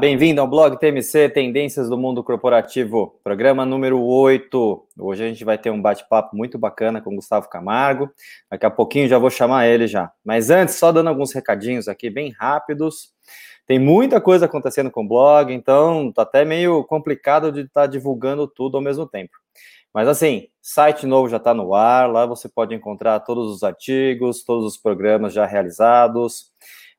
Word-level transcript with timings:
Bem-vindo 0.00 0.40
ao 0.40 0.46
blog 0.46 0.78
TMC 0.78 1.28
Tendências 1.28 1.90
do 1.90 1.98
Mundo 1.98 2.24
Corporativo, 2.24 3.20
programa 3.22 3.66
número 3.66 4.02
8. 4.02 4.88
Hoje 4.98 5.22
a 5.22 5.28
gente 5.28 5.44
vai 5.44 5.58
ter 5.58 5.68
um 5.68 5.82
bate-papo 5.82 6.34
muito 6.34 6.58
bacana 6.58 7.02
com 7.02 7.10
o 7.12 7.16
Gustavo 7.16 7.50
Camargo. 7.50 8.10
Daqui 8.50 8.64
a 8.64 8.70
pouquinho 8.70 9.06
já 9.06 9.18
vou 9.18 9.28
chamar 9.28 9.66
ele 9.66 9.86
já. 9.86 10.10
Mas 10.24 10.48
antes, 10.48 10.76
só 10.76 10.90
dando 10.90 11.08
alguns 11.08 11.34
recadinhos 11.34 11.86
aqui 11.86 12.08
bem 12.08 12.30
rápidos. 12.30 13.12
Tem 13.66 13.78
muita 13.78 14.22
coisa 14.22 14.46
acontecendo 14.46 14.90
com 14.90 15.04
o 15.04 15.06
blog, 15.06 15.52
então 15.52 16.10
tá 16.10 16.22
até 16.22 16.46
meio 16.46 16.82
complicado 16.84 17.52
de 17.52 17.60
estar 17.60 17.82
tá 17.82 17.86
divulgando 17.86 18.48
tudo 18.48 18.78
ao 18.78 18.82
mesmo 18.82 19.06
tempo. 19.06 19.36
Mas 19.92 20.08
assim, 20.08 20.48
site 20.62 21.06
novo 21.06 21.28
já 21.28 21.36
está 21.36 21.52
no 21.52 21.74
ar, 21.74 22.10
lá 22.10 22.24
você 22.24 22.48
pode 22.48 22.74
encontrar 22.74 23.20
todos 23.20 23.52
os 23.54 23.62
artigos, 23.62 24.42
todos 24.44 24.64
os 24.64 24.78
programas 24.78 25.34
já 25.34 25.44
realizados. 25.44 26.52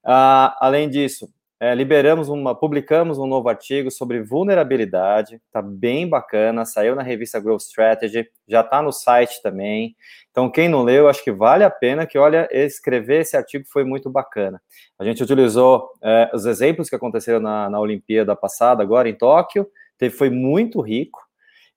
Uh, 0.06 0.54
além 0.60 0.88
disso, 0.88 1.28
é, 1.62 1.76
liberamos 1.76 2.28
uma, 2.28 2.56
publicamos 2.56 3.20
um 3.20 3.28
novo 3.28 3.48
artigo 3.48 3.92
sobre 3.92 4.20
vulnerabilidade, 4.24 5.40
tá 5.52 5.62
bem 5.62 6.10
bacana, 6.10 6.66
saiu 6.66 6.96
na 6.96 7.04
revista 7.04 7.40
Growth 7.40 7.62
Strategy, 7.62 8.28
já 8.48 8.64
tá 8.64 8.82
no 8.82 8.92
site 8.92 9.40
também. 9.44 9.96
Então, 10.32 10.50
quem 10.50 10.68
não 10.68 10.82
leu, 10.82 11.08
acho 11.08 11.24
que 11.24 11.32
vale 11.32 11.64
a 11.64 11.70
pena 11.70 12.08
que, 12.08 12.18
olha, 12.18 12.50
escrever 12.52 13.22
esse 13.22 13.38
artigo 13.38 13.64
foi 13.72 13.84
muito 13.84 14.10
bacana. 14.10 14.60
A 14.98 15.06
gente 15.06 15.22
utilizou 15.22 15.88
é, 16.04 16.32
os 16.34 16.48
exemplos 16.48 16.90
que 16.90 16.96
aconteceram 16.96 17.40
na, 17.40 17.70
na 17.70 17.80
Olimpíada 17.80 18.36
passada, 18.36 18.82
agora 18.82 19.08
em 19.08 19.14
Tóquio, 19.14 19.68
teve, 20.00 20.16
foi 20.16 20.32
muito 20.32 20.82
rico, 20.82 21.20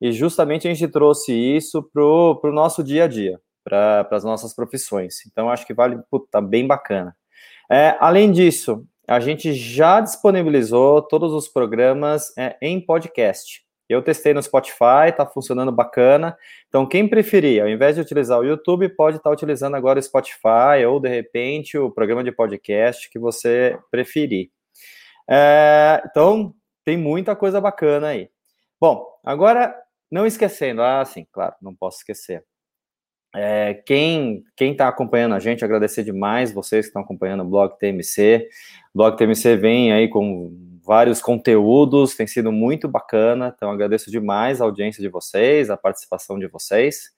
e 0.01 0.13
justamente 0.13 0.67
a 0.67 0.73
gente 0.73 0.91
trouxe 0.91 1.35
isso 1.35 1.83
para 1.93 2.03
o 2.03 2.55
nosso 2.55 2.83
dia 2.83 3.05
a 3.05 3.07
dia, 3.07 3.39
para 3.63 4.09
as 4.13 4.25
nossas 4.25 4.55
profissões. 4.55 5.27
Então, 5.31 5.51
acho 5.51 5.67
que 5.67 5.75
vale, 5.75 5.99
tá 6.31 6.41
bem 6.41 6.67
bacana. 6.67 7.15
É, 7.71 7.97
além 8.01 8.33
disso, 8.33 8.87
a 9.07 9.21
gente 9.21 9.53
já 9.53 10.01
disponibilizou 10.01 11.03
todos 11.03 11.33
os 11.33 11.49
programas 11.49 12.33
é, 12.37 12.57
em 12.61 12.81
podcast. 12.81 13.63
Eu 13.89 14.03
testei 14.03 14.33
no 14.33 14.43
Spotify, 14.43 15.09
está 15.09 15.27
funcionando 15.27 15.71
bacana. 15.71 16.37
Então, 16.69 16.87
quem 16.87 17.07
preferir, 17.07 17.63
ao 17.63 17.69
invés 17.69 17.95
de 17.95 18.01
utilizar 18.01 18.41
o 18.41 18.45
YouTube, 18.45 18.89
pode 18.89 19.19
estar 19.19 19.29
tá 19.29 19.35
utilizando 19.35 19.75
agora 19.75 19.99
o 19.99 20.03
Spotify 20.03 20.85
ou, 20.89 20.99
de 20.99 21.09
repente, 21.09 21.77
o 21.77 21.91
programa 21.91 22.25
de 22.25 22.33
podcast 22.33 23.11
que 23.11 23.19
você 23.19 23.79
preferir. 23.91 24.51
É, 25.29 26.03
então, 26.07 26.55
tem 26.85 26.97
muita 26.97 27.37
coisa 27.37 27.61
bacana 27.61 28.09
aí. 28.09 28.31
Bom, 28.81 29.07
agora, 29.23 29.75
não 30.11 30.27
esquecendo, 30.27 30.83
ah, 30.83 31.05
sim, 31.05 31.27
claro, 31.31 31.55
não 31.61 31.75
posso 31.75 31.99
esquecer. 31.99 32.43
É, 33.35 33.75
quem 33.85 34.45
está 34.61 34.87
acompanhando 34.87 35.35
a 35.35 35.41
gente, 35.41 35.65
agradecer 35.65 36.05
demais 36.05 36.53
vocês 36.53 36.87
que 36.87 36.91
estão 36.91 37.03
acompanhando 37.03 37.43
o 37.43 37.49
blog 37.49 37.77
TMC. 37.79 38.49
O 38.95 38.99
blog 38.99 39.17
TMC 39.17 39.57
vem 39.57 39.93
aí 39.93 40.09
com 40.09 40.53
vários 40.85 41.21
conteúdos, 41.21 42.15
tem 42.15 42.27
sido 42.27 42.53
muito 42.53 42.87
bacana, 42.87 43.53
então 43.55 43.71
agradeço 43.71 44.11
demais 44.11 44.61
a 44.61 44.65
audiência 44.65 45.03
de 45.03 45.09
vocês, 45.09 45.71
a 45.71 45.77
participação 45.77 46.39
de 46.39 46.47
vocês. 46.47 47.13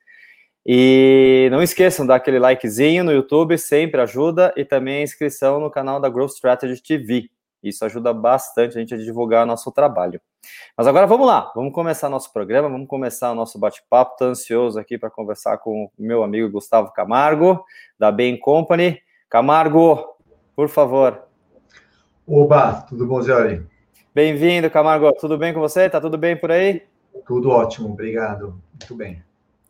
E 0.64 1.48
não 1.50 1.62
esqueçam 1.62 2.04
de 2.04 2.08
dar 2.08 2.16
aquele 2.16 2.38
likezinho 2.38 3.04
no 3.04 3.12
YouTube, 3.12 3.56
sempre 3.58 4.00
ajuda, 4.00 4.52
e 4.56 4.64
também 4.64 4.98
a 4.98 5.02
inscrição 5.02 5.60
no 5.60 5.70
canal 5.70 6.00
da 6.00 6.08
Growth 6.08 6.32
Strategy 6.32 6.82
TV. 6.82 7.30
Isso 7.68 7.84
ajuda 7.84 8.12
bastante 8.12 8.76
a 8.76 8.80
gente 8.80 8.94
a 8.94 8.98
divulgar 8.98 9.46
nosso 9.46 9.70
trabalho. 9.72 10.20
Mas 10.76 10.86
agora 10.86 11.06
vamos 11.06 11.26
lá, 11.26 11.52
vamos 11.54 11.72
começar 11.72 12.08
nosso 12.08 12.32
programa, 12.32 12.68
vamos 12.68 12.86
começar 12.86 13.32
o 13.32 13.34
nosso 13.34 13.58
bate-papo. 13.58 14.12
Estou 14.12 14.28
ansioso 14.28 14.78
aqui 14.78 14.96
para 14.96 15.10
conversar 15.10 15.58
com 15.58 15.84
o 15.84 15.90
meu 15.98 16.22
amigo 16.22 16.50
Gustavo 16.50 16.92
Camargo, 16.92 17.64
da 17.98 18.12
Bain 18.12 18.36
Company. 18.36 19.00
Camargo, 19.28 20.16
por 20.54 20.68
favor. 20.68 21.22
Oba, 22.26 22.84
tudo 22.88 23.06
bom, 23.06 23.20
Zé? 23.22 23.62
Bem-vindo, 24.14 24.70
Camargo. 24.70 25.12
Tudo 25.12 25.36
bem 25.36 25.52
com 25.52 25.60
você? 25.60 25.90
Tá 25.90 26.00
tudo 26.00 26.16
bem 26.16 26.36
por 26.36 26.50
aí? 26.50 26.82
Tudo 27.26 27.50
ótimo, 27.50 27.90
obrigado. 27.90 28.60
Muito 28.72 28.94
bem. 28.94 29.22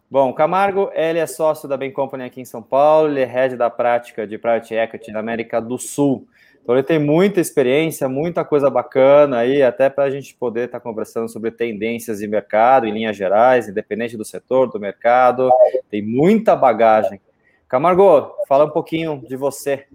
Bom, 0.08 0.32
Camargo, 0.32 0.90
ele 0.94 1.18
é 1.18 1.26
sócio 1.26 1.68
da 1.68 1.76
Bain 1.76 1.90
Company 1.90 2.22
aqui 2.22 2.40
em 2.40 2.44
São 2.44 2.62
Paulo, 2.62 3.08
ele 3.08 3.22
é 3.22 3.24
head 3.24 3.56
da 3.56 3.68
prática 3.68 4.24
de 4.24 4.38
Private 4.38 4.72
Equity 4.72 5.10
na 5.10 5.18
América 5.18 5.60
do 5.60 5.76
Sul. 5.78 6.28
Então 6.66 6.74
ele 6.74 6.82
tem 6.82 6.98
muita 6.98 7.40
experiência, 7.40 8.08
muita 8.08 8.44
coisa 8.44 8.68
bacana 8.68 9.38
aí, 9.38 9.62
até 9.62 9.88
para 9.88 10.02
a 10.02 10.10
gente 10.10 10.34
poder 10.34 10.64
estar 10.64 10.80
tá 10.80 10.82
conversando 10.82 11.28
sobre 11.28 11.52
tendências 11.52 12.18
de 12.18 12.26
mercado 12.26 12.86
em 12.86 12.92
linhas 12.92 13.16
gerais, 13.16 13.68
independente 13.68 14.16
do 14.16 14.24
setor, 14.24 14.68
do 14.68 14.80
mercado. 14.80 15.48
Tem 15.88 16.02
muita 16.02 16.56
bagagem. 16.56 17.20
Camargo, 17.68 18.34
fala 18.48 18.64
um 18.64 18.70
pouquinho 18.70 19.22
de 19.28 19.36
você. 19.36 19.86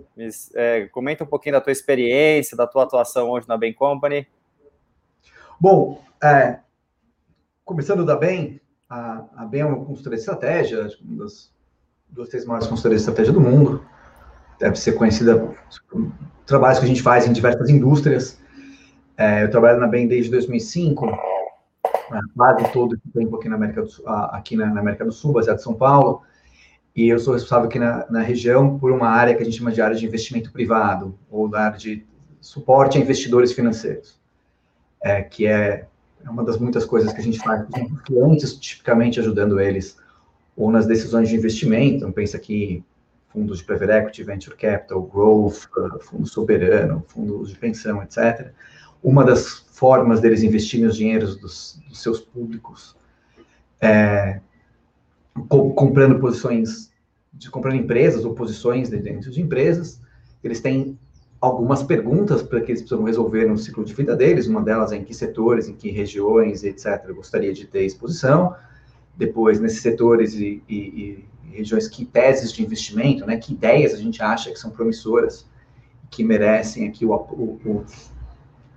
É, 0.55 0.87
comenta 0.93 1.25
um 1.25 1.27
pouquinho 1.27 1.55
da 1.55 1.59
tua 1.59 1.73
experiência, 1.73 2.55
da 2.55 2.65
tua 2.65 2.83
atuação 2.83 3.31
hoje 3.31 3.49
na 3.49 3.57
Bain 3.57 3.73
Company. 3.73 4.25
Bom, 5.59 6.01
é, 6.23 6.59
começando 7.65 8.05
da 8.05 8.15
Bain, 8.15 8.61
a, 8.89 9.25
a 9.35 9.45
Bain 9.45 9.59
é 9.59 9.65
uma 9.65 9.85
consultoria 9.85 10.15
de 10.15 10.21
estratégia, 10.21 10.87
uma 11.03 11.25
das 11.25 11.51
duas, 12.07 12.29
três 12.29 12.45
maiores 12.45 12.67
consultorias 12.69 13.01
de 13.01 13.09
estratégia 13.09 13.33
do 13.33 13.41
mundo. 13.41 13.85
Deve 14.61 14.75
ser 14.75 14.91
conhecida 14.91 15.49
trabalhos 16.45 16.77
que 16.77 16.85
a 16.85 16.87
gente 16.87 17.01
faz 17.01 17.25
em 17.25 17.33
diversas 17.33 17.67
indústrias. 17.67 18.39
É, 19.17 19.43
eu 19.43 19.49
trabalho 19.49 19.79
na 19.79 19.87
BEM 19.87 20.07
desde 20.07 20.29
2005, 20.29 21.17
quase 22.37 22.71
todo 22.71 22.93
esse 22.93 23.09
tempo 23.11 23.37
aqui 23.37 23.49
na 23.49 23.55
América 23.55 23.81
do 23.81 23.89
Sul, 23.89 24.07
aqui 24.07 24.55
na, 24.55 24.67
na, 24.67 24.79
América 24.79 25.03
do 25.03 25.11
Sul, 25.11 25.33
baseado 25.33 25.57
em 25.57 25.63
São 25.63 25.73
Paulo, 25.73 26.21
e 26.95 27.09
eu 27.09 27.17
sou 27.17 27.33
responsável 27.33 27.67
aqui 27.67 27.79
na, 27.79 28.05
na, 28.07 28.21
região 28.21 28.77
por 28.77 28.91
uma 28.91 29.09
área 29.09 29.33
que 29.33 29.41
a 29.41 29.45
gente 29.45 29.57
chama 29.57 29.71
de 29.71 29.81
área 29.81 29.95
de 29.95 30.05
investimento 30.05 30.51
privado, 30.51 31.17
ou 31.29 31.47
da 31.47 31.61
área 31.61 31.77
de 31.79 32.05
suporte 32.39 32.99
a 32.99 33.01
investidores 33.01 33.51
financeiros, 33.53 34.19
é, 35.01 35.23
que 35.23 35.47
é, 35.47 35.87
é 36.23 36.29
uma 36.29 36.43
das 36.43 36.59
muitas 36.59 36.85
coisas 36.85 37.11
que 37.11 37.19
a 37.19 37.23
gente 37.23 37.39
faz 37.39 37.65
com 37.65 37.95
clientes, 37.97 38.53
tipicamente 38.53 39.19
ajudando 39.19 39.59
eles 39.59 39.97
ou 40.55 40.71
nas 40.71 40.85
decisões 40.85 41.29
de 41.29 41.35
investimento, 41.35 41.95
então 41.95 42.11
pensa 42.11 42.37
aqui 42.37 42.83
fundos 43.31 43.59
de 43.59 43.63
private 43.63 43.91
equity, 43.91 44.23
venture 44.23 44.55
capital, 44.55 45.01
growth, 45.01 45.67
uh, 45.77 45.99
fundo 45.99 46.27
soberano, 46.27 47.03
fundos 47.07 47.49
de 47.49 47.57
pensão, 47.57 48.01
etc. 48.03 48.51
Uma 49.03 49.23
das 49.23 49.65
formas 49.71 50.19
deles 50.19 50.43
investirem 50.43 50.85
os 50.85 50.95
dinheiros 50.95 51.35
dos, 51.37 51.81
dos 51.87 52.01
seus 52.01 52.19
públicos 52.19 52.95
é 53.79 54.39
co 55.47 55.73
comprando 55.73 56.19
posições, 56.19 56.91
de, 57.33 57.49
comprando 57.49 57.77
empresas 57.77 58.25
ou 58.25 58.33
posições 58.33 58.89
dentro 58.89 59.31
de 59.31 59.41
empresas. 59.41 59.99
Eles 60.43 60.61
têm 60.61 60.97
algumas 61.39 61.81
perguntas 61.81 62.43
para 62.43 62.61
que 62.61 62.71
eles 62.71 62.81
precisam 62.81 63.03
resolver 63.03 63.45
no 63.45 63.57
ciclo 63.57 63.83
de 63.83 63.93
vida 63.93 64.15
deles. 64.15 64.47
Uma 64.47 64.61
delas 64.61 64.91
é 64.91 64.97
em 64.97 65.03
que 65.03 65.13
setores, 65.13 65.67
em 65.67 65.73
que 65.73 65.89
regiões, 65.89 66.63
etc. 66.63 67.11
gostaria 67.13 67.53
de 67.53 67.65
ter 67.65 67.83
exposição. 67.83 68.55
Depois, 69.17 69.59
nesses 69.59 69.81
setores 69.81 70.35
e, 70.35 70.61
e, 70.69 71.25
regiões, 71.51 71.87
que 71.87 72.05
teses 72.05 72.51
de 72.51 72.63
investimento, 72.63 73.25
né, 73.25 73.37
que 73.37 73.53
ideias 73.53 73.93
a 73.93 73.97
gente 73.97 74.21
acha 74.21 74.51
que 74.51 74.59
são 74.59 74.71
promissoras, 74.71 75.45
que 76.09 76.23
merecem 76.23 76.87
aqui 76.87 77.05
o, 77.05 77.13
o, 77.13 77.85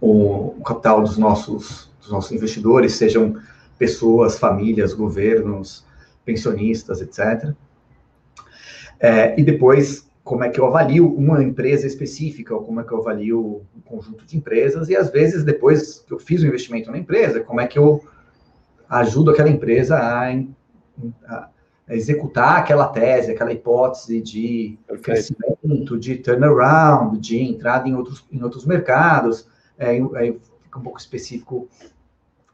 o, 0.00 0.54
o 0.58 0.62
capital 0.64 1.02
dos 1.02 1.18
nossos, 1.18 1.90
dos 2.00 2.10
nossos 2.10 2.32
investidores, 2.32 2.94
sejam 2.94 3.36
pessoas, 3.78 4.38
famílias, 4.38 4.94
governos, 4.94 5.84
pensionistas, 6.24 7.00
etc. 7.00 7.52
É, 9.00 9.38
e 9.38 9.42
depois, 9.42 10.08
como 10.22 10.44
é 10.44 10.48
que 10.48 10.60
eu 10.60 10.66
avalio 10.66 11.12
uma 11.12 11.42
empresa 11.42 11.86
específica, 11.86 12.54
ou 12.54 12.62
como 12.62 12.80
é 12.80 12.84
que 12.84 12.92
eu 12.92 12.98
avalio 12.98 13.62
um 13.76 13.80
conjunto 13.80 14.24
de 14.24 14.36
empresas, 14.36 14.88
e 14.88 14.96
às 14.96 15.10
vezes, 15.10 15.44
depois 15.44 16.04
que 16.06 16.12
eu 16.12 16.18
fiz 16.18 16.42
o 16.42 16.46
investimento 16.46 16.90
na 16.90 16.98
empresa, 16.98 17.40
como 17.40 17.60
é 17.60 17.66
que 17.66 17.78
eu 17.78 18.02
ajudo 18.88 19.30
aquela 19.30 19.50
empresa 19.50 19.96
a, 19.96 20.30
a 21.26 21.48
executar 21.88 22.58
aquela 22.58 22.88
tese, 22.88 23.32
aquela 23.32 23.52
hipótese 23.52 24.20
de 24.20 24.78
Perfeito. 24.86 25.02
crescimento, 25.02 25.98
de 25.98 26.16
turnaround, 26.16 27.18
de 27.18 27.38
entrada 27.42 27.88
em 27.88 27.94
outros, 27.94 28.24
em 28.32 28.42
outros 28.42 28.64
mercados, 28.64 29.46
é, 29.78 29.96
é, 29.98 30.34
fica 30.62 30.78
um 30.78 30.82
pouco 30.82 30.98
específico 30.98 31.68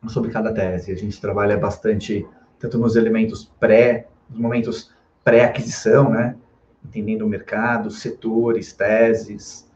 sobre 0.08 0.30
cada 0.30 0.52
tese. 0.52 0.90
A 0.90 0.96
gente 0.96 1.20
trabalha 1.20 1.56
bastante, 1.56 2.26
tanto 2.58 2.78
nos 2.78 2.96
elementos 2.96 3.44
pré, 3.60 4.08
nos 4.28 4.38
momentos 4.38 4.90
pré-aquisição, 5.22 6.10
né? 6.10 6.36
Entendendo 6.84 7.22
o 7.22 7.28
mercado, 7.28 7.90
setores, 7.90 8.72
teses, 8.72 9.70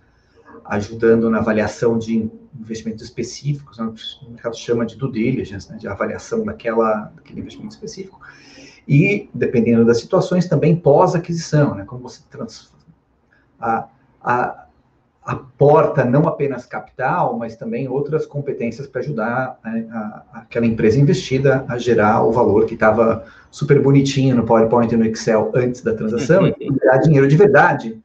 ajudando 0.64 1.28
na 1.28 1.38
avaliação 1.38 1.98
de 1.98 2.30
investimentos 2.58 3.02
específicos, 3.02 3.78
né? 3.78 3.92
o 4.22 4.30
mercado 4.30 4.56
chama 4.56 4.86
de 4.86 4.96
due 4.96 5.12
diligence, 5.12 5.70
né? 5.70 5.76
de 5.76 5.86
avaliação 5.86 6.44
daquela, 6.44 7.12
daquele 7.14 7.40
investimento 7.40 7.74
específico 7.74 8.18
e, 8.86 9.28
dependendo 9.34 9.84
das 9.84 10.00
situações, 10.00 10.48
também 10.48 10.76
pós-aquisição, 10.76 11.74
né? 11.74 11.84
Como 11.84 12.02
você 12.02 12.22
trans... 12.30 12.72
a, 13.58 13.88
a, 14.22 14.64
aporta 15.24 16.04
não 16.04 16.28
apenas 16.28 16.66
capital, 16.66 17.38
mas 17.38 17.56
também 17.56 17.88
outras 17.88 18.26
competências 18.26 18.86
para 18.86 19.00
ajudar 19.00 19.58
né, 19.64 19.88
a, 19.90 20.24
aquela 20.34 20.66
empresa 20.66 21.00
investida 21.00 21.64
a 21.66 21.78
gerar 21.78 22.22
o 22.22 22.30
valor 22.30 22.66
que 22.66 22.74
estava 22.74 23.24
super 23.50 23.80
bonitinho 23.80 24.36
no 24.36 24.44
PowerPoint 24.44 24.92
e 24.92 24.96
no 24.98 25.06
Excel 25.06 25.50
antes 25.54 25.80
da 25.80 25.94
transação 25.94 26.46
e 26.60 26.72
gerar 26.78 26.98
dinheiro 26.98 27.26
de 27.26 27.36
verdade 27.36 28.02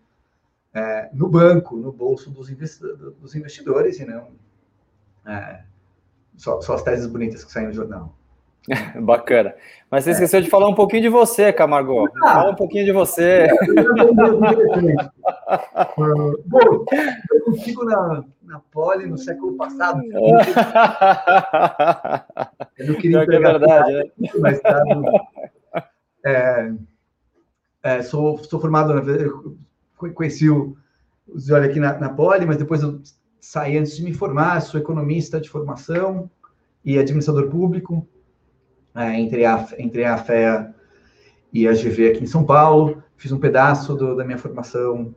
é, 0.74 1.10
no 1.12 1.28
banco, 1.28 1.76
no 1.76 1.92
bolso 1.92 2.30
dos, 2.30 2.50
investidores 2.50 4.00
e 4.00 4.06
não 4.06 4.28
é, 5.26 5.62
só, 6.38 6.62
só 6.62 6.76
as 6.76 6.84
teses 6.84 7.06
bonitas 7.06 7.44
que 7.44 7.52
saem 7.52 7.68
no 7.68 7.74
jornal. 7.74 8.16
Bacana. 9.02 9.54
Mas 9.90 10.04
você 10.04 10.12
esqueceu 10.12 10.42
de 10.42 10.50
falar 10.50 10.68
um 10.68 10.76
pouquinho 10.76 11.02
de 11.02 11.10
você, 11.10 11.52
Camargo. 11.52 12.08
Ah, 12.24 12.34
Fala 12.34 12.52
um 12.52 12.56
pouquinho 12.56 12.86
de 12.86 12.92
você. 12.92 13.48
Bom, 16.46 16.86
eu 17.32 17.42
contigo 17.46 17.84
na, 17.86 18.24
na 18.44 18.60
Poli 18.72 19.08
no 19.08 19.18
século 19.18 19.58
passado. 19.58 20.02
Eu 22.78 22.88
não 22.88 22.96
queria 22.96 23.26
que 23.26 23.36
é 23.36 23.40
verdade, 23.40 23.94
né? 23.94 24.04
Mas, 24.40 24.62
é, 26.24 26.72
é, 27.82 28.02
sou, 28.04 28.38
sou 28.44 28.60
formado, 28.60 28.94
conheci 30.14 30.50
o, 30.50 30.78
o 31.28 31.40
Zoli 31.40 31.68
aqui 31.68 31.80
na, 31.80 31.98
na 31.98 32.10
Poli, 32.10 32.46
mas 32.46 32.58
depois 32.58 32.84
eu 32.84 33.02
saí 33.40 33.78
antes 33.78 33.96
de 33.98 34.04
me 34.04 34.14
formar, 34.14 34.62
sou 34.62 34.80
economista 34.80 35.42
de 35.42 35.50
formação 35.50 36.30
e 36.86 37.00
administrador 37.00 37.50
público 37.50 38.08
é, 38.96 39.20
entre, 39.20 39.46
a, 39.46 39.68
entre 39.78 40.06
a 40.06 40.18
FEA 40.18 40.74
e 41.54 41.68
a 41.68 41.74
GV 41.74 42.12
aqui 42.12 42.24
em 42.24 42.28
São 42.28 42.44
Paulo. 42.44 43.04
Fiz 43.18 43.32
um 43.32 43.40
pedaço 43.40 43.96
do, 43.96 44.16
da 44.16 44.24
minha 44.24 44.38
formação 44.38 45.14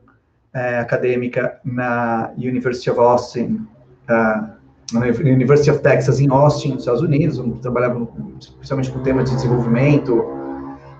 é, 0.53 0.77
acadêmica 0.77 1.59
na 1.63 2.31
University 2.37 2.89
of 2.89 2.99
Austin, 2.99 3.65
uh, 4.09 4.53
na 4.93 5.07
University 5.07 5.71
of 5.71 5.81
Texas 5.81 6.19
em 6.19 6.29
Austin, 6.29 6.73
nos 6.73 6.81
Estados 6.81 7.01
Unidos, 7.01 7.39
onde 7.39 7.59
trabalhava 7.59 8.07
especialmente 8.39 8.91
com 8.91 9.01
temas 9.01 9.29
de 9.29 9.35
desenvolvimento 9.35 10.23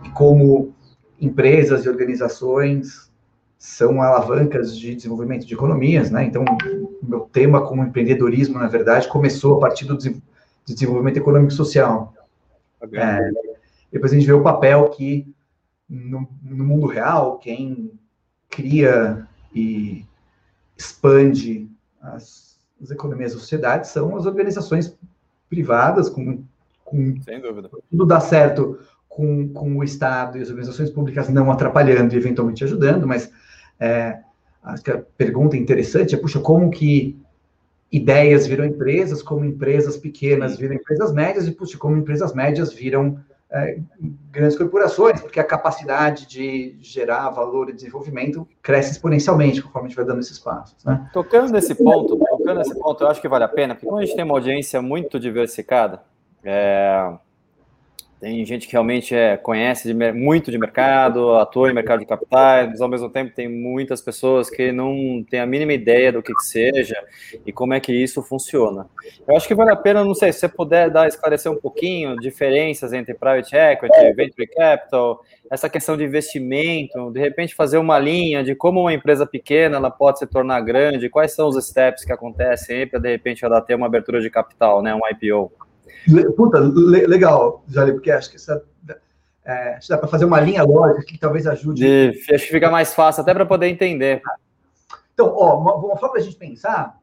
e 0.04 0.10
como 0.10 0.74
empresas 1.20 1.86
e 1.86 1.90
organizações 1.90 3.12
são 3.58 4.02
alavancas 4.02 4.78
de 4.78 4.94
desenvolvimento 4.94 5.46
de 5.46 5.54
economias, 5.54 6.12
né? 6.12 6.26
Então, 6.26 6.44
meu 7.02 7.22
tema 7.22 7.66
como 7.66 7.84
empreendedorismo, 7.84 8.60
na 8.60 8.68
verdade, 8.68 9.08
começou 9.08 9.56
a 9.56 9.60
partir 9.60 9.86
do 9.86 9.98
desenvolvimento 10.66 11.18
econômico 11.18 11.54
social. 11.54 12.14
É, 12.92 13.32
depois 13.92 14.12
a 14.12 14.16
gente 14.16 14.26
vê 14.26 14.34
o 14.34 14.44
papel 14.44 14.90
que, 14.90 15.34
no, 15.90 16.28
no, 16.42 16.64
mundo 16.64 16.88
real, 16.88 17.38
quem 17.38 17.92
cria 18.50 19.28
e 19.54 20.06
expande 20.76 21.70
as, 22.02 22.60
as 22.82 22.92
economias 22.92 23.34
da 23.34 23.40
sociedade 23.40 23.88
são 23.88 24.16
as 24.18 24.26
organizações 24.26 24.98
privadas, 25.50 26.10
com, 26.10 26.44
com 26.84 27.22
Sem 27.22 27.40
dúvida. 27.40 27.70
tudo 27.90 28.06
dá 28.06 28.20
certo 28.20 28.80
com, 29.08 29.48
com 29.50 29.78
o 29.78 29.84
Estado 29.84 30.38
e 30.38 30.42
as 30.42 30.50
organizações 30.50 30.90
públicas 30.90 31.30
não 31.30 31.52
atrapalhando 31.52 32.14
e 32.14 32.18
eventualmente 32.18 32.64
ajudando, 32.64 33.08
mas 33.08 33.32
é, 33.80 34.20
acho 34.64 34.84
que 34.84 34.92
a 34.92 34.98
pergunta 35.18 35.56
interessante 35.56 36.16
é, 36.16 36.18
puxa, 36.18 36.40
como 36.40 36.72
que 36.72 37.23
ideias 37.94 38.48
viram 38.48 38.66
empresas, 38.66 39.22
como 39.22 39.46
empresas 39.46 39.96
pequenas 39.96 40.58
viram 40.58 40.74
empresas 40.74 41.14
médias, 41.14 41.48
e 41.48 41.52
puxa, 41.52 41.78
como 41.78 41.96
empresas 41.96 42.34
médias 42.34 42.74
viram 42.74 43.20
é, 43.52 43.78
grandes 44.32 44.58
corporações, 44.58 45.22
porque 45.22 45.40
a 45.40 45.44
capacidade 45.44 46.28
de 46.28 46.76
gerar 46.82 47.30
valor 47.30 47.70
e 47.70 47.74
desenvolvimento 47.74 48.48
cresce 48.64 48.94
exponencialmente 48.94 49.62
conforme 49.62 49.86
a 49.86 49.90
gente 49.90 49.96
vai 49.96 50.06
dando 50.06 50.22
esses 50.22 50.40
passos. 50.40 50.84
Né? 50.84 51.08
Tocando 51.14 51.52
nesse 51.52 51.76
ponto, 51.76 52.18
tocando 52.18 52.58
nesse 52.58 52.74
ponto, 52.74 53.04
eu 53.04 53.08
acho 53.10 53.22
que 53.22 53.30
vale 53.30 53.44
a 53.44 53.48
pena, 53.48 53.76
porque 53.76 53.86
como 53.86 54.00
a 54.00 54.04
gente 54.04 54.16
tem 54.16 54.26
uma 54.26 54.34
audiência 54.34 54.82
muito 54.82 55.20
diversificada, 55.20 56.02
é, 56.44 57.14
tem 58.24 58.46
gente 58.46 58.68
que 58.68 58.72
realmente 58.72 59.14
é, 59.14 59.36
conhece 59.36 59.94
de, 59.94 60.14
muito 60.14 60.50
de 60.50 60.58
mercado, 60.58 61.34
atua 61.34 61.70
em 61.70 61.74
mercado 61.74 62.00
de 62.00 62.06
capitais, 62.06 62.70
mas 62.70 62.80
ao 62.80 62.88
mesmo 62.88 63.10
tempo 63.10 63.36
tem 63.36 63.50
muitas 63.50 64.02
pessoas 64.02 64.50
que 64.50 64.72
não 64.72 65.22
têm 65.30 65.42
a 65.42 65.46
mínima 65.46 65.74
ideia 65.74 66.10
do 66.10 66.24
que, 66.24 66.34
que 66.34 66.44
seja 66.44 66.96
e 67.46 67.52
como 67.52 67.74
é 67.74 67.82
que 67.82 67.92
isso 67.92 68.24
funciona. 68.24 68.88
Eu 69.28 69.36
acho 69.36 69.46
que 69.46 69.54
vale 69.54 69.72
a 69.72 69.76
pena, 69.76 70.06
não 70.06 70.16
sei, 70.16 70.32
se 70.32 70.40
você 70.40 70.48
puder 70.48 70.90
dar, 70.90 71.06
esclarecer 71.06 71.52
um 71.52 71.58
pouquinho 71.58 72.18
diferenças 72.18 72.94
entre 72.94 73.14
private 73.14 73.54
equity, 73.58 74.14
venture 74.14 74.48
capital, 74.48 75.20
essa 75.52 75.68
questão 75.68 75.98
de 75.98 76.06
investimento, 76.06 77.12
de 77.12 77.20
repente 77.20 77.54
fazer 77.54 77.78
uma 77.78 78.00
linha 78.00 78.42
de 78.42 78.56
como 78.56 78.80
uma 78.80 78.94
empresa 78.94 79.26
pequena 79.26 79.76
ela 79.76 79.92
pode 79.92 80.20
se 80.20 80.28
tornar 80.28 80.62
grande, 80.62 81.10
quais 81.10 81.34
são 81.34 81.50
os 81.50 81.62
steps 81.68 82.06
que 82.06 82.14
acontecem 82.14 82.88
para 82.88 83.00
de 83.00 83.10
repente 83.10 83.44
ela 83.44 83.60
ter 83.60 83.76
uma 83.76 83.88
abertura 83.88 84.22
de 84.22 84.30
capital, 84.30 84.82
né, 84.82 84.96
um 84.96 85.02
IPO. 85.12 85.52
Puta, 86.36 86.60
legal, 86.60 87.64
Jali, 87.68 87.94
porque 87.94 88.12
acho 88.12 88.30
que 88.30 88.36
essa, 88.36 88.64
é, 89.46 89.78
dá 89.90 89.98
para 89.98 90.08
fazer 90.08 90.26
uma 90.26 90.40
linha 90.40 90.64
lógica 90.64 91.04
que 91.04 91.18
talvez 91.18 91.46
ajude. 91.46 91.82
De, 91.82 92.34
acho 92.34 92.46
que 92.46 92.52
fica 92.52 92.70
mais 92.70 92.94
fácil 92.94 93.22
até 93.22 93.34
para 93.34 93.46
poder 93.46 93.68
entender. 93.68 94.22
Então, 95.14 95.34
ó, 95.36 95.60
uma, 95.60 95.76
uma 95.76 95.98
forma 95.98 96.12
para 96.12 96.22
a 96.22 96.24
gente 96.24 96.38
pensar 96.38 96.98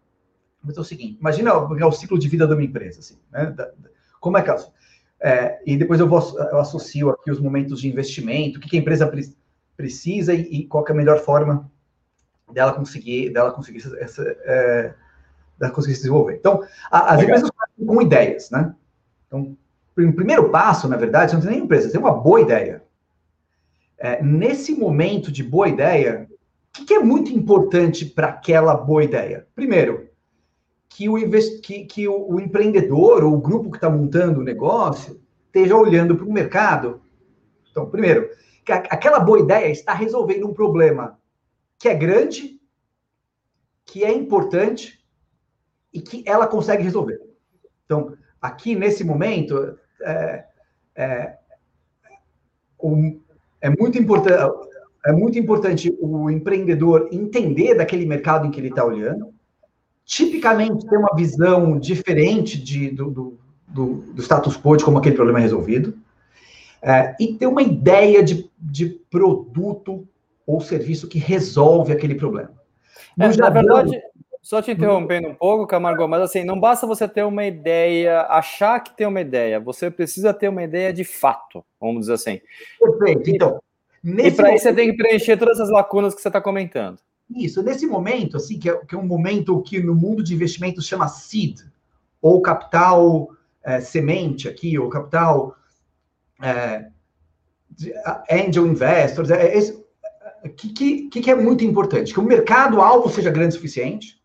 é 0.66 0.80
o 0.80 0.84
seguinte: 0.84 1.18
imagina 1.20 1.54
o, 1.54 1.88
o, 1.88 1.92
ciclo 1.92 2.18
de 2.18 2.28
vida 2.28 2.46
de 2.46 2.54
uma 2.54 2.64
empresa, 2.64 3.00
assim, 3.00 3.18
né? 3.30 3.46
Da, 3.46 3.66
da, 3.66 3.90
como 4.20 4.38
é 4.38 4.42
que 4.42 4.50
ela, 4.50 4.64
é, 5.20 5.60
e 5.66 5.76
depois 5.76 6.00
eu, 6.00 6.08
vou, 6.08 6.20
eu 6.50 6.58
associo 6.58 7.10
aqui 7.10 7.30
os 7.30 7.40
momentos 7.40 7.80
de 7.80 7.88
investimento, 7.88 8.58
o 8.58 8.60
que, 8.60 8.70
que 8.70 8.76
a 8.76 8.80
empresa 8.80 9.06
pre, 9.06 9.34
precisa 9.76 10.32
e, 10.32 10.40
e, 10.40 10.66
qual 10.66 10.84
é 10.86 10.92
a 10.92 10.94
melhor 10.94 11.18
forma 11.18 11.70
dela 12.50 12.72
conseguir, 12.72 13.30
dela 13.30 13.52
conseguir, 13.52 13.82
essa, 13.98 14.22
é, 14.44 14.94
dela 15.58 15.72
conseguir 15.72 15.94
se 15.94 16.00
desenvolver. 16.00 16.36
Então, 16.36 16.62
a, 16.90 17.14
as 17.14 17.20
Legal. 17.20 17.38
empresas 17.38 17.50
com 17.86 18.02
ideias, 18.02 18.50
né? 18.50 18.74
Então, 19.30 19.56
o 19.96 20.12
primeiro 20.12 20.50
passo, 20.50 20.88
na 20.88 20.96
verdade, 20.96 21.30
você 21.30 21.36
não 21.36 21.42
tem 21.42 21.52
nem 21.52 21.62
empresa, 21.62 21.86
você 21.86 21.92
tem 21.92 22.00
uma 22.00 22.12
boa 22.12 22.40
ideia. 22.40 22.82
É, 23.96 24.20
nesse 24.22 24.74
momento 24.74 25.30
de 25.30 25.44
boa 25.44 25.68
ideia, 25.68 26.28
o 26.76 26.84
que, 26.84 26.94
é 26.94 26.98
muito 26.98 27.30
importante 27.32 28.04
para 28.04 28.28
aquela 28.28 28.74
boa 28.74 29.04
ideia? 29.04 29.46
Primeiro, 29.54 30.08
que 30.88 31.08
o, 31.08 31.16
que, 31.62 31.84
que 31.84 32.08
o, 32.08 32.34
o 32.34 32.40
empreendedor 32.40 33.22
ou 33.22 33.34
o 33.34 33.40
grupo 33.40 33.70
que 33.70 33.76
está 33.76 33.88
montando 33.88 34.40
o 34.40 34.44
negócio 34.44 35.20
esteja 35.46 35.76
olhando 35.76 36.16
para 36.16 36.26
o 36.26 36.32
mercado. 36.32 37.02
Então, 37.70 37.88
primeiro, 37.88 38.28
que 38.64 38.72
aquela 38.72 39.20
boa 39.20 39.38
ideia 39.38 39.70
está 39.70 39.92
resolvendo 39.92 40.48
um 40.48 40.54
problema 40.54 41.18
que 41.78 41.88
é 41.88 41.94
grande, 41.94 42.60
que 43.84 44.04
é 44.04 44.12
importante 44.12 45.04
e 45.92 46.00
que 46.00 46.22
ela 46.26 46.46
consegue 46.46 46.82
resolver. 46.82 47.20
Então, 47.84 48.16
aqui 48.40 48.74
nesse 48.74 49.04
momento, 49.04 49.76
é, 50.02 50.44
é, 50.94 51.34
é 53.60 53.70
muito 53.70 53.98
importante. 53.98 54.70
É 55.04 55.12
muito 55.12 55.38
importante 55.38 55.96
o 55.98 56.28
empreendedor 56.28 57.08
entender 57.10 57.74
daquele 57.74 58.04
mercado 58.04 58.46
em 58.46 58.50
que 58.50 58.60
ele 58.60 58.68
está 58.68 58.84
olhando, 58.84 59.32
tipicamente 60.04 60.86
ter 60.86 60.98
uma 60.98 61.14
visão 61.16 61.78
diferente 61.78 62.62
de, 62.62 62.90
do, 62.90 63.10
do, 63.10 63.38
do, 63.66 63.94
do, 64.12 64.22
status 64.22 64.58
quo 64.58 64.76
de 64.76 64.84
como 64.84 64.98
aquele 64.98 65.16
problema 65.16 65.38
é 65.38 65.42
resolvido, 65.42 65.96
é, 66.82 67.16
e 67.18 67.34
ter 67.34 67.46
uma 67.46 67.62
ideia 67.62 68.22
de, 68.22 68.50
de 68.58 68.88
produto 69.10 70.06
ou 70.46 70.60
serviço 70.60 71.08
que 71.08 71.18
resolve 71.18 71.94
aquele 71.94 72.14
problema. 72.14 72.52
É, 73.18 73.36
na 73.36 73.50
verdade, 73.50 74.02
só 74.42 74.62
te 74.62 74.70
interrompendo 74.70 75.28
um 75.28 75.34
pouco, 75.34 75.66
Camargo, 75.66 76.08
mas 76.08 76.22
assim, 76.22 76.44
não 76.44 76.58
basta 76.58 76.86
você 76.86 77.06
ter 77.06 77.24
uma 77.24 77.44
ideia, 77.44 78.22
achar 78.22 78.80
que 78.80 78.96
tem 78.96 79.06
uma 79.06 79.20
ideia, 79.20 79.60
você 79.60 79.90
precisa 79.90 80.32
ter 80.32 80.48
uma 80.48 80.62
ideia 80.62 80.92
de 80.92 81.04
fato, 81.04 81.64
vamos 81.78 82.02
dizer 82.02 82.14
assim. 82.14 82.40
Perfeito, 82.78 83.30
então. 83.30 83.62
e 84.02 84.30
para 84.30 84.54
isso 84.54 84.64
você 84.64 84.72
tem 84.72 84.90
que 84.90 84.96
preencher 84.96 85.36
todas 85.36 85.60
as 85.60 85.68
lacunas 85.68 86.14
que 86.14 86.22
você 86.22 86.28
está 86.28 86.40
comentando. 86.40 86.98
Isso, 87.36 87.62
nesse 87.62 87.86
momento, 87.86 88.36
assim, 88.36 88.58
que 88.58 88.68
é, 88.68 88.76
que 88.84 88.94
é, 88.94 88.98
um 88.98 89.06
momento 89.06 89.62
que 89.62 89.80
no 89.80 89.94
mundo 89.94 90.22
de 90.22 90.34
investimentos 90.34 90.86
chama 90.86 91.06
seed, 91.06 91.60
ou 92.20 92.42
capital 92.42 93.30
é, 93.62 93.80
semente 93.80 94.48
aqui, 94.48 94.76
ou 94.78 94.88
capital 94.88 95.54
é, 96.42 96.86
angel 98.30 98.66
investors, 98.66 99.30
é, 99.30 99.58
é, 99.58 100.48
que, 100.48 101.08
que, 101.08 101.20
que 101.20 101.30
é 101.30 101.34
muito 101.34 101.64
importante? 101.64 102.12
Que 102.12 102.18
o 102.18 102.24
mercado-alvo 102.24 103.08
seja 103.08 103.30
grande 103.30 103.54
o 103.54 103.58
suficiente, 103.58 104.19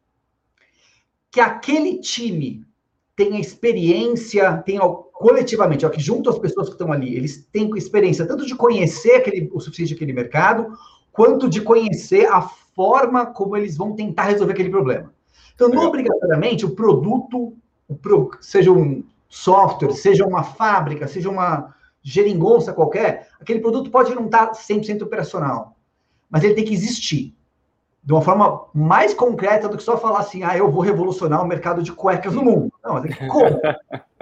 que 1.36 1.42
aquele 1.42 2.00
time 2.00 2.66
tenha 3.14 3.38
experiência, 3.38 4.56
tenha 4.60 4.80
coletivamente, 5.12 5.86
ó, 5.86 5.90
que 5.90 6.00
junto 6.00 6.30
às 6.30 6.40
pessoas 6.40 6.68
que 6.68 6.76
estão 6.76 6.94
ali, 6.94 7.14
eles 7.14 7.46
têm 7.52 7.70
experiência 7.76 8.26
tanto 8.26 8.46
de 8.46 8.56
conhecer 8.56 9.16
aquele, 9.16 9.50
o 9.52 9.60
suficiente 9.60 9.96
daquele 9.96 10.14
mercado, 10.14 10.72
quanto 11.12 11.50
de 11.50 11.60
conhecer 11.60 12.26
a 12.28 12.42
forma 12.42 13.26
como 13.26 13.58
eles 13.58 13.76
vão 13.76 13.94
tentar 13.98 14.30
resolver 14.30 14.54
aquele 14.54 14.70
problema. 14.70 15.14
Então, 15.54 15.68
não 15.68 15.88
obrigatoriamente 15.88 16.66
o 16.66 16.70
produto, 16.70 17.52
o 17.86 17.96
pro, 17.98 18.32
seja 18.40 18.72
um 18.72 19.04
software, 19.28 19.92
seja 19.92 20.26
uma 20.26 20.42
fábrica, 20.42 21.06
seja 21.06 21.30
uma 21.30 21.76
geringonça 22.02 22.72
qualquer, 22.72 23.28
aquele 23.42 23.60
produto 23.60 23.92
pode 23.92 24.16
não 24.16 24.28
estar 24.28 24.52
100% 24.54 25.02
operacional, 25.02 25.76
mas 26.30 26.46
ele 26.46 26.54
tem 26.54 26.64
que 26.64 26.74
existir 26.74 27.36
de 28.06 28.14
uma 28.14 28.22
forma 28.22 28.68
mais 28.72 29.16
concreta 29.16 29.68
do 29.68 29.78
que 29.78 29.84
só 29.84 29.98
falar 29.98 30.20
assim, 30.20 30.44
ah, 30.44 30.56
eu 30.56 30.70
vou 30.70 30.82
revolucionar 30.82 31.44
o 31.44 31.48
mercado 31.48 31.82
de 31.82 31.92
cuecas 31.92 32.36
no 32.36 32.44
mundo. 32.44 32.72
Não, 32.84 33.02
como? 33.28 33.60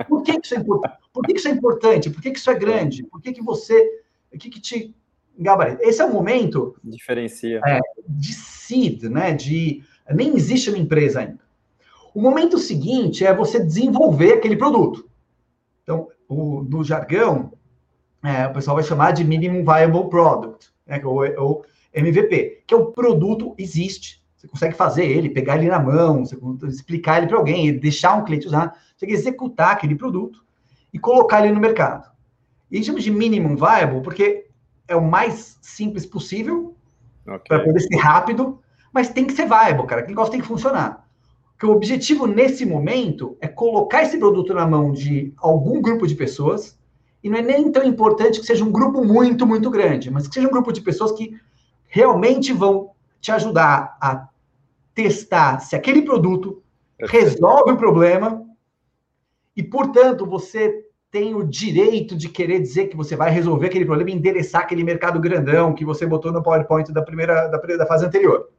Por 0.08 0.24
que, 0.24 0.40
isso 0.42 0.56
é 0.56 0.58
importante? 0.60 0.98
Por 1.12 1.24
que, 1.24 1.34
isso 1.34 1.48
é 1.50 1.52
importante? 1.52 2.10
Por 2.10 2.22
que, 2.22 2.30
isso 2.30 2.50
é 2.50 2.56
grande? 2.56 3.04
Por 3.04 3.22
que, 3.22 3.34
que 3.34 3.44
você. 3.44 4.02
O 4.34 4.38
que, 4.38 4.50
que 4.50 4.62
te 4.62 4.96
gabarito. 5.38 5.82
Esse 5.82 6.02
é 6.02 6.06
o 6.06 6.14
momento. 6.14 6.76
Diferencia. 6.84 7.62
É, 7.66 7.80
de 8.08 8.34
seed, 8.34 9.04
né? 9.04 9.34
De. 9.34 9.84
Nem 10.10 10.36
existe 10.36 10.70
uma 10.70 10.80
empresa 10.80 11.20
ainda. 11.20 11.40
O 12.14 12.22
momento 12.22 12.58
seguinte 12.58 13.26
é 13.26 13.34
você 13.34 13.60
desenvolver 13.60 14.34
aquele 14.34 14.56
produto. 14.56 15.10
Então, 15.84 16.08
o, 16.28 16.64
no 16.64 16.84
jargão, 16.84 17.52
é, 18.24 18.48
o 18.48 18.54
pessoal 18.54 18.76
vai 18.76 18.84
chamar 18.84 19.12
de 19.12 19.24
Minimum 19.24 19.66
Viable 19.66 20.10
Product, 20.10 20.70
né, 20.86 21.02
ou, 21.04 21.26
ou 21.42 21.66
MVP, 21.94 22.64
que 22.66 22.74
é 22.74 22.78
o 22.78 22.88
produto 22.88 23.54
existe. 23.58 24.24
Você 24.36 24.48
consegue 24.48 24.76
fazer 24.76 25.06
ele, 25.06 25.30
pegar 25.30 25.58
ele 25.58 25.70
na 25.70 25.80
mão, 25.80 26.26
você 26.26 26.36
explicar 26.68 27.18
ele 27.18 27.28
para 27.28 27.38
alguém, 27.38 27.78
deixar 27.78 28.16
um 28.16 28.26
cliente 28.26 28.48
usar, 28.48 28.74
você 28.96 29.06
tem 29.06 29.10
que 29.10 29.16
executar 29.16 29.72
aquele 29.72 29.96
produto 29.96 30.44
e 30.94 31.00
colocar 31.00 31.44
ele 31.44 31.54
no 31.54 31.62
mercado. 31.62 32.12
E 32.70 32.84
chama 32.84 33.00
de 33.00 33.12
minimum 33.12 33.56
viable 33.56 34.02
porque 34.02 34.48
é 34.88 34.96
o 34.96 35.02
mais 35.02 35.58
simples 35.62 36.06
possível 36.06 36.76
okay. 37.26 37.40
para 37.48 37.64
poder 37.64 37.80
ser 37.80 37.96
rápido, 37.96 38.60
mas 38.92 39.10
tem 39.10 39.26
que 39.26 39.34
ser 39.34 39.48
viable, 39.48 39.88
cara. 39.88 40.04
O 40.04 40.08
negócio 40.08 40.32
tem 40.32 40.42
que 40.42 40.48
funcionar. 40.48 41.08
Porque 41.54 41.66
o 41.66 41.72
objetivo 41.72 42.28
nesse 42.28 42.66
momento 42.66 43.38
é 43.40 43.48
colocar 43.48 44.04
esse 44.04 44.18
produto 44.18 44.54
na 44.54 44.68
mão 44.68 44.92
de 44.92 45.34
algum 45.38 45.82
grupo 45.82 46.06
de 46.06 46.16
pessoas, 46.16 46.78
e 47.24 47.30
não 47.30 47.38
é 47.38 47.42
nem 47.42 47.72
tão 47.72 47.84
importante 47.86 48.42
que 48.42 48.46
seja 48.46 48.66
um 48.66 48.72
grupo 48.72 49.06
muito, 49.06 49.48
muito 49.48 49.70
grande, 49.70 50.12
mas 50.12 50.28
que 50.28 50.34
seja 50.34 50.48
um 50.48 50.52
grupo 50.52 50.74
de 50.74 50.82
pessoas 50.82 51.14
que 51.14 51.40
realmente 51.94 52.52
vão 52.52 52.90
te 53.22 53.32
ajudar 53.32 53.96
a 54.02 54.28
testar 54.96 55.60
se 55.60 55.76
aquele 55.76 56.02
produto 56.02 56.64
resolve 57.00 57.74
o 57.74 57.78
problema 57.78 58.44
e, 59.56 59.62
portanto, 59.62 60.26
você 60.26 60.88
tem 61.12 61.36
o 61.36 61.44
direito 61.44 62.16
de 62.16 62.30
querer 62.30 62.60
dizer 62.60 62.88
que 62.88 62.98
você 62.98 63.16
vai 63.16 63.30
resolver 63.30 63.68
aquele 63.68 63.86
problema 63.86 64.10
e 64.10 64.14
endereçar 64.14 64.62
aquele 64.62 64.84
mercado 64.84 65.20
grandão 65.20 65.76
que 65.76 65.86
você 65.86 66.04
botou 66.04 66.32
no 66.32 66.42
PowerPoint 66.42 66.92
da 66.92 67.04
primeira 67.04 67.48
da, 67.48 67.60
da 67.60 67.86
fase 67.86 68.08
anterior. 68.08 68.50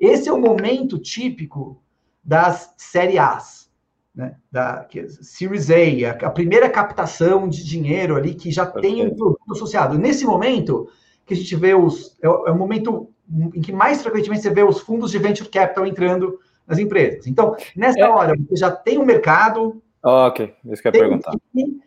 Esse 0.00 0.28
é 0.28 0.32
o 0.32 0.40
momento 0.40 0.98
típico 0.98 1.80
das 2.24 2.74
série 2.76 3.18
As, 3.18 3.70
né? 4.12 4.34
Da 4.50 4.82
que, 4.82 4.98
é 4.98 5.08
Series 5.08 5.70
A, 5.70 5.74
a, 6.08 6.26
a, 6.26 6.30
primeira 6.30 6.68
captação 6.68 7.48
de 7.48 7.64
dinheiro 7.64 8.16
ali 8.16 8.34
que 8.34 8.50
já 8.50 8.64
okay. 8.64 8.82
tem 8.82 9.06
um 9.06 9.14
produto 9.14 9.52
associado. 9.52 9.96
Nesse 9.96 10.24
momento 10.24 10.88
que 11.26 11.34
a 11.34 11.36
gente 11.36 11.56
vê 11.56 11.74
os 11.74 12.16
é, 12.22 12.26
é 12.26 12.50
o 12.50 12.56
momento 12.56 13.10
em 13.54 13.60
que 13.60 13.72
mais 13.72 14.02
frequentemente 14.02 14.42
você 14.42 14.50
vê 14.50 14.62
os 14.62 14.80
fundos 14.80 15.10
de 15.10 15.18
venture 15.18 15.48
capital 15.48 15.86
entrando 15.86 16.38
nas 16.66 16.78
empresas. 16.78 17.26
Então, 17.26 17.56
nessa 17.74 18.00
é. 18.00 18.08
hora, 18.08 18.34
você 18.48 18.56
já 18.56 18.70
tem 18.70 18.98
um 18.98 19.04
mercado. 19.04 19.82
ok, 20.02 20.54
isso 20.66 20.82
que 20.82 20.88
eu 20.88 20.92
ia 20.92 21.00
perguntar. 21.00 21.32
Um 21.54 21.80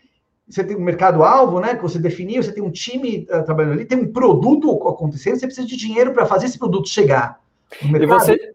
você 0.49 0.63
tem 0.63 0.77
um 0.77 0.81
mercado-alvo, 0.81 1.59
né? 1.59 1.75
Que 1.75 1.81
você 1.81 1.99
definiu, 1.99 2.41
você 2.41 2.53
tem 2.53 2.63
um 2.63 2.71
time 2.71 3.27
uh, 3.29 3.43
trabalhando 3.43 3.73
ali, 3.73 3.85
tem 3.85 3.99
um 3.99 4.11
produto 4.11 4.71
acontecendo, 4.87 5.37
você 5.37 5.45
precisa 5.45 5.67
de 5.67 5.75
dinheiro 5.75 6.13
para 6.13 6.25
fazer 6.25 6.45
esse 6.45 6.57
produto 6.57 6.87
chegar. 6.87 7.41
No 7.81 7.91
mercado. 7.91 8.03
E 8.03 8.19
você, 8.19 8.53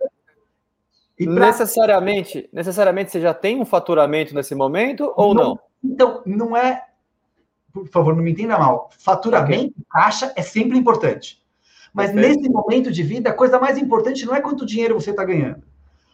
e 1.18 1.24
pra... 1.24 1.46
necessariamente, 1.46 2.48
necessariamente 2.50 3.10
você 3.10 3.20
já 3.20 3.34
tem 3.34 3.60
um 3.60 3.66
faturamento 3.66 4.34
nesse 4.34 4.54
momento 4.54 5.12
ou 5.16 5.34
não? 5.34 5.44
não? 5.44 5.58
Então, 5.84 6.22
não 6.24 6.56
é. 6.56 6.82
Por 7.72 7.88
favor, 7.88 8.14
não 8.14 8.22
me 8.22 8.32
entenda 8.32 8.58
mal. 8.58 8.90
Faturamento, 8.98 9.72
okay. 9.72 9.84
caixa 9.90 10.32
é 10.36 10.42
sempre 10.42 10.78
importante. 10.78 11.42
Mas 11.92 12.10
Perfeito. 12.10 12.38
nesse 12.38 12.50
momento 12.50 12.90
de 12.90 13.02
vida, 13.02 13.30
a 13.30 13.34
coisa 13.34 13.58
mais 13.58 13.78
importante 13.78 14.24
não 14.24 14.34
é 14.34 14.40
quanto 14.40 14.66
dinheiro 14.66 14.98
você 14.98 15.10
está 15.10 15.24
ganhando. 15.24 15.62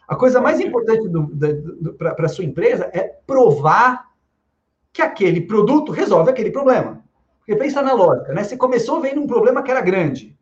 A 0.07 0.15
coisa 0.15 0.41
mais 0.41 0.59
importante 0.59 1.07
para 1.97 2.25
a 2.25 2.29
sua 2.29 2.43
empresa 2.43 2.89
é 2.93 3.03
provar 3.03 4.09
que 4.91 5.01
aquele 5.01 5.41
produto 5.41 5.91
resolve 5.91 6.31
aquele 6.31 6.51
problema. 6.51 7.03
Porque 7.39 7.55
pensa 7.55 7.81
na 7.81 7.93
lógica, 7.93 8.33
né? 8.33 8.43
Você 8.43 8.57
começou 8.57 8.99
vendo 8.99 9.21
um 9.21 9.27
problema 9.27 9.61
que 9.61 9.71
era 9.71 9.81
grande. 9.81 10.35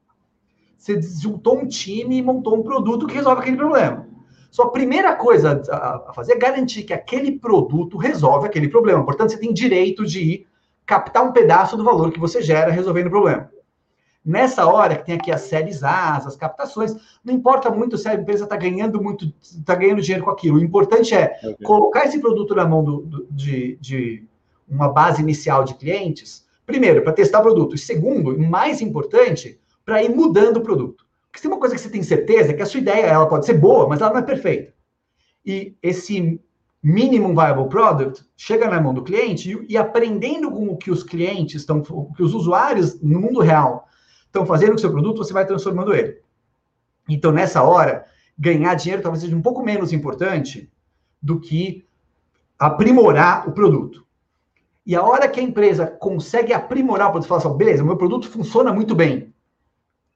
Você 0.77 1.01
juntou 1.01 1.59
um 1.59 1.67
time 1.67 2.17
e 2.17 2.21
montou 2.21 2.55
um 2.55 2.63
produto 2.63 3.07
que 3.07 3.15
resolve 3.15 3.41
aquele 3.41 3.57
problema. 3.57 4.07
Sua 4.49 4.71
primeira 4.71 5.15
coisa 5.15 5.61
a 5.69 6.13
fazer 6.13 6.33
é 6.33 6.37
garantir 6.37 6.83
que 6.83 6.93
aquele 6.93 7.37
produto 7.37 7.97
resolve 7.97 8.47
aquele 8.47 8.69
problema. 8.69 9.03
Portanto, 9.03 9.31
você 9.31 9.37
tem 9.37 9.53
direito 9.53 10.05
de 10.05 10.21
ir 10.21 10.47
captar 10.87 11.23
um 11.23 11.33
pedaço 11.33 11.75
do 11.75 11.83
valor 11.83 12.11
que 12.11 12.19
você 12.19 12.41
gera 12.41 12.71
resolvendo 12.71 13.07
o 13.07 13.11
problema. 13.11 13.51
Nessa 14.25 14.65
hora 14.65 14.95
que 14.95 15.05
tem 15.05 15.15
aqui 15.15 15.31
as 15.31 15.41
séries 15.41 15.83
A, 15.83 16.17
as 16.17 16.35
captações, 16.35 16.95
não 17.23 17.33
importa 17.33 17.69
muito 17.69 17.97
se 17.97 18.09
a 18.09 18.15
empresa 18.15 18.45
está 18.45 18.55
ganhando 18.55 19.01
muito, 19.01 19.31
está 19.41 19.75
ganhando 19.75 20.01
dinheiro 20.01 20.25
com 20.25 20.31
aquilo. 20.31 20.57
O 20.57 20.63
importante 20.63 21.13
é 21.13 21.37
okay. 21.43 21.65
colocar 21.65 22.05
esse 22.05 22.19
produto 22.19 22.55
na 22.55 22.65
mão 22.65 22.83
do, 22.83 23.01
do, 23.01 23.27
de, 23.29 23.77
de 23.79 24.25
uma 24.67 24.89
base 24.89 25.21
inicial 25.21 25.63
de 25.63 25.75
clientes, 25.75 26.45
primeiro, 26.65 27.03
para 27.03 27.13
testar 27.13 27.39
o 27.39 27.43
produto, 27.43 27.75
e 27.75 27.77
segundo, 27.77 28.33
e 28.33 28.37
mais 28.37 28.81
importante, 28.81 29.59
para 29.85 30.03
ir 30.03 30.09
mudando 30.09 30.57
o 30.57 30.61
produto. 30.61 31.05
Porque 31.23 31.39
se 31.39 31.43
tem 31.43 31.51
uma 31.51 31.59
coisa 31.59 31.75
que 31.75 31.81
você 31.81 31.89
tem 31.89 32.03
certeza, 32.03 32.51
é 32.51 32.53
que 32.53 32.61
a 32.61 32.65
sua 32.65 32.79
ideia 32.81 33.05
ela 33.05 33.27
pode 33.27 33.45
ser 33.45 33.53
boa, 33.53 33.87
mas 33.87 34.01
ela 34.01 34.11
não 34.11 34.19
é 34.19 34.23
perfeita. 34.23 34.73
E 35.45 35.75
esse 35.81 36.41
minimum 36.87 37.35
viable 37.35 37.67
product 37.67 38.25
chega 38.37 38.69
na 38.69 38.79
mão 38.79 38.93
do 38.93 39.03
cliente 39.03 39.51
e, 39.51 39.73
e 39.73 39.77
aprendendo 39.77 40.49
com 40.49 40.69
o 40.69 40.77
que 40.77 40.89
os 40.89 41.03
clientes 41.03 41.55
estão, 41.55 41.83
o 41.89 42.13
que 42.13 42.23
os 42.23 42.33
usuários 42.33 43.01
no 43.01 43.19
mundo 43.19 43.41
real 43.41 43.89
estão 44.25 44.45
fazendo 44.45 44.69
com 44.69 44.75
o 44.77 44.79
seu 44.79 44.91
produto, 44.91 45.17
você 45.17 45.33
vai 45.33 45.45
transformando 45.45 45.93
ele. 45.93 46.21
Então, 47.09 47.33
nessa 47.33 47.61
hora, 47.61 48.05
ganhar 48.39 48.73
dinheiro 48.75 49.01
talvez 49.01 49.21
seja 49.21 49.35
um 49.35 49.41
pouco 49.41 49.61
menos 49.63 49.91
importante 49.91 50.71
do 51.21 51.41
que 51.41 51.85
aprimorar 52.57 53.49
o 53.49 53.51
produto. 53.51 54.05
E 54.85 54.95
a 54.95 55.03
hora 55.03 55.27
que 55.27 55.41
a 55.41 55.43
empresa 55.43 55.85
consegue 55.85 56.53
aprimorar 56.53 57.09
o 57.09 57.11
produto, 57.11 57.27
fala 57.27 57.41
assim, 57.41 57.57
beleza, 57.57 57.83
meu 57.83 57.97
produto 57.97 58.29
funciona 58.29 58.71
muito 58.71 58.95
bem. 58.95 59.33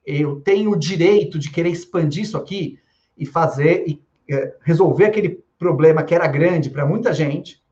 Eu 0.06 0.40
tenho 0.40 0.70
o 0.70 0.78
direito 0.78 1.38
de 1.38 1.50
querer 1.50 1.68
expandir 1.68 2.22
isso 2.22 2.38
aqui 2.38 2.78
e 3.16 3.26
fazer 3.26 3.84
e 3.86 4.02
é, 4.30 4.56
resolver 4.62 5.04
aquele 5.04 5.44
problema 5.62 6.02
que 6.02 6.14
era 6.14 6.26
grande 6.26 6.70
para 6.70 6.84
muita 6.84 7.12
gente. 7.14 7.62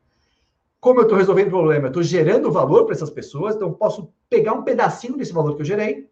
Como 0.80 1.00
eu 1.00 1.02
estou 1.02 1.18
resolvendo 1.18 1.48
o 1.48 1.50
problema? 1.50 1.86
Eu 1.86 1.90
estou 1.90 2.02
gerando 2.02 2.50
valor 2.50 2.84
para 2.84 2.94
essas 2.94 3.10
pessoas, 3.10 3.54
então 3.54 3.68
eu 3.68 3.74
posso 3.74 4.10
pegar 4.30 4.54
um 4.54 4.62
pedacinho 4.62 5.16
desse 5.16 5.32
valor 5.32 5.54
que 5.54 5.62
eu 5.62 5.66
gerei, 5.66 6.08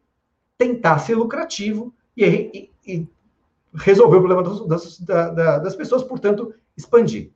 tentar 0.59 0.99
ser 0.99 1.15
lucrativo 1.15 1.95
e, 2.17 2.25
e, 2.25 2.71
e 2.87 3.09
resolver 3.75 4.17
o 4.17 4.23
problema 4.23 4.43
das, 4.43 4.99
das, 4.99 4.99
das 5.63 5.77
pessoas, 5.77 6.03
portanto, 6.03 6.53
expandir. 6.77 7.31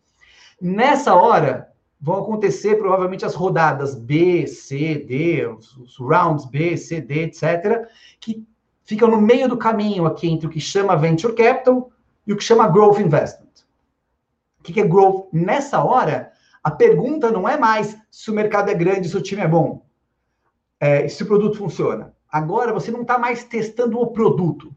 Nessa 0.61 1.15
hora, 1.15 1.73
vão 2.03 2.19
acontecer 2.19 2.77
provavelmente 2.77 3.25
as 3.25 3.35
rodadas 3.35 3.95
B, 3.95 4.45
C, 4.49 4.97
D, 4.97 5.47
os, 5.47 5.97
rounds 5.97 6.45
B, 6.47 6.77
C, 6.77 7.01
D, 7.01 7.23
etc., 7.23 7.87
que 8.19 8.45
ficam 8.83 9.09
no 9.09 9.21
meio 9.21 9.49
do 9.49 9.57
caminho 9.57 10.05
aqui 10.05 10.29
entre 10.29 10.49
o 10.49 10.51
que 10.51 10.61
chama 10.61 10.97
Venture 10.97 11.33
Capital 11.33 11.91
e 12.27 12.33
o 12.33 12.37
que 12.37 12.43
chama 12.43 12.67
Growth 12.67 12.99
Investment. 12.99 13.52
O 14.63 14.73
que 14.73 14.81
é 14.81 14.87
Growth? 14.87 15.29
Nessa 15.33 15.83
hora, 15.83 16.31
a 16.63 16.71
pergunta 16.71 17.33
não 17.33 17.49
é 17.49 17.59
mais 17.59 17.99
se 18.09 18.31
o 18.31 18.35
mercado 18.35 18.71
é 18.71 18.75
grande, 18.75 19.09
se 19.09 19.17
o 19.17 19.23
time 19.23 19.43
é 19.43 19.49
bom, 19.49 19.85
é, 20.79 21.09
se 21.09 21.25
o 21.25 21.27
produto 21.27 21.59
funciona. 21.59 22.15
Agora 22.31 22.73
você 22.73 22.91
não 22.93 23.03
está 23.03 23.19
mais 23.19 23.43
testando 23.43 23.99
o 23.99 24.07
produto, 24.13 24.75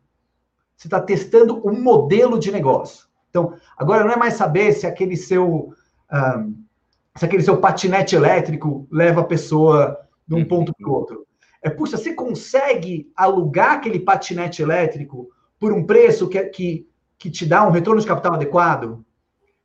você 0.75 0.87
está 0.87 0.99
testando 0.99 1.59
o 1.59 1.71
modelo 1.71 2.39
de 2.39 2.51
negócio. 2.51 3.07
Então, 3.29 3.53
agora 3.77 4.03
não 4.03 4.11
é 4.11 4.17
mais 4.17 4.33
saber 4.33 4.73
se 4.73 4.87
aquele 4.87 5.15
seu... 5.15 5.73
Um, 6.11 6.65
se 7.17 7.23
aquele 7.23 7.43
seu 7.43 7.57
patinete 7.57 8.15
elétrico 8.15 8.87
leva 8.91 9.21
a 9.21 9.25
pessoa 9.25 9.97
de 10.27 10.35
um 10.35 10.39
uhum. 10.39 10.45
ponto 10.45 10.73
para 10.75 10.89
o 10.89 10.93
outro. 10.93 11.25
É, 11.61 11.69
puxa, 11.69 11.97
você 11.97 12.13
consegue 12.13 13.09
alugar 13.15 13.73
aquele 13.73 13.99
patinete 13.99 14.61
elétrico 14.61 15.29
por 15.57 15.71
um 15.71 15.85
preço 15.85 16.27
que, 16.27 16.43
que, 16.45 16.89
que 17.17 17.31
te 17.31 17.45
dá 17.45 17.65
um 17.65 17.71
retorno 17.71 18.01
de 18.01 18.07
capital 18.07 18.33
adequado? 18.33 19.04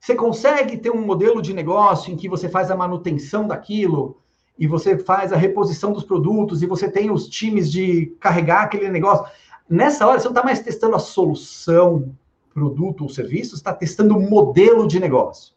Você 0.01 0.15
consegue 0.15 0.79
ter 0.79 0.91
um 0.91 1.05
modelo 1.05 1.43
de 1.43 1.53
negócio 1.53 2.11
em 2.11 2.17
que 2.17 2.27
você 2.27 2.49
faz 2.49 2.71
a 2.71 2.77
manutenção 2.77 3.47
daquilo 3.47 4.19
e 4.59 4.67
você 4.67 4.97
faz 4.97 5.31
a 5.31 5.37
reposição 5.37 5.93
dos 5.93 6.05
produtos 6.05 6.63
e 6.63 6.67
você 6.67 6.91
tem 6.91 7.11
os 7.11 7.29
times 7.29 7.71
de 7.71 8.07
carregar 8.19 8.63
aquele 8.63 8.89
negócio? 8.89 9.27
Nessa 9.69 10.07
hora, 10.07 10.19
você 10.19 10.25
não 10.25 10.33
está 10.33 10.43
mais 10.43 10.61
testando 10.61 10.97
a 10.97 10.99
solução, 10.99 12.17
produto 12.53 13.03
ou 13.03 13.11
serviço, 13.11 13.55
está 13.55 13.75
testando 13.75 14.17
o 14.17 14.21
modelo 14.21 14.89
de 14.89 14.99
negócio. 14.99 15.55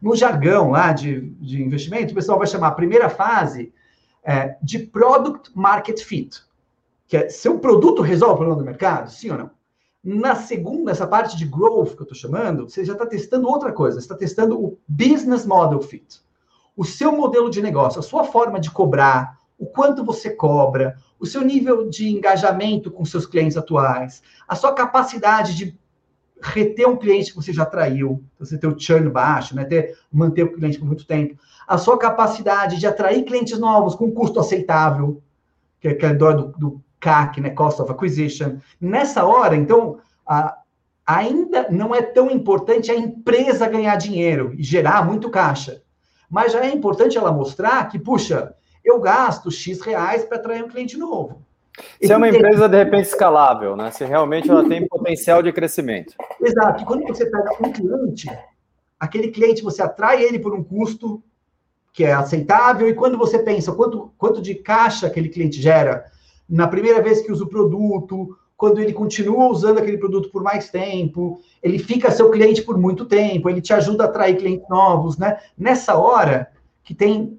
No 0.00 0.14
jargão 0.14 0.72
lá 0.72 0.92
de, 0.92 1.30
de 1.40 1.62
investimento, 1.62 2.12
o 2.12 2.14
pessoal 2.14 2.38
vai 2.38 2.46
chamar 2.46 2.68
a 2.68 2.72
primeira 2.72 3.08
fase 3.08 3.72
é, 4.22 4.56
de 4.62 4.78
Product 4.78 5.50
Market 5.54 6.02
Fit, 6.02 6.42
que 7.08 7.16
é 7.16 7.28
se 7.30 7.48
o 7.48 7.58
produto 7.58 8.02
resolve 8.02 8.34
o 8.34 8.36
problema 8.36 8.60
do 8.60 8.64
mercado, 8.64 9.10
sim 9.10 9.30
ou 9.30 9.38
não? 9.38 9.50
Na 10.08 10.36
segunda, 10.36 10.92
essa 10.92 11.04
parte 11.04 11.36
de 11.36 11.44
growth 11.44 11.96
que 11.96 12.02
eu 12.02 12.04
estou 12.04 12.14
chamando, 12.14 12.70
você 12.70 12.84
já 12.84 12.92
está 12.92 13.04
testando 13.04 13.48
outra 13.48 13.72
coisa, 13.72 13.98
você 13.98 14.04
está 14.04 14.14
testando 14.14 14.56
o 14.56 14.78
Business 14.86 15.44
Model 15.44 15.82
Fit. 15.82 16.20
O 16.76 16.84
seu 16.84 17.10
modelo 17.10 17.50
de 17.50 17.60
negócio, 17.60 17.98
a 17.98 18.04
sua 18.04 18.22
forma 18.22 18.60
de 18.60 18.70
cobrar, 18.70 19.36
o 19.58 19.66
quanto 19.66 20.04
você 20.04 20.30
cobra, 20.30 20.96
o 21.18 21.26
seu 21.26 21.42
nível 21.42 21.90
de 21.90 22.08
engajamento 22.08 22.88
com 22.88 23.04
seus 23.04 23.26
clientes 23.26 23.56
atuais, 23.56 24.22
a 24.46 24.54
sua 24.54 24.72
capacidade 24.72 25.56
de 25.56 25.76
reter 26.40 26.86
um 26.86 26.96
cliente 26.96 27.30
que 27.30 27.36
você 27.36 27.52
já 27.52 27.64
atraiu, 27.64 28.22
você 28.38 28.56
ter 28.56 28.68
o 28.68 28.78
churn 28.78 29.10
baixo, 29.10 29.56
né? 29.56 29.64
ter, 29.64 29.98
manter 30.12 30.44
o 30.44 30.52
cliente 30.52 30.78
por 30.78 30.86
muito 30.86 31.04
tempo, 31.04 31.36
a 31.66 31.78
sua 31.78 31.98
capacidade 31.98 32.78
de 32.78 32.86
atrair 32.86 33.24
clientes 33.24 33.58
novos 33.58 33.96
com 33.96 34.12
custo 34.12 34.38
aceitável, 34.38 35.20
que 35.80 35.88
é 35.88 35.90
aquela 35.90 36.14
dor 36.14 36.36
do, 36.36 36.46
do 36.56 36.85
CAC, 37.00 37.40
né, 37.40 37.50
Cost 37.50 37.80
of 37.80 37.90
Acquisition. 37.90 38.56
Nessa 38.80 39.24
hora, 39.24 39.56
então, 39.56 39.98
a, 40.26 40.56
ainda 41.06 41.68
não 41.70 41.94
é 41.94 42.02
tão 42.02 42.30
importante 42.30 42.90
a 42.90 42.96
empresa 42.96 43.68
ganhar 43.68 43.96
dinheiro 43.96 44.54
e 44.56 44.62
gerar 44.62 45.04
muito 45.06 45.30
caixa. 45.30 45.82
Mas 46.28 46.52
já 46.52 46.64
é 46.64 46.70
importante 46.72 47.16
ela 47.16 47.30
mostrar 47.30 47.88
que, 47.88 47.98
puxa, 47.98 48.54
eu 48.84 49.00
gasto 49.00 49.50
X 49.50 49.80
reais 49.80 50.24
para 50.24 50.38
atrair 50.38 50.64
um 50.64 50.68
cliente 50.68 50.96
novo. 50.96 51.42
Se 52.02 52.10
é 52.10 52.16
uma 52.16 52.28
empresa, 52.28 52.68
de 52.68 52.76
repente, 52.76 53.06
escalável, 53.06 53.76
né? 53.76 53.90
Se 53.90 54.04
realmente 54.04 54.50
ela 54.50 54.66
tem 54.66 54.86
potencial 54.86 55.42
de 55.42 55.52
crescimento. 55.52 56.14
Exato. 56.40 56.84
Quando 56.84 57.06
você 57.06 57.26
pega 57.26 57.50
um 57.60 57.70
cliente, 57.70 58.30
aquele 58.98 59.28
cliente 59.28 59.62
você 59.62 59.82
atrai 59.82 60.22
ele 60.22 60.38
por 60.38 60.54
um 60.54 60.64
custo 60.64 61.22
que 61.92 62.04
é 62.04 62.12
aceitável, 62.12 62.88
e 62.88 62.94
quando 62.94 63.16
você 63.16 63.38
pensa 63.38 63.72
quanto, 63.72 64.12
quanto 64.18 64.42
de 64.42 64.54
caixa 64.54 65.06
aquele 65.06 65.30
cliente 65.30 65.60
gera 65.60 66.04
na 66.48 66.68
primeira 66.68 67.02
vez 67.02 67.20
que 67.20 67.32
usa 67.32 67.44
o 67.44 67.48
produto, 67.48 68.36
quando 68.56 68.80
ele 68.80 68.92
continua 68.92 69.48
usando 69.48 69.78
aquele 69.78 69.98
produto 69.98 70.30
por 70.30 70.42
mais 70.42 70.70
tempo, 70.70 71.40
ele 71.62 71.78
fica 71.78 72.10
seu 72.10 72.30
cliente 72.30 72.62
por 72.62 72.78
muito 72.78 73.04
tempo, 73.04 73.50
ele 73.50 73.60
te 73.60 73.72
ajuda 73.72 74.04
a 74.04 74.06
atrair 74.06 74.36
clientes 74.36 74.68
novos, 74.68 75.18
né? 75.18 75.38
Nessa 75.56 75.96
hora 75.96 76.50
que 76.82 76.94
tem, 76.94 77.38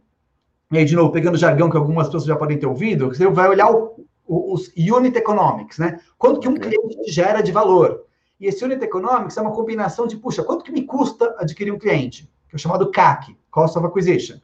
e 0.71 0.77
aí 0.77 0.85
de 0.85 0.95
novo, 0.95 1.11
pegando 1.11 1.35
o 1.35 1.39
jargão 1.39 1.69
que 1.69 1.77
algumas 1.77 2.07
pessoas 2.07 2.25
já 2.25 2.35
podem 2.35 2.59
ter 2.59 2.67
ouvido, 2.67 3.07
você 3.07 3.27
vai 3.27 3.49
olhar 3.49 3.71
o, 3.71 4.05
o, 4.27 4.53
os 4.53 4.71
unit 4.77 5.17
economics, 5.17 5.79
né? 5.79 5.99
Quanto 6.17 6.39
que 6.39 6.47
um 6.47 6.55
cliente 6.55 7.11
gera 7.11 7.41
de 7.41 7.51
valor. 7.51 8.03
E 8.39 8.45
esse 8.45 8.63
unit 8.63 8.83
economics 8.83 9.37
é 9.37 9.41
uma 9.41 9.53
combinação 9.53 10.05
de, 10.05 10.17
puxa, 10.17 10.43
quanto 10.43 10.63
que 10.63 10.71
me 10.71 10.83
custa 10.83 11.35
adquirir 11.39 11.71
um 11.71 11.79
cliente? 11.79 12.29
Que 12.47 12.55
é 12.55 12.57
o 12.57 12.59
chamado 12.59 12.91
CAC, 12.91 13.35
Cost 13.49 13.75
of 13.77 13.87
Acquisition. 13.87 14.37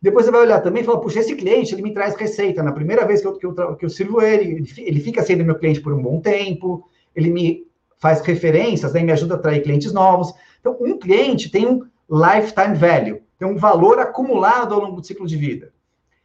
Depois 0.00 0.26
você 0.26 0.30
vai 0.30 0.42
olhar 0.42 0.60
também 0.60 0.82
e 0.82 0.86
falar, 0.86 1.00
puxa, 1.00 1.18
esse 1.18 1.34
cliente, 1.34 1.74
ele 1.74 1.82
me 1.82 1.92
traz 1.92 2.14
receita. 2.14 2.62
Na 2.62 2.72
primeira 2.72 3.04
vez 3.04 3.20
que 3.20 3.26
eu, 3.26 3.32
que 3.36 3.46
eu, 3.46 3.76
que 3.76 3.84
eu 3.84 3.90
sirvo 3.90 4.22
ele, 4.22 4.64
ele 4.78 5.00
fica 5.00 5.22
sendo 5.22 5.44
meu 5.44 5.58
cliente 5.58 5.80
por 5.80 5.92
um 5.92 6.00
bom 6.00 6.20
tempo, 6.20 6.88
ele 7.14 7.30
me 7.30 7.66
faz 7.98 8.20
referências, 8.20 8.92
né, 8.92 9.02
me 9.02 9.10
ajuda 9.10 9.34
a 9.34 9.38
atrair 9.38 9.62
clientes 9.62 9.92
novos. 9.92 10.32
Então, 10.60 10.76
um 10.80 10.96
cliente 10.98 11.50
tem 11.50 11.66
um 11.66 11.82
lifetime 12.08 12.76
value, 12.76 13.20
tem 13.38 13.48
um 13.48 13.56
valor 13.56 13.98
acumulado 13.98 14.72
ao 14.72 14.80
longo 14.80 15.00
do 15.00 15.06
ciclo 15.06 15.26
de 15.26 15.36
vida. 15.36 15.72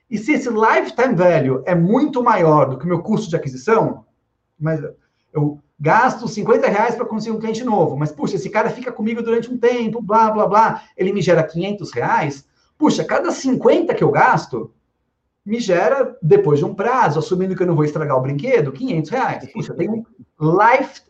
E 0.09 0.17
se 0.19 0.33
esse 0.33 0.49
lifetime 0.49 1.15
value 1.15 1.63
é 1.65 1.73
muito 1.73 2.21
maior 2.21 2.69
do 2.69 2.77
que 2.77 2.85
o 2.85 2.87
meu 2.87 3.01
custo 3.01 3.27
de 3.29 3.35
aquisição, 3.35 4.05
mas 4.59 4.79
eu 5.33 5.59
gasto 5.79 6.27
50 6.27 6.67
reais 6.67 6.95
para 6.95 7.05
conseguir 7.05 7.35
um 7.35 7.39
cliente 7.39 7.63
novo, 7.63 7.97
mas, 7.97 8.11
puxa, 8.11 8.35
esse 8.35 8.49
cara 8.49 8.69
fica 8.69 8.91
comigo 8.91 9.23
durante 9.23 9.51
um 9.51 9.57
tempo, 9.57 10.01
blá, 10.01 10.29
blá, 10.29 10.47
blá, 10.47 10.83
ele 10.95 11.11
me 11.11 11.21
gera 11.21 11.43
500 11.43 11.91
reais, 11.91 12.45
Puxa, 12.83 13.05
cada 13.05 13.31
50 13.31 13.93
que 13.93 14.03
eu 14.03 14.11
gasto, 14.11 14.73
me 15.45 15.57
gera, 15.57 16.17
depois 16.21 16.59
de 16.59 16.65
um 16.65 16.75
prazo, 16.75 17.17
assumindo 17.17 17.55
que 17.55 17.63
eu 17.63 17.67
não 17.67 17.77
vou 17.77 17.85
estragar 17.85 18.17
o 18.17 18.21
brinquedo, 18.21 18.73
500 18.73 19.09
reais. 19.09 19.51
Puxa, 19.53 19.73
tem 19.73 19.89
um 19.89 20.03
life, 20.37 21.01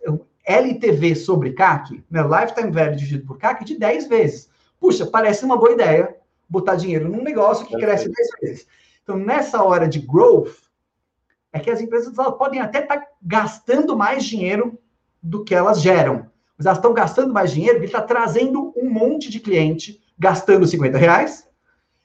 LTV 0.46 1.16
sobre 1.16 1.54
CAC, 1.54 2.04
né, 2.12 2.22
Lifetime 2.22 2.70
Value 2.70 2.96
dividido 2.96 3.26
por 3.26 3.40
CAC, 3.40 3.66
de 3.66 3.80
10 3.80 4.08
vezes. 4.08 4.48
Puxa, 4.80 5.08
parece 5.08 5.44
uma 5.44 5.58
boa 5.58 5.72
ideia 5.72 6.16
botar 6.48 6.76
dinheiro 6.76 7.10
num 7.10 7.24
negócio 7.24 7.66
que 7.66 7.76
cresce 7.76 8.08
10 8.08 8.30
vezes. 8.40 8.68
Então, 9.02 9.18
nessa 9.18 9.64
hora 9.64 9.88
de 9.88 9.98
growth, 9.98 10.54
é 11.52 11.60
que 11.60 11.72
as 11.72 11.82
empresas 11.82 12.14
podem 12.38 12.62
até 12.62 12.84
estar 12.84 12.98
tá 12.98 13.08
gastando 13.20 13.98
mais 13.98 14.24
dinheiro 14.24 14.78
do 15.24 15.44
que 15.44 15.56
elas 15.56 15.82
geram. 15.82 16.28
Mas 16.56 16.68
elas 16.68 16.78
estão 16.78 16.94
gastando 16.94 17.34
mais 17.34 17.52
dinheiro 17.52 17.80
porque 17.80 17.88
está 17.88 18.02
trazendo 18.04 18.72
um 18.78 18.88
monte 18.88 19.32
de 19.32 19.40
cliente 19.40 20.00
gastando 20.20 20.68
50 20.68 21.00
reais 21.00 21.52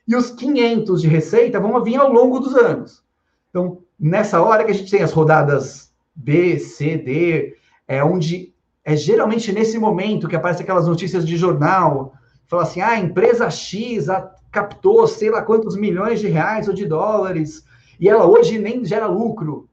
e 0.08 0.16
os 0.16 0.30
500 0.30 1.02
de 1.02 1.06
receita 1.06 1.60
vão 1.60 1.84
vir 1.84 1.96
ao 1.96 2.10
longo 2.10 2.40
dos 2.40 2.56
anos. 2.56 3.04
Então, 3.50 3.82
nessa 4.00 4.40
hora 4.40 4.64
que 4.64 4.70
a 4.70 4.74
gente 4.74 4.90
tem 4.90 5.02
as 5.02 5.12
rodadas 5.12 5.92
B, 6.14 6.58
C, 6.58 6.96
D, 6.96 7.56
é 7.86 8.02
onde 8.02 8.54
é 8.82 8.96
geralmente 8.96 9.52
nesse 9.52 9.78
momento 9.78 10.26
que 10.26 10.34
aparecem 10.34 10.62
aquelas 10.62 10.88
notícias 10.88 11.26
de 11.26 11.36
jornal, 11.36 12.14
fala 12.46 12.62
assim, 12.62 12.80
ah, 12.80 12.92
a 12.92 12.98
empresa 12.98 13.50
X 13.50 14.06
captou 14.50 15.06
sei 15.06 15.28
lá 15.28 15.42
quantos 15.42 15.76
milhões 15.76 16.20
de 16.20 16.28
reais 16.28 16.68
ou 16.68 16.74
de 16.74 16.86
dólares, 16.86 17.66
e 18.00 18.08
ela 18.08 18.24
hoje 18.24 18.58
nem 18.58 18.82
gera 18.86 19.06
lucro. 19.06 19.68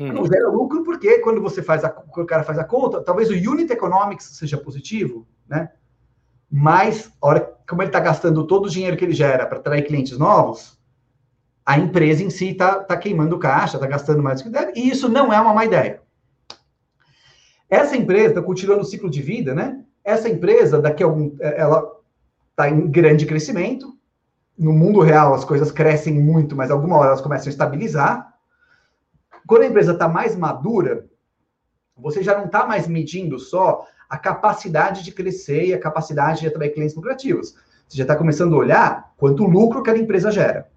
Hum. 0.00 0.12
Não 0.12 0.26
gera 0.26 0.48
lucro 0.48 0.82
porque 0.82 1.20
quando 1.20 1.40
você 1.40 1.62
faz 1.62 1.84
a, 1.84 1.96
o 2.16 2.24
cara 2.24 2.42
faz 2.42 2.58
a 2.58 2.64
conta, 2.64 3.00
talvez 3.00 3.30
o 3.30 3.34
unit 3.34 3.72
economics 3.72 4.24
seja 4.36 4.58
positivo, 4.58 5.24
né? 5.48 5.70
Mas, 6.56 7.10
hora, 7.20 7.52
como 7.68 7.82
ele 7.82 7.88
está 7.88 7.98
gastando 7.98 8.46
todo 8.46 8.66
o 8.66 8.70
dinheiro 8.70 8.96
que 8.96 9.04
ele 9.04 9.12
gera 9.12 9.44
para 9.44 9.58
atrair 9.58 9.84
clientes 9.84 10.16
novos, 10.16 10.78
a 11.66 11.76
empresa 11.76 12.22
em 12.22 12.30
si 12.30 12.50
está 12.50 12.76
tá 12.78 12.96
queimando 12.96 13.40
caixa, 13.40 13.76
está 13.76 13.88
gastando 13.88 14.22
mais 14.22 14.40
do 14.40 14.44
que 14.44 14.50
deve, 14.50 14.72
e 14.76 14.88
isso 14.88 15.08
não 15.08 15.32
é 15.32 15.40
uma 15.40 15.52
má 15.52 15.64
ideia. 15.64 16.00
Essa 17.68 17.96
empresa, 17.96 18.40
continuando 18.40 18.82
o 18.82 18.84
ciclo 18.84 19.10
de 19.10 19.20
vida, 19.20 19.52
né? 19.52 19.82
Essa 20.04 20.28
empresa, 20.28 20.80
daqui 20.80 21.02
a 21.02 21.06
algum. 21.06 21.34
É, 21.40 21.60
ela 21.60 21.90
está 22.50 22.70
em 22.70 22.88
grande 22.88 23.26
crescimento. 23.26 23.92
No 24.56 24.72
mundo 24.72 25.00
real, 25.00 25.34
as 25.34 25.44
coisas 25.44 25.72
crescem 25.72 26.22
muito, 26.22 26.54
mas 26.54 26.70
alguma 26.70 26.96
hora 26.98 27.08
elas 27.08 27.20
começam 27.20 27.48
a 27.48 27.50
estabilizar. 27.50 28.32
Quando 29.44 29.62
a 29.62 29.66
empresa 29.66 29.90
está 29.90 30.06
mais 30.06 30.36
madura, 30.36 31.04
você 31.96 32.22
já 32.22 32.38
não 32.38 32.44
está 32.44 32.64
mais 32.64 32.86
medindo 32.86 33.40
só 33.40 33.84
a 34.08 34.18
capacidade 34.18 35.02
de 35.02 35.12
crescer 35.12 35.66
e 35.66 35.74
a 35.74 35.78
capacidade 35.78 36.40
de 36.40 36.46
atrair 36.46 36.72
clientes 36.72 36.94
lucrativos. 36.94 37.54
Você 37.88 37.98
já 37.98 38.04
está 38.04 38.16
começando 38.16 38.54
a 38.54 38.58
olhar 38.58 39.12
quanto 39.16 39.44
lucro 39.44 39.82
que 39.82 39.90
a 39.90 39.96
empresa 39.96 40.30
gera. 40.30 40.68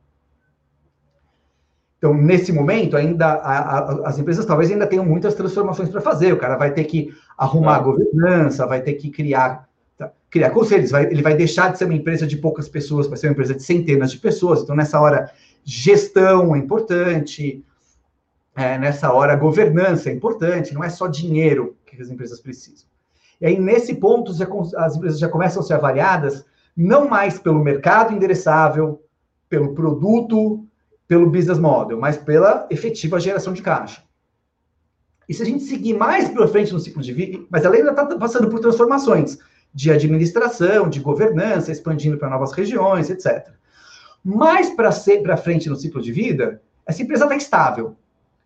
Então, 1.97 2.13
nesse 2.13 2.51
momento, 2.51 2.95
ainda 2.95 3.25
a, 3.25 3.79
a, 3.79 4.09
as 4.09 4.19
empresas 4.19 4.45
talvez 4.45 4.71
ainda 4.71 4.85
tenham 4.85 5.03
muitas 5.03 5.33
transformações 5.33 5.89
para 5.89 5.99
fazer. 5.99 6.31
O 6.31 6.37
cara 6.37 6.55
vai 6.55 6.71
ter 6.71 6.83
que 6.83 7.11
arrumar 7.37 7.77
a 7.77 7.79
governança, 7.79 8.67
vai 8.67 8.81
ter 8.81 8.93
que 8.93 9.09
criar, 9.09 9.67
tá, 9.97 10.11
criar 10.29 10.51
conselhos, 10.51 10.91
vai, 10.91 11.05
ele 11.05 11.23
vai 11.23 11.35
deixar 11.35 11.71
de 11.71 11.77
ser 11.79 11.85
uma 11.85 11.95
empresa 11.95 12.27
de 12.27 12.37
poucas 12.37 12.69
pessoas 12.69 13.07
para 13.07 13.17
ser 13.17 13.27
uma 13.27 13.31
empresa 13.31 13.55
de 13.55 13.63
centenas 13.63 14.11
de 14.11 14.19
pessoas. 14.19 14.61
Então, 14.61 14.75
nessa 14.75 14.99
hora, 14.99 15.31
gestão 15.63 16.55
é 16.55 16.59
importante, 16.59 17.65
é, 18.55 18.77
nessa 18.77 19.11
hora, 19.11 19.35
governança 19.35 20.09
é 20.09 20.13
importante, 20.13 20.75
não 20.75 20.83
é 20.83 20.89
só 20.89 21.07
dinheiro 21.07 21.75
que 21.85 21.99
as 21.99 22.09
empresas 22.09 22.39
precisam. 22.39 22.87
E 23.39 23.45
aí, 23.45 23.59
nesse 23.59 23.95
ponto, 23.95 24.31
as 24.77 24.95
empresas 24.95 25.19
já 25.19 25.29
começam 25.29 25.61
a 25.61 25.65
ser 25.65 25.73
avaliadas 25.73 26.45
não 26.75 27.07
mais 27.07 27.39
pelo 27.39 27.63
mercado 27.63 28.13
endereçável, 28.13 29.01
pelo 29.49 29.73
produto, 29.73 30.65
pelo 31.07 31.29
business 31.29 31.57
model, 31.57 31.99
mas 31.99 32.17
pela 32.17 32.67
efetiva 32.69 33.19
geração 33.19 33.53
de 33.53 33.61
caixa. 33.61 34.03
E 35.27 35.33
se 35.33 35.41
a 35.41 35.45
gente 35.45 35.63
seguir 35.63 35.93
mais 35.93 36.29
para 36.29 36.47
frente 36.47 36.73
no 36.73 36.79
ciclo 36.79 37.01
de 37.01 37.13
vida, 37.13 37.39
mas 37.49 37.65
ela 37.65 37.75
ainda 37.75 37.91
está 37.91 38.05
passando 38.17 38.49
por 38.49 38.59
transformações 38.59 39.37
de 39.73 39.91
administração, 39.91 40.89
de 40.89 40.99
governança, 40.99 41.71
expandindo 41.71 42.17
para 42.17 42.29
novas 42.29 42.51
regiões, 42.53 43.09
etc. 43.09 43.49
Mais 44.23 44.69
para 44.69 45.37
frente 45.37 45.69
no 45.69 45.75
ciclo 45.75 46.01
de 46.01 46.11
vida, 46.11 46.61
essa 46.85 47.01
empresa 47.01 47.25
está 47.25 47.35
estável. 47.35 47.95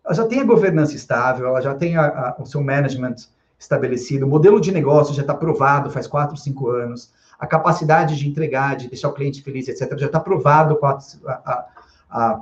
Ela 0.04 0.15
já 0.15 0.25
tem 0.25 0.41
a 0.41 0.45
governança 0.45 0.95
estável, 0.95 1.47
ela 1.47 1.62
já 1.62 1.75
tem 1.75 1.95
a, 1.95 2.06
a, 2.06 2.41
o 2.41 2.45
seu 2.45 2.62
management 2.63 3.15
estabelecido, 3.62 4.26
o 4.26 4.30
modelo 4.30 4.60
de 4.60 4.71
negócio 4.71 5.13
já 5.13 5.21
está 5.21 5.36
provado 5.36 5.91
faz 5.91 6.08
quatro, 6.08 6.36
cinco 6.36 6.69
anos, 6.69 7.12
a 7.39 7.45
capacidade 7.45 8.17
de 8.17 8.28
entregar, 8.28 8.76
de 8.76 8.88
deixar 8.88 9.10
o 9.10 9.13
cliente 9.13 9.41
feliz, 9.41 9.67
etc., 9.67 9.97
já 9.97 10.08
está 10.08 10.19
provado 10.19 10.80
há, 10.84 11.65
há, 12.10 12.41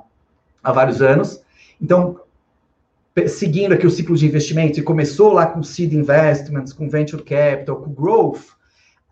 há 0.64 0.72
vários 0.72 1.02
anos. 1.02 1.42
Então, 1.82 2.22
seguindo 3.28 3.74
aqui 3.74 3.86
o 3.86 3.92
ciclo 3.92 4.16
de 4.16 4.26
investimento, 4.26 4.80
e 4.80 4.84
começou 4.84 5.34
lá 5.34 5.46
com 5.46 5.62
seed 5.62 5.94
investments, 5.94 6.72
com 6.72 6.90
venture 6.90 7.24
capital, 7.24 7.78
com 7.78 7.92
growth, 7.92 8.56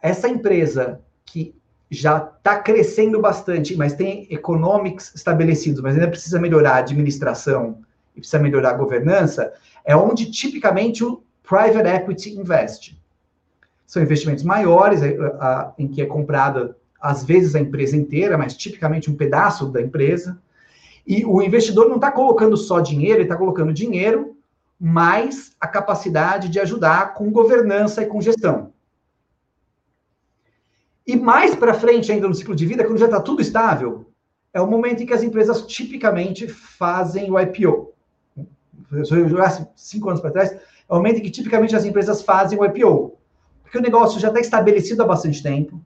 essa 0.02 0.30
empresa 0.30 1.02
que 1.26 1.54
já 1.91 2.17
está 2.17 2.60
crescendo 2.60 3.20
bastante, 3.20 3.76
mas 3.76 3.93
tem 3.93 4.28
economics 4.30 5.13
estabelecidos, 5.13 5.82
mas 5.82 5.96
ainda 5.96 6.08
precisa 6.10 6.39
melhorar 6.39 6.76
a 6.76 6.78
administração 6.78 7.80
e 8.15 8.20
precisa 8.20 8.39
melhorar 8.39 8.72
a 8.72 8.78
governança, 8.78 9.54
é 9.86 9.96
onde 9.96 10.30
tipicamente 10.32 11.04
o 11.04 11.24
private 11.47 11.88
equity 11.88 12.38
invest. 12.38 13.01
São 13.86 14.03
investimentos 14.03 14.43
maiores, 14.43 15.01
é, 15.01 15.15
em 15.77 15.88
que 15.88 16.01
é 16.01 16.05
comprada, 16.05 16.75
às 16.99 17.23
vezes, 17.23 17.55
a 17.55 17.60
empresa 17.60 17.95
inteira, 17.95 18.38
mas 18.38 18.55
tipicamente 18.55 19.10
um 19.10 19.15
pedaço 19.15 19.67
da 19.67 19.81
empresa. 19.81 20.39
E 21.05 21.23
o 21.25 21.41
investidor 21.41 21.88
não 21.88 21.95
está 21.95 22.12
colocando 22.12 22.57
só 22.57 22.81
dinheiro, 22.81 23.15
ele 23.15 23.23
está 23.23 23.38
colocando 23.38 23.71
dinheiro 23.71 24.36
mais 24.79 25.55
a 25.60 25.67
capacidade 25.67 26.49
de 26.49 26.60
ajudar 26.60 27.13
com 27.13 27.31
governança 27.31 28.03
e 28.03 28.05
com 28.05 28.21
gestão. 28.21 28.73
E 31.05 31.15
mais 31.15 31.55
para 31.55 31.73
frente, 31.73 32.12
ainda 32.12 32.27
no 32.27 32.36
ciclo 32.36 32.53
de 32.53 32.65
vida, 32.65 32.83
quando 32.83 32.99
já 32.99 33.05
está 33.05 33.21
tudo 33.21 33.41
estável, 33.41 34.12
é 34.53 34.60
o 34.60 34.67
momento 34.67 35.01
em 35.01 35.05
que 35.05 35.13
as 35.13 35.23
empresas 35.23 35.65
tipicamente 35.65 36.47
fazem 36.47 37.31
o 37.31 37.39
IPO. 37.39 37.93
Se 39.05 39.13
eu 39.13 39.29
jogasse 39.29 39.65
cinco 39.75 40.10
anos 40.10 40.21
para 40.21 40.31
trás, 40.31 40.57
é 40.89 40.93
o 40.93 40.97
momento 40.97 41.19
em 41.19 41.21
que 41.21 41.32
tipicamente 41.32 41.76
as 41.76 41.86
empresas 41.86 42.21
fazem 42.21 42.58
o 42.58 42.65
IPO. 42.65 43.17
Porque 43.63 43.78
o 43.78 43.82
negócio 43.82 44.19
já 44.19 44.30
está 44.30 44.39
estabelecido 44.39 45.04
há 45.04 45.06
bastante 45.06 45.43
tempo. 45.43 45.82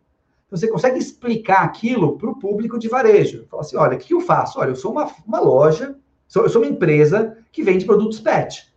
Você 0.52 0.68
consegue 0.68 1.00
explicar 1.00 1.64
aquilo 1.64 2.18
para 2.18 2.30
o 2.30 2.38
público 2.38 2.78
de 2.78 2.90
varejo. 2.90 3.48
Fala 3.50 3.64
assim: 3.64 3.78
olha, 3.78 3.96
o 3.96 4.00
que 4.00 4.14
eu 4.14 4.22
faço? 4.22 4.60
Olha, 4.60 4.70
eu 4.70 4.76
sou 4.76 4.92
uma, 4.92 5.10
uma 5.26 5.40
loja 5.40 5.96
Eu 6.36 6.50
sou 6.50 6.62
uma 6.62 6.70
empresa 6.70 7.38
que 7.52 7.64
vende 7.64 7.86
produtos 7.86 8.20
pet. 8.20 8.72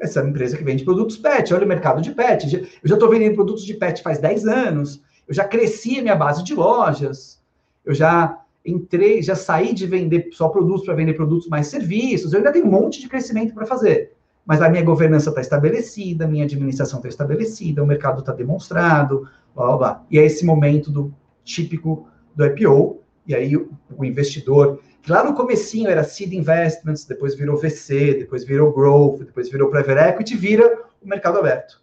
Essa 0.00 0.18
é 0.18 0.22
uma 0.22 0.30
empresa 0.30 0.56
que 0.56 0.64
vende 0.64 0.84
produtos 0.84 1.16
pet. 1.16 1.54
Olha 1.54 1.64
o 1.64 1.68
mercado 1.68 2.02
de 2.02 2.10
pet. 2.12 2.56
Eu 2.56 2.88
já 2.88 2.94
estou 2.94 3.08
vendendo 3.08 3.34
produtos 3.34 3.64
de 3.64 3.74
pet 3.74 4.02
faz 4.02 4.18
10 4.18 4.46
anos. 4.46 5.02
Eu 5.28 5.34
já 5.34 5.44
cresci 5.44 5.98
a 5.98 6.02
minha 6.02 6.16
base 6.16 6.42
de 6.42 6.54
lojas. 6.54 7.40
Eu 7.84 7.94
já 7.94 8.42
entrei, 8.64 9.22
já 9.22 9.36
saí 9.36 9.72
de 9.72 9.86
vender 9.86 10.30
só 10.32 10.48
produtos 10.48 10.84
para 10.84 10.94
vender 10.94 11.14
produtos 11.14 11.48
mais 11.48 11.68
serviços. 11.68 12.32
Eu 12.32 12.38
ainda 12.38 12.52
tenho 12.52 12.66
um 12.66 12.70
monte 12.70 13.00
de 13.00 13.08
crescimento 13.08 13.54
para 13.54 13.66
fazer. 13.66 14.12
Mas 14.44 14.60
a 14.60 14.68
minha 14.68 14.82
governança 14.84 15.30
está 15.30 15.40
estabelecida, 15.40 16.24
a 16.24 16.28
minha 16.28 16.44
administração 16.44 16.98
está 16.98 17.08
estabelecida, 17.08 17.82
o 17.82 17.86
mercado 17.86 18.20
está 18.20 18.32
demonstrado, 18.32 19.28
blá, 19.54 19.66
blá, 19.66 19.76
blá. 19.76 20.04
E 20.10 20.18
é 20.18 20.24
esse 20.24 20.44
momento 20.44 20.90
do 20.90 21.14
típico 21.44 22.08
do 22.34 22.44
IPO, 22.44 23.00
e 23.26 23.34
aí 23.34 23.56
o, 23.56 23.70
o 23.96 24.04
investidor, 24.04 24.80
que 25.00 25.10
lá 25.10 25.24
no 25.24 25.34
comecinho 25.34 25.88
era 25.88 26.04
Seed 26.04 26.32
Investments, 26.32 27.04
depois 27.04 27.34
virou 27.34 27.56
VC, 27.56 28.14
depois 28.14 28.44
virou 28.44 28.72
Growth, 28.72 29.18
depois 29.20 29.50
virou 29.50 29.70
Private 29.70 30.10
Equity, 30.10 30.36
vira 30.36 30.84
o 31.00 31.08
mercado 31.08 31.38
aberto. 31.38 31.82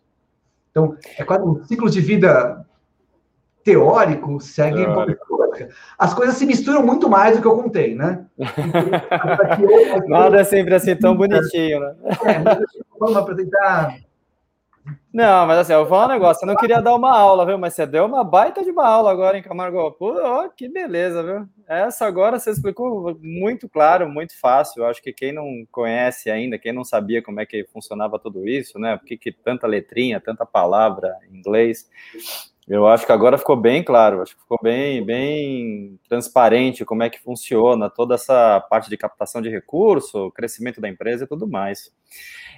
Então, 0.72 0.96
é 1.18 1.24
quase 1.24 1.44
um 1.44 1.64
ciclo 1.66 1.90
de 1.90 2.00
vida 2.00 2.66
teórico, 3.64 4.40
segue 4.40 4.84
teórico. 4.84 5.29
As 5.98 6.14
coisas 6.14 6.36
se 6.36 6.46
misturam 6.46 6.86
muito 6.86 7.10
mais 7.10 7.36
do 7.36 7.42
que 7.42 7.48
eu 7.48 7.58
contei, 7.58 7.96
né? 7.96 8.26
Nada 10.08 10.42
é 10.42 10.44
sempre 10.44 10.76
assim 10.76 10.96
tão 10.96 11.16
bonitinho, 11.16 11.80
né? 11.80 11.96
É, 12.26 12.40
mas 13.00 13.24
para 13.24 13.36
tentar 13.36 14.00
não, 15.12 15.48
mas 15.48 15.60
assim, 15.60 15.74
eu 15.74 15.80
vou 15.80 15.88
falar 15.88 16.06
um 16.06 16.14
negócio. 16.14 16.44
Eu 16.44 16.48
não 16.48 16.56
queria 16.56 16.82
dar 16.82 16.94
uma 16.96 17.12
aula, 17.12 17.46
viu? 17.46 17.58
Mas 17.58 17.74
você 17.74 17.86
deu 17.86 18.06
uma 18.06 18.24
baita 18.24 18.64
de 18.64 18.70
uma 18.70 18.88
aula 18.88 19.12
agora, 19.12 19.36
hein, 19.36 19.44
Camargo? 19.44 19.92
Pô, 19.94 20.14
ó, 20.22 20.48
que 20.50 20.70
beleza, 20.70 21.24
viu? 21.24 21.50
Essa 21.68 22.06
agora 22.06 22.38
você 22.38 22.52
explicou 22.52 23.18
muito 23.22 23.68
claro, 23.68 24.08
muito 24.08 24.40
fácil. 24.40 24.84
Eu 24.84 24.88
acho 24.88 25.02
que 25.02 25.12
quem 25.12 25.32
não 25.32 25.66
conhece 25.72 26.30
ainda, 26.30 26.60
quem 26.60 26.72
não 26.72 26.84
sabia 26.84 27.24
como 27.24 27.40
é 27.40 27.46
que 27.46 27.66
funcionava 27.74 28.20
tudo 28.20 28.48
isso, 28.48 28.78
né? 28.78 28.98
Por 28.98 29.06
que, 29.06 29.18
que 29.18 29.32
tanta 29.32 29.66
letrinha, 29.66 30.20
tanta 30.20 30.46
palavra 30.46 31.18
em 31.30 31.38
inglês? 31.38 31.90
Eu 32.70 32.88
acho 32.88 33.04
que 33.04 33.12
agora 33.12 33.36
ficou 33.36 33.56
bem 33.56 33.84
claro, 33.84 34.22
acho 34.22 34.36
que 34.36 34.42
ficou 34.44 34.60
bem, 34.62 35.04
bem 35.04 36.00
transparente 36.08 36.86
como 36.86 37.02
é 37.02 37.10
que 37.10 37.20
funciona 37.20 37.90
toda 37.90 38.14
essa 38.14 38.60
parte 38.70 38.92
de 38.92 38.96
captação 38.96 39.42
de 39.42 39.50
recurso, 39.50 40.32
crescimento 40.34 40.80
da 40.80 40.88
empresa 40.88 41.24
e 41.24 41.28
tudo 41.28 41.48
mais. 41.48 41.92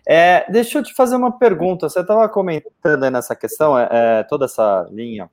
É, 0.06 0.46
deixa 0.52 0.80
eu 0.80 0.84
te 0.84 0.94
fazer 0.94 1.16
uma 1.16 1.32
pergunta. 1.32 1.88
Você 1.88 2.02
estava 2.02 2.28
comentando 2.28 3.10
nessa 3.10 3.34
questão, 3.38 3.80
é, 3.80 3.88
é, 3.90 4.24
toda 4.24 4.44
essa 4.44 4.86
linha 4.92 5.30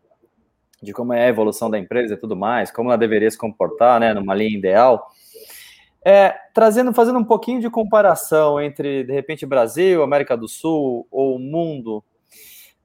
de 0.80 0.92
como 0.92 1.12
é 1.12 1.24
a 1.24 1.28
evolução 1.28 1.68
da 1.68 1.76
empresa 1.76 2.14
e 2.14 2.16
tudo 2.16 2.36
mais, 2.36 2.70
como 2.70 2.88
ela 2.88 2.96
deveria 2.96 3.28
se 3.28 3.36
comportar, 3.36 3.98
né, 3.98 4.14
numa 4.14 4.32
linha 4.32 4.56
ideal. 4.56 5.08
É, 6.04 6.32
trazendo, 6.54 6.94
fazendo 6.94 7.18
um 7.18 7.24
pouquinho 7.24 7.60
de 7.60 7.68
comparação 7.68 8.60
entre, 8.60 9.02
de 9.02 9.12
repente, 9.12 9.44
Brasil, 9.44 10.04
América 10.04 10.36
do 10.36 10.46
Sul 10.46 11.04
ou 11.10 11.34
o 11.34 11.38
mundo, 11.40 12.04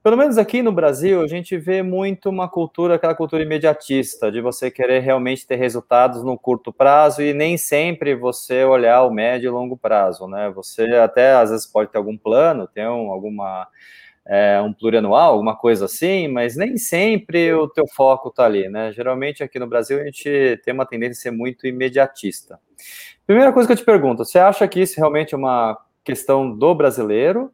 pelo 0.04 0.18
menos 0.18 0.36
aqui 0.36 0.62
no 0.62 0.70
Brasil, 0.70 1.22
a 1.22 1.26
gente 1.26 1.56
vê 1.56 1.82
muito 1.82 2.28
uma 2.28 2.46
cultura, 2.46 2.96
aquela 2.96 3.14
cultura 3.14 3.42
imediatista, 3.42 4.30
de 4.30 4.38
você 4.38 4.70
querer 4.70 5.00
realmente 5.00 5.46
ter 5.46 5.56
resultados 5.56 6.22
no 6.22 6.38
curto 6.38 6.70
prazo 6.70 7.22
e 7.22 7.32
nem 7.32 7.56
sempre 7.56 8.14
você 8.14 8.64
olhar 8.64 9.02
o 9.04 9.10
médio 9.10 9.48
e 9.48 9.50
longo 9.50 9.78
prazo, 9.78 10.28
né? 10.28 10.52
Você 10.54 10.84
até 10.96 11.32
às 11.32 11.48
vezes 11.48 11.66
pode 11.66 11.90
ter 11.90 11.96
algum 11.96 12.18
plano, 12.18 12.68
ter 12.68 12.86
um, 12.86 13.10
alguma 13.10 13.66
é, 14.26 14.60
um 14.60 14.74
plurianual, 14.74 15.32
alguma 15.32 15.56
coisa 15.56 15.86
assim, 15.86 16.28
mas 16.28 16.54
nem 16.54 16.76
sempre 16.76 17.54
o 17.54 17.66
teu 17.66 17.86
foco 17.86 18.28
está 18.28 18.44
ali, 18.44 18.68
né? 18.68 18.92
Geralmente 18.92 19.42
aqui 19.42 19.58
no 19.58 19.66
Brasil 19.66 19.98
a 19.98 20.04
gente 20.04 20.60
tem 20.62 20.74
uma 20.74 20.84
tendência 20.84 21.12
a 21.12 21.22
ser 21.22 21.30
muito 21.30 21.66
imediatista. 21.66 22.60
Primeira 23.26 23.54
coisa 23.54 23.66
que 23.66 23.72
eu 23.72 23.78
te 23.78 23.84
pergunto, 23.86 24.22
você 24.22 24.38
acha 24.38 24.68
que 24.68 24.82
isso 24.82 25.00
realmente 25.00 25.34
é 25.34 25.38
uma 25.38 25.78
questão 26.04 26.54
do 26.54 26.74
brasileiro? 26.74 27.50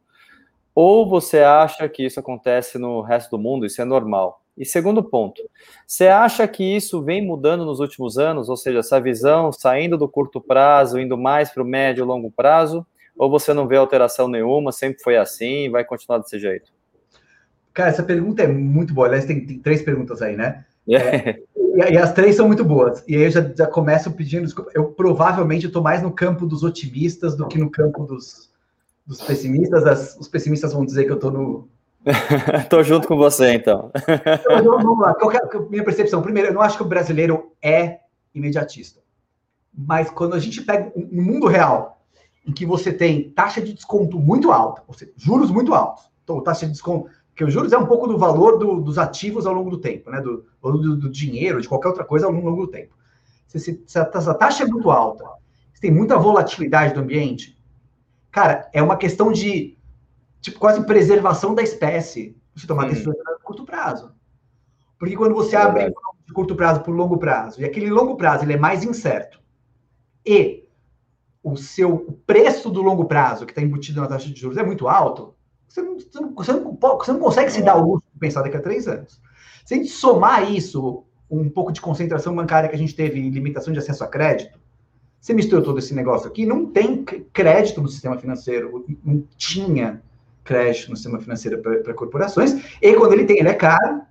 Ou 0.73 1.07
você 1.07 1.39
acha 1.39 1.87
que 1.89 2.05
isso 2.05 2.19
acontece 2.19 2.77
no 2.77 3.01
resto 3.01 3.31
do 3.31 3.41
mundo, 3.41 3.65
isso 3.65 3.81
é 3.81 3.85
normal? 3.85 4.41
E 4.57 4.65
segundo 4.65 5.03
ponto, 5.03 5.41
você 5.87 6.07
acha 6.07 6.47
que 6.47 6.63
isso 6.63 7.01
vem 7.01 7.25
mudando 7.25 7.65
nos 7.65 7.79
últimos 7.79 8.17
anos, 8.17 8.49
ou 8.49 8.57
seja, 8.57 8.79
essa 8.79 8.99
visão 8.99 9.51
saindo 9.51 9.97
do 9.97 10.07
curto 10.07 10.39
prazo, 10.41 10.99
indo 10.99 11.17
mais 11.17 11.49
para 11.49 11.63
o 11.63 11.65
médio 11.65 12.03
e 12.03 12.05
longo 12.05 12.31
prazo, 12.31 12.85
ou 13.17 13.29
você 13.29 13.53
não 13.53 13.67
vê 13.67 13.77
alteração 13.77 14.27
nenhuma, 14.27 14.71
sempre 14.71 15.01
foi 15.01 15.17
assim, 15.17 15.69
vai 15.69 15.83
continuar 15.83 16.19
desse 16.19 16.37
jeito? 16.39 16.71
Cara, 17.73 17.89
essa 17.89 18.03
pergunta 18.03 18.43
é 18.43 18.47
muito 18.47 18.93
boa. 18.93 19.07
Aliás, 19.07 19.25
tem, 19.25 19.45
tem 19.45 19.59
três 19.59 19.81
perguntas 19.81 20.21
aí, 20.21 20.35
né? 20.35 20.65
É, 20.89 21.39
e, 21.55 21.93
e, 21.93 21.97
as 21.97 22.11
três 22.13 22.35
são 22.35 22.47
muito 22.47 22.65
boas. 22.65 23.03
E 23.07 23.15
aí 23.15 23.23
eu 23.23 23.31
já, 23.31 23.41
já 23.55 23.67
começo 23.67 24.11
pedindo 24.11 24.43
desculpa. 24.43 24.71
Eu 24.73 24.85
provavelmente 24.85 25.67
estou 25.67 25.81
mais 25.81 26.01
no 26.01 26.11
campo 26.11 26.45
dos 26.45 26.63
otimistas 26.63 27.35
do 27.35 27.47
que 27.47 27.57
no 27.57 27.69
campo 27.69 28.03
dos, 28.03 28.50
dos 29.11 29.21
pessimistas, 29.21 29.85
as, 29.85 30.17
os 30.17 30.29
pessimistas 30.29 30.71
vão 30.71 30.85
dizer 30.85 31.03
que 31.03 31.11
eu 31.11 31.15
estou 31.15 31.31
no. 31.31 31.69
Estou 32.57 32.81
junto 32.81 33.09
com 33.09 33.17
você, 33.17 33.53
então. 33.53 33.91
então 33.93 34.79
vamos 34.81 34.99
lá. 34.99 35.13
Qual 35.13 35.29
é 35.33 35.39
minha 35.69 35.83
percepção? 35.83 36.21
Primeiro, 36.21 36.47
eu 36.47 36.53
não 36.53 36.61
acho 36.61 36.77
que 36.77 36.83
o 36.83 36.87
brasileiro 36.87 37.51
é 37.61 37.99
imediatista. 38.33 39.01
Mas 39.77 40.09
quando 40.09 40.33
a 40.33 40.39
gente 40.39 40.61
pega 40.61 40.93
um 40.95 41.21
mundo 41.21 41.45
real, 41.45 42.01
em 42.47 42.53
que 42.53 42.65
você 42.65 42.93
tem 42.93 43.29
taxa 43.31 43.61
de 43.61 43.73
desconto 43.73 44.17
muito 44.17 44.49
alta, 44.49 44.81
ou 44.87 44.93
seja, 44.93 45.11
juros 45.17 45.51
muito 45.51 45.73
altos, 45.73 46.09
então 46.23 46.41
taxa 46.41 46.65
de 46.65 46.71
desconto, 46.71 47.11
que 47.35 47.43
os 47.43 47.51
juros 47.51 47.73
é 47.73 47.77
um 47.77 47.85
pouco 47.85 48.07
do 48.07 48.17
valor 48.17 48.57
do, 48.57 48.79
dos 48.79 48.97
ativos 48.97 49.45
ao 49.45 49.53
longo 49.53 49.69
do 49.69 49.77
tempo, 49.77 50.09
né? 50.09 50.21
Do, 50.21 50.45
do, 50.61 50.95
do, 50.95 51.09
dinheiro, 51.09 51.61
de 51.61 51.67
qualquer 51.67 51.89
outra 51.89 52.05
coisa 52.05 52.27
ao 52.27 52.31
longo 52.31 52.65
do 52.65 52.71
tempo. 52.71 52.95
Se, 53.45 53.59
se, 53.59 53.83
se, 53.85 53.99
a, 53.99 54.21
se 54.21 54.29
a 54.29 54.33
taxa 54.33 54.63
é 54.63 54.65
muito 54.65 54.89
alta, 54.89 55.25
se 55.73 55.81
tem 55.81 55.91
muita 55.91 56.17
volatilidade 56.17 56.93
do 56.93 57.01
ambiente, 57.01 57.60
Cara, 58.31 58.69
é 58.73 58.81
uma 58.81 58.97
questão 58.97 59.31
de 59.31 59.77
tipo, 60.39 60.59
quase 60.59 60.85
preservação 60.85 61.53
da 61.53 61.61
espécie. 61.61 62.37
Você 62.55 62.67
tomar 62.67 62.87
decisões 62.87 63.17
a 63.27 63.43
curto 63.43 63.65
prazo. 63.65 64.13
Porque 64.97 65.15
quando 65.15 65.33
você 65.33 65.55
é 65.55 65.59
abre 65.59 65.93
de 66.25 66.33
curto 66.33 66.55
prazo 66.55 66.81
para 66.81 66.91
o 66.91 66.95
longo 66.95 67.17
prazo, 67.17 67.61
e 67.61 67.65
aquele 67.65 67.89
longo 67.89 68.15
prazo 68.15 68.43
ele 68.43 68.53
é 68.53 68.57
mais 68.57 68.83
incerto, 68.83 69.41
e 70.25 70.67
o 71.43 71.57
seu 71.57 72.19
preço 72.25 72.69
do 72.69 72.81
longo 72.81 73.05
prazo, 73.05 73.45
que 73.45 73.51
está 73.51 73.61
embutido 73.61 73.99
na 73.99 74.07
taxa 74.07 74.29
de 74.29 74.39
juros, 74.39 74.57
é 74.57 74.63
muito 74.63 74.87
alto, 74.87 75.35
você 75.67 75.81
não, 75.81 75.97
você 75.97 76.19
não, 76.19 76.33
você 76.35 76.53
não, 76.53 76.77
você 76.77 77.13
não 77.13 77.19
consegue 77.19 77.51
se 77.51 77.61
dar 77.61 77.77
o 77.77 77.93
luxo 77.93 78.07
de 78.13 78.19
pensar 78.19 78.43
daqui 78.43 78.57
a 78.57 78.61
três 78.61 78.87
anos. 78.87 79.19
Se 79.65 79.73
a 79.73 79.77
gente 79.77 79.89
somar 79.89 80.51
isso, 80.51 81.05
um 81.29 81.49
pouco 81.49 81.71
de 81.71 81.81
concentração 81.81 82.35
bancária 82.35 82.69
que 82.69 82.75
a 82.75 82.79
gente 82.79 82.95
teve, 82.95 83.29
limitação 83.29 83.73
de 83.73 83.79
acesso 83.79 84.03
a 84.03 84.07
crédito, 84.07 84.59
você 85.21 85.35
misturou 85.35 85.63
todo 85.63 85.77
esse 85.77 85.93
negócio 85.93 86.27
aqui, 86.27 86.47
não 86.47 86.65
tem 86.65 87.05
crédito 87.31 87.79
no 87.79 87.87
sistema 87.87 88.17
financeiro, 88.17 88.83
não 89.05 89.23
tinha 89.37 90.01
crédito 90.43 90.89
no 90.89 90.95
sistema 90.95 91.19
financeiro 91.19 91.61
para 91.61 91.93
corporações, 91.93 92.55
e 92.81 92.95
quando 92.95 93.13
ele 93.13 93.25
tem, 93.25 93.37
ele 93.37 93.49
é 93.49 93.53
caro 93.53 94.01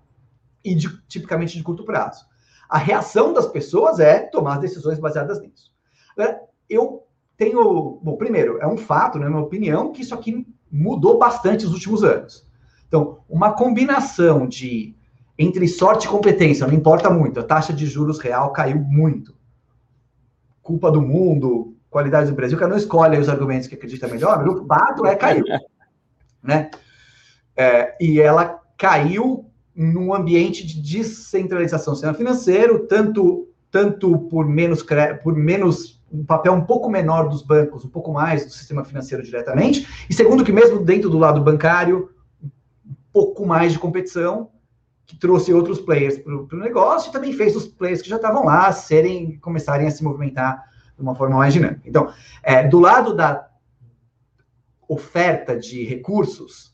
e 0.64 0.72
de, 0.72 0.88
tipicamente 1.08 1.58
de 1.58 1.64
curto 1.64 1.84
prazo. 1.84 2.24
A 2.68 2.78
reação 2.78 3.32
das 3.32 3.48
pessoas 3.48 3.98
é 3.98 4.20
tomar 4.20 4.58
decisões 4.58 5.00
baseadas 5.00 5.40
nisso. 5.40 5.72
Eu 6.68 7.04
tenho. 7.36 7.98
Bom, 8.00 8.16
primeiro, 8.16 8.58
é 8.60 8.66
um 8.68 8.76
fato, 8.76 9.18
na 9.18 9.24
né, 9.24 9.30
minha 9.32 9.42
opinião, 9.42 9.90
que 9.90 10.02
isso 10.02 10.14
aqui 10.14 10.46
mudou 10.70 11.18
bastante 11.18 11.64
nos 11.64 11.74
últimos 11.74 12.04
anos. 12.04 12.46
Então, 12.86 13.18
uma 13.28 13.52
combinação 13.52 14.46
de 14.46 14.94
entre 15.36 15.66
sorte 15.66 16.06
e 16.06 16.08
competência, 16.08 16.66
não 16.66 16.74
importa 16.74 17.10
muito, 17.10 17.40
a 17.40 17.42
taxa 17.42 17.72
de 17.72 17.86
juros 17.86 18.20
real 18.20 18.52
caiu 18.52 18.78
muito 18.78 19.39
culpa 20.62 20.90
do 20.90 21.00
mundo, 21.00 21.76
qualidade 21.88 22.30
do 22.30 22.36
Brasil, 22.36 22.58
cara 22.58 22.70
não 22.70 22.76
escolhe 22.76 23.18
os 23.18 23.28
argumentos 23.28 23.66
que 23.66 23.74
acredita 23.74 24.06
melhor, 24.06 24.46
o 24.48 24.66
fato 24.66 25.06
é 25.06 25.16
caiu. 25.16 25.44
né? 26.42 26.70
É, 27.56 27.96
e 28.00 28.20
ela 28.20 28.60
caiu 28.78 29.46
num 29.74 30.14
ambiente 30.14 30.66
de 30.66 30.80
descentralização 30.80 31.92
do 31.92 31.96
sistema 31.96 32.14
financeiro, 32.14 32.86
tanto, 32.86 33.48
tanto 33.70 34.18
por 34.28 34.46
menos 34.46 34.84
por 35.22 35.34
menos 35.34 36.00
um 36.12 36.24
papel 36.24 36.52
um 36.52 36.64
pouco 36.64 36.90
menor 36.90 37.28
dos 37.28 37.42
bancos, 37.42 37.84
um 37.84 37.88
pouco 37.88 38.12
mais 38.12 38.44
do 38.44 38.50
sistema 38.50 38.84
financeiro 38.84 39.22
diretamente, 39.22 39.86
e 40.08 40.14
segundo 40.14 40.44
que 40.44 40.52
mesmo 40.52 40.80
dentro 40.80 41.08
do 41.08 41.18
lado 41.18 41.40
bancário, 41.40 42.10
um 42.42 42.94
pouco 43.12 43.46
mais 43.46 43.72
de 43.72 43.78
competição, 43.78 44.50
que 45.10 45.16
trouxe 45.16 45.52
outros 45.52 45.80
players 45.80 46.18
para 46.18 46.32
o 46.32 46.60
negócio 46.60 47.08
e 47.08 47.12
também 47.12 47.32
fez 47.32 47.56
os 47.56 47.66
players 47.66 48.00
que 48.00 48.08
já 48.08 48.14
estavam 48.14 48.44
lá 48.44 48.70
serem 48.70 49.40
começarem 49.40 49.88
a 49.88 49.90
se 49.90 50.04
movimentar 50.04 50.70
de 50.94 51.02
uma 51.02 51.16
forma 51.16 51.36
mais 51.36 51.52
dinâmica. 51.52 51.82
Então, 51.84 52.12
é, 52.44 52.68
do 52.68 52.78
lado 52.78 53.12
da 53.12 53.48
oferta 54.88 55.58
de 55.58 55.84
recursos, 55.84 56.72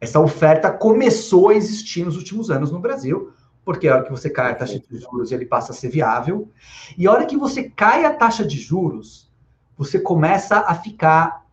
essa 0.00 0.20
oferta 0.20 0.70
começou 0.70 1.48
a 1.48 1.56
existir 1.56 2.04
nos 2.04 2.16
últimos 2.16 2.48
anos 2.48 2.70
no 2.70 2.78
Brasil, 2.78 3.32
porque 3.64 3.88
a 3.88 3.96
hora 3.96 4.04
que 4.04 4.12
você 4.12 4.30
cai 4.30 4.52
a 4.52 4.54
taxa 4.54 4.78
de 4.78 4.96
juros, 4.96 5.32
ele 5.32 5.44
passa 5.44 5.72
a 5.72 5.74
ser 5.74 5.88
viável, 5.88 6.52
e 6.96 7.08
a 7.08 7.12
hora 7.12 7.26
que 7.26 7.36
você 7.36 7.64
cai 7.64 8.04
a 8.04 8.14
taxa 8.14 8.46
de 8.46 8.56
juros, 8.56 9.28
você 9.76 9.98
começa 9.98 10.60
a 10.60 10.76
ficar 10.76 11.43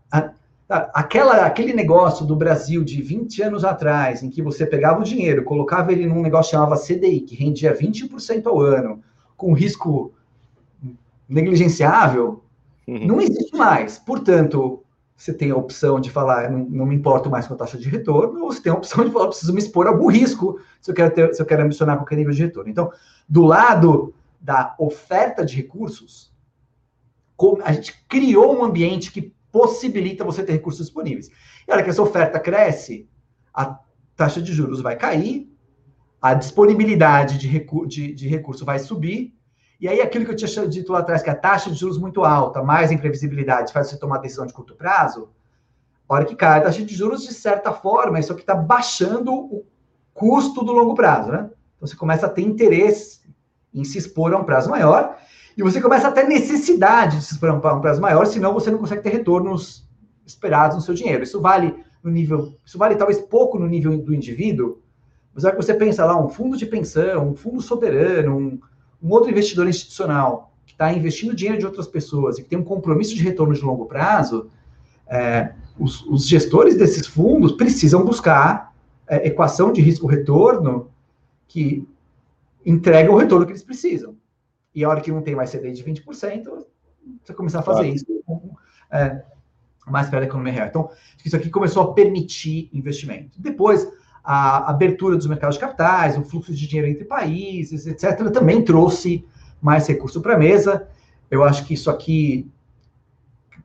aquela, 0.93 1.45
aquele 1.45 1.73
negócio 1.73 2.25
do 2.25 2.35
Brasil 2.35 2.83
de 2.83 3.01
20 3.01 3.41
anos 3.43 3.63
atrás, 3.63 4.23
em 4.23 4.29
que 4.29 4.41
você 4.41 4.65
pegava 4.65 5.01
o 5.01 5.03
dinheiro, 5.03 5.43
colocava 5.43 5.91
ele 5.91 6.05
num 6.05 6.21
negócio 6.21 6.51
que 6.51 6.57
chamava 6.57 6.79
CDI, 6.79 7.21
que 7.21 7.35
rendia 7.35 7.77
20% 7.77 8.45
ao 8.47 8.59
ano, 8.59 9.01
com 9.35 9.53
risco 9.53 10.13
negligenciável, 11.27 12.43
Uhum. 12.87 13.07
Não 13.07 13.21
existe 13.21 13.55
mais. 13.55 13.97
Portanto, 13.97 14.83
você 15.15 15.33
tem 15.33 15.51
a 15.51 15.55
opção 15.55 15.99
de 15.99 16.09
falar, 16.09 16.49
não, 16.51 16.65
não, 16.69 16.85
me 16.85 16.95
importo 16.95 17.29
mais 17.29 17.47
com 17.47 17.53
a 17.53 17.57
taxa 17.57 17.77
de 17.77 17.87
retorno, 17.87 18.43
ou 18.43 18.51
você 18.51 18.61
tem 18.61 18.71
a 18.71 18.75
opção 18.75 19.05
de 19.05 19.11
falar, 19.11 19.27
preciso 19.27 19.53
me 19.53 19.59
expor 19.59 19.87
a 19.87 19.91
algum 19.91 20.07
risco 20.07 20.59
se 20.81 20.91
eu 20.91 20.95
quero, 20.95 21.13
ter, 21.13 21.33
se 21.33 21.41
eu 21.41 21.45
quero 21.45 21.63
ambicionar 21.63 21.97
qualquer 21.97 22.17
nível 22.17 22.33
de 22.33 22.41
retorno. 22.41 22.69
Então, 22.69 22.91
do 23.29 23.45
lado 23.45 24.13
da 24.39 24.75
oferta 24.77 25.45
de 25.45 25.55
recursos, 25.55 26.31
a 27.63 27.71
gente 27.71 28.03
criou 28.07 28.59
um 28.59 28.63
ambiente 28.63 29.11
que 29.11 29.33
possibilita 29.51 30.23
você 30.23 30.43
ter 30.43 30.53
recursos 30.53 30.85
disponíveis. 30.85 31.27
E 31.67 31.71
a 31.71 31.73
hora 31.73 31.83
que 31.83 31.89
essa 31.89 32.01
oferta 32.01 32.39
cresce, 32.39 33.09
a 33.53 33.79
taxa 34.15 34.41
de 34.41 34.53
juros 34.53 34.81
vai 34.81 34.95
cair, 34.95 35.51
a 36.21 36.33
disponibilidade 36.33 37.37
de, 37.37 37.47
recu 37.47 37.87
de, 37.87 38.13
de 38.13 38.27
recurso 38.27 38.63
vai 38.63 38.79
subir, 38.79 39.33
e 39.79 39.87
aí 39.87 39.99
aquilo 39.99 40.23
que 40.23 40.31
eu 40.31 40.35
tinha 40.35 40.67
dito 40.67 40.91
lá 40.91 40.99
atrás, 40.99 41.23
que 41.23 41.29
a 41.29 41.35
taxa 41.35 41.71
de 41.71 41.75
juros 41.75 41.97
muito 41.97 42.23
alta, 42.23 42.61
mais 42.61 42.91
imprevisibilidade, 42.91 43.73
faz 43.73 43.87
você 43.87 43.97
tomar 43.97 44.19
decisão 44.19 44.45
de 44.45 44.53
curto 44.53 44.75
prazo, 44.75 45.29
a 46.07 46.13
hora 46.13 46.25
que 46.25 46.35
cai 46.35 46.59
a 46.59 46.63
taxa 46.63 46.83
de 46.83 46.93
juros, 46.93 47.23
de 47.23 47.33
certa 47.33 47.71
forma, 47.71 48.19
isso 48.19 48.31
aqui 48.31 48.41
está 48.41 48.53
baixando 48.53 49.33
o 49.33 49.65
custo 50.13 50.63
do 50.63 50.71
longo 50.71 50.93
prazo, 50.93 51.31
né? 51.31 51.49
Então 51.77 51.87
você 51.87 51.95
começa 51.95 52.27
a 52.27 52.29
ter 52.29 52.41
interesse 52.41 53.21
em 53.73 53.83
se 53.83 53.97
expor 53.97 54.33
a 54.33 54.37
um 54.37 54.43
prazo 54.43 54.69
maior, 54.69 55.17
e 55.61 55.63
você 55.63 55.79
começa 55.79 56.07
a 56.07 56.11
ter 56.11 56.27
necessidade 56.27 57.17
de 57.17 57.23
se 57.23 57.33
expor 57.33 57.49
a 57.49 57.53
um 57.53 57.81
prazo 57.81 58.01
maior, 58.01 58.25
senão 58.25 58.51
você 58.51 58.71
não 58.71 58.79
consegue 58.79 59.03
ter 59.03 59.11
retornos 59.11 59.87
esperados 60.25 60.75
no 60.75 60.81
seu 60.81 60.95
dinheiro. 60.95 61.23
Isso 61.23 61.39
vale 61.39 61.75
no 62.03 62.09
nível, 62.09 62.55
isso 62.65 62.79
vale 62.79 62.95
talvez 62.95 63.19
pouco 63.19 63.59
no 63.59 63.67
nível 63.67 63.95
do 63.95 64.11
indivíduo, 64.11 64.81
mas 65.31 65.45
é 65.45 65.51
que 65.51 65.57
você 65.57 65.75
pensa 65.75 66.03
lá, 66.03 66.19
um 66.19 66.29
fundo 66.29 66.57
de 66.57 66.65
pensão, 66.65 67.29
um 67.29 67.35
fundo 67.35 67.61
soberano, 67.61 68.35
um, 68.35 68.59
um 69.03 69.11
outro 69.11 69.29
investidor 69.29 69.67
institucional 69.67 70.51
que 70.65 70.71
está 70.71 70.91
investindo 70.91 71.35
dinheiro 71.35 71.59
de 71.59 71.65
outras 71.65 71.87
pessoas 71.87 72.39
e 72.39 72.43
que 72.43 72.49
tem 72.49 72.57
um 72.57 72.63
compromisso 72.63 73.13
de 73.13 73.21
retorno 73.21 73.53
de 73.53 73.61
longo 73.61 73.85
prazo, 73.85 74.49
é, 75.07 75.53
os, 75.77 76.03
os, 76.07 76.27
gestores 76.27 76.75
desses 76.75 77.05
fundos 77.05 77.51
precisam 77.51 78.03
buscar 78.03 78.73
é, 79.07 79.27
equação 79.27 79.71
de 79.71 79.79
risco-retorno 79.79 80.89
que 81.47 81.87
entrega 82.65 83.11
o 83.11 83.15
retorno 83.15 83.45
que 83.45 83.51
eles 83.51 83.63
precisam. 83.63 84.15
E 84.73 84.83
a 84.83 84.89
hora 84.89 85.01
que 85.01 85.11
não 85.11 85.21
tem 85.21 85.35
mais 85.35 85.51
CDI 85.51 85.73
de 85.73 85.83
20%, 85.83 86.65
você 87.23 87.33
começar 87.33 87.59
a 87.59 87.63
fazer 87.63 87.81
claro. 87.81 87.95
isso 87.95 88.05
é, 88.91 89.23
mais 89.87 90.09
perto 90.09 90.21
da 90.21 90.27
economia 90.27 90.53
real. 90.53 90.67
Então, 90.67 90.89
isso 91.25 91.35
aqui 91.35 91.49
começou 91.49 91.83
a 91.83 91.93
permitir 91.93 92.69
investimento. 92.73 93.39
Depois, 93.39 93.87
a 94.23 94.69
abertura 94.69 95.17
dos 95.17 95.27
mercados 95.27 95.55
de 95.55 95.61
capitais, 95.61 96.17
o 96.17 96.23
fluxo 96.23 96.53
de 96.53 96.67
dinheiro 96.67 96.89
entre 96.89 97.05
países, 97.05 97.87
etc., 97.87 98.31
também 98.31 98.63
trouxe 98.63 99.25
mais 99.61 99.87
recurso 99.87 100.21
para 100.21 100.35
a 100.35 100.37
mesa. 100.37 100.87
Eu 101.29 101.43
acho 101.43 101.65
que 101.65 101.73
isso 101.73 101.89
aqui, 101.89 102.49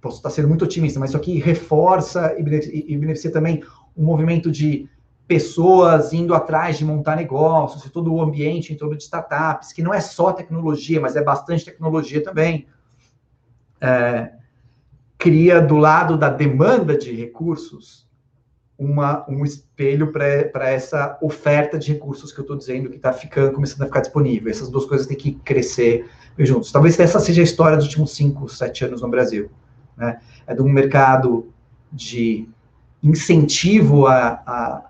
posso 0.00 0.16
estar 0.16 0.30
sendo 0.30 0.48
muito 0.48 0.64
otimista, 0.64 0.98
mas 0.98 1.10
isso 1.10 1.16
aqui 1.16 1.38
reforça 1.38 2.34
e 2.38 2.42
beneficia, 2.42 2.84
e 2.86 2.96
beneficia 2.96 3.30
também 3.30 3.62
um 3.96 4.04
movimento 4.04 4.50
de 4.50 4.88
pessoas 5.26 6.12
indo 6.12 6.34
atrás 6.34 6.78
de 6.78 6.84
montar 6.84 7.16
negócios, 7.16 7.84
e 7.84 7.90
todo 7.90 8.12
o 8.12 8.22
ambiente 8.22 8.72
em 8.72 8.76
torno 8.76 8.96
de 8.96 9.02
startups, 9.02 9.72
que 9.72 9.82
não 9.82 9.92
é 9.92 10.00
só 10.00 10.32
tecnologia, 10.32 11.00
mas 11.00 11.16
é 11.16 11.22
bastante 11.22 11.64
tecnologia 11.64 12.22
também. 12.22 12.66
É, 13.80 14.32
cria 15.18 15.60
do 15.60 15.76
lado 15.76 16.16
da 16.16 16.28
demanda 16.28 16.96
de 16.96 17.12
recursos 17.12 18.06
uma, 18.78 19.24
um 19.28 19.44
espelho 19.44 20.12
para 20.12 20.68
essa 20.68 21.18
oferta 21.22 21.78
de 21.78 21.92
recursos 21.92 22.30
que 22.30 22.38
eu 22.38 22.42
estou 22.42 22.56
dizendo 22.56 22.90
que 22.90 22.96
está 22.96 23.12
ficando, 23.12 23.52
começando 23.52 23.82
a 23.82 23.86
ficar 23.86 24.00
disponível. 24.00 24.50
Essas 24.50 24.68
duas 24.68 24.84
coisas 24.84 25.06
têm 25.06 25.16
que 25.16 25.32
crescer 25.32 26.06
juntos. 26.38 26.70
Talvez 26.70 26.98
essa 27.00 27.18
seja 27.18 27.40
a 27.40 27.44
história 27.44 27.76
dos 27.76 27.86
últimos 27.86 28.14
cinco, 28.14 28.48
sete 28.48 28.84
anos 28.84 29.00
no 29.00 29.08
Brasil. 29.08 29.50
Né? 29.96 30.20
É 30.46 30.54
de 30.54 30.60
um 30.60 30.68
mercado 30.68 31.50
de 31.90 32.46
incentivo 33.02 34.06
a, 34.06 34.42
a, 34.46 34.84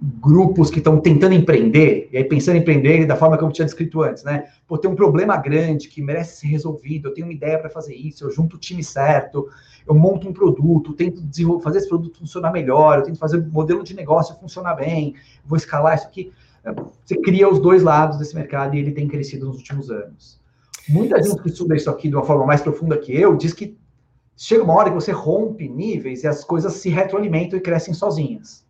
grupos 0.00 0.70
que 0.70 0.78
estão 0.78 1.00
tentando 1.00 1.34
empreender, 1.34 2.08
e 2.12 2.16
aí 2.16 2.24
pensando 2.24 2.56
em 2.56 2.60
empreender 2.60 3.06
da 3.06 3.16
forma 3.16 3.38
que 3.38 3.44
eu 3.44 3.50
tinha 3.50 3.64
descrito 3.64 4.02
antes, 4.02 4.22
né? 4.24 4.44
Pô, 4.66 4.76
tem 4.76 4.90
um 4.90 4.94
problema 4.94 5.36
grande 5.36 5.88
que 5.88 6.02
merece 6.02 6.40
ser 6.40 6.48
resolvido, 6.48 7.08
eu 7.08 7.14
tenho 7.14 7.26
uma 7.26 7.32
ideia 7.32 7.58
para 7.58 7.70
fazer 7.70 7.94
isso, 7.94 8.24
eu 8.24 8.30
junto 8.30 8.56
o 8.56 8.58
time 8.58 8.82
certo, 8.82 9.48
eu 9.86 9.94
monto 9.94 10.28
um 10.28 10.32
produto, 10.32 10.92
tento 10.92 11.22
fazer 11.60 11.78
esse 11.78 11.88
produto 11.88 12.18
funcionar 12.18 12.52
melhor, 12.52 12.98
eu 12.98 13.04
tento 13.04 13.18
fazer 13.18 13.38
o 13.38 13.46
modelo 13.46 13.82
de 13.82 13.94
negócio 13.94 14.34
funcionar 14.36 14.74
bem, 14.74 15.14
vou 15.44 15.56
escalar 15.56 15.94
isso 15.96 16.06
aqui. 16.06 16.32
Você 17.04 17.16
cria 17.16 17.48
os 17.48 17.58
dois 17.58 17.82
lados 17.82 18.18
desse 18.18 18.34
mercado 18.34 18.74
e 18.74 18.78
ele 18.78 18.92
tem 18.92 19.06
crescido 19.06 19.46
nos 19.46 19.56
últimos 19.56 19.90
anos. 19.90 20.40
Muita 20.88 21.22
gente 21.22 21.40
que 21.42 21.48
estuda 21.48 21.76
isso 21.76 21.90
aqui 21.90 22.08
de 22.08 22.14
uma 22.14 22.24
forma 22.24 22.44
mais 22.44 22.60
profunda 22.60 22.96
que 22.98 23.14
eu 23.14 23.36
diz 23.36 23.52
que 23.52 23.76
chega 24.36 24.64
uma 24.64 24.74
hora 24.74 24.90
que 24.90 24.94
você 24.94 25.12
rompe 25.12 25.68
níveis 25.68 26.24
e 26.24 26.26
as 26.26 26.42
coisas 26.44 26.74
se 26.74 26.88
retroalimentam 26.88 27.58
e 27.58 27.62
crescem 27.62 27.94
sozinhas. 27.94 28.64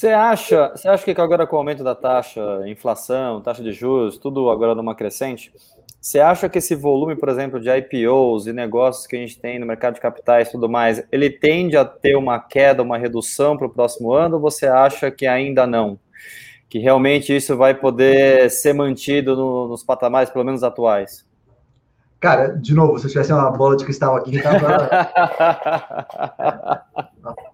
Você 0.00 0.08
acha, 0.08 0.72
você 0.74 0.88
acha 0.88 1.04
que 1.04 1.20
agora 1.20 1.46
com 1.46 1.56
o 1.56 1.58
aumento 1.58 1.84
da 1.84 1.94
taxa, 1.94 2.40
inflação, 2.66 3.42
taxa 3.42 3.62
de 3.62 3.70
juros, 3.70 4.16
tudo 4.16 4.48
agora 4.48 4.74
numa 4.74 4.94
crescente, 4.94 5.52
você 6.00 6.20
acha 6.20 6.48
que 6.48 6.56
esse 6.56 6.74
volume, 6.74 7.14
por 7.14 7.28
exemplo, 7.28 7.60
de 7.60 7.68
IPOs 7.68 8.46
e 8.46 8.52
negócios 8.54 9.06
que 9.06 9.14
a 9.14 9.18
gente 9.18 9.38
tem 9.38 9.58
no 9.58 9.66
mercado 9.66 9.96
de 9.96 10.00
capitais 10.00 10.48
e 10.48 10.52
tudo 10.52 10.70
mais, 10.70 11.06
ele 11.12 11.28
tende 11.28 11.76
a 11.76 11.84
ter 11.84 12.16
uma 12.16 12.38
queda, 12.38 12.82
uma 12.82 12.96
redução 12.96 13.58
para 13.58 13.66
o 13.66 13.70
próximo 13.70 14.10
ano, 14.10 14.36
ou 14.36 14.40
você 14.40 14.66
acha 14.66 15.10
que 15.10 15.26
ainda 15.26 15.66
não? 15.66 16.00
Que 16.66 16.78
realmente 16.78 17.36
isso 17.36 17.54
vai 17.54 17.74
poder 17.74 18.50
ser 18.50 18.72
mantido 18.72 19.36
no, 19.36 19.68
nos 19.68 19.84
patamares, 19.84 20.30
pelo 20.30 20.46
menos 20.46 20.62
atuais? 20.62 21.26
Cara, 22.18 22.56
de 22.56 22.74
novo, 22.74 22.98
se 22.98 23.04
eu 23.04 23.10
tivesse 23.10 23.34
uma 23.34 23.50
bola 23.50 23.76
de 23.76 23.84
cristal 23.84 24.16
aqui, 24.16 24.40
tava... 24.40 24.88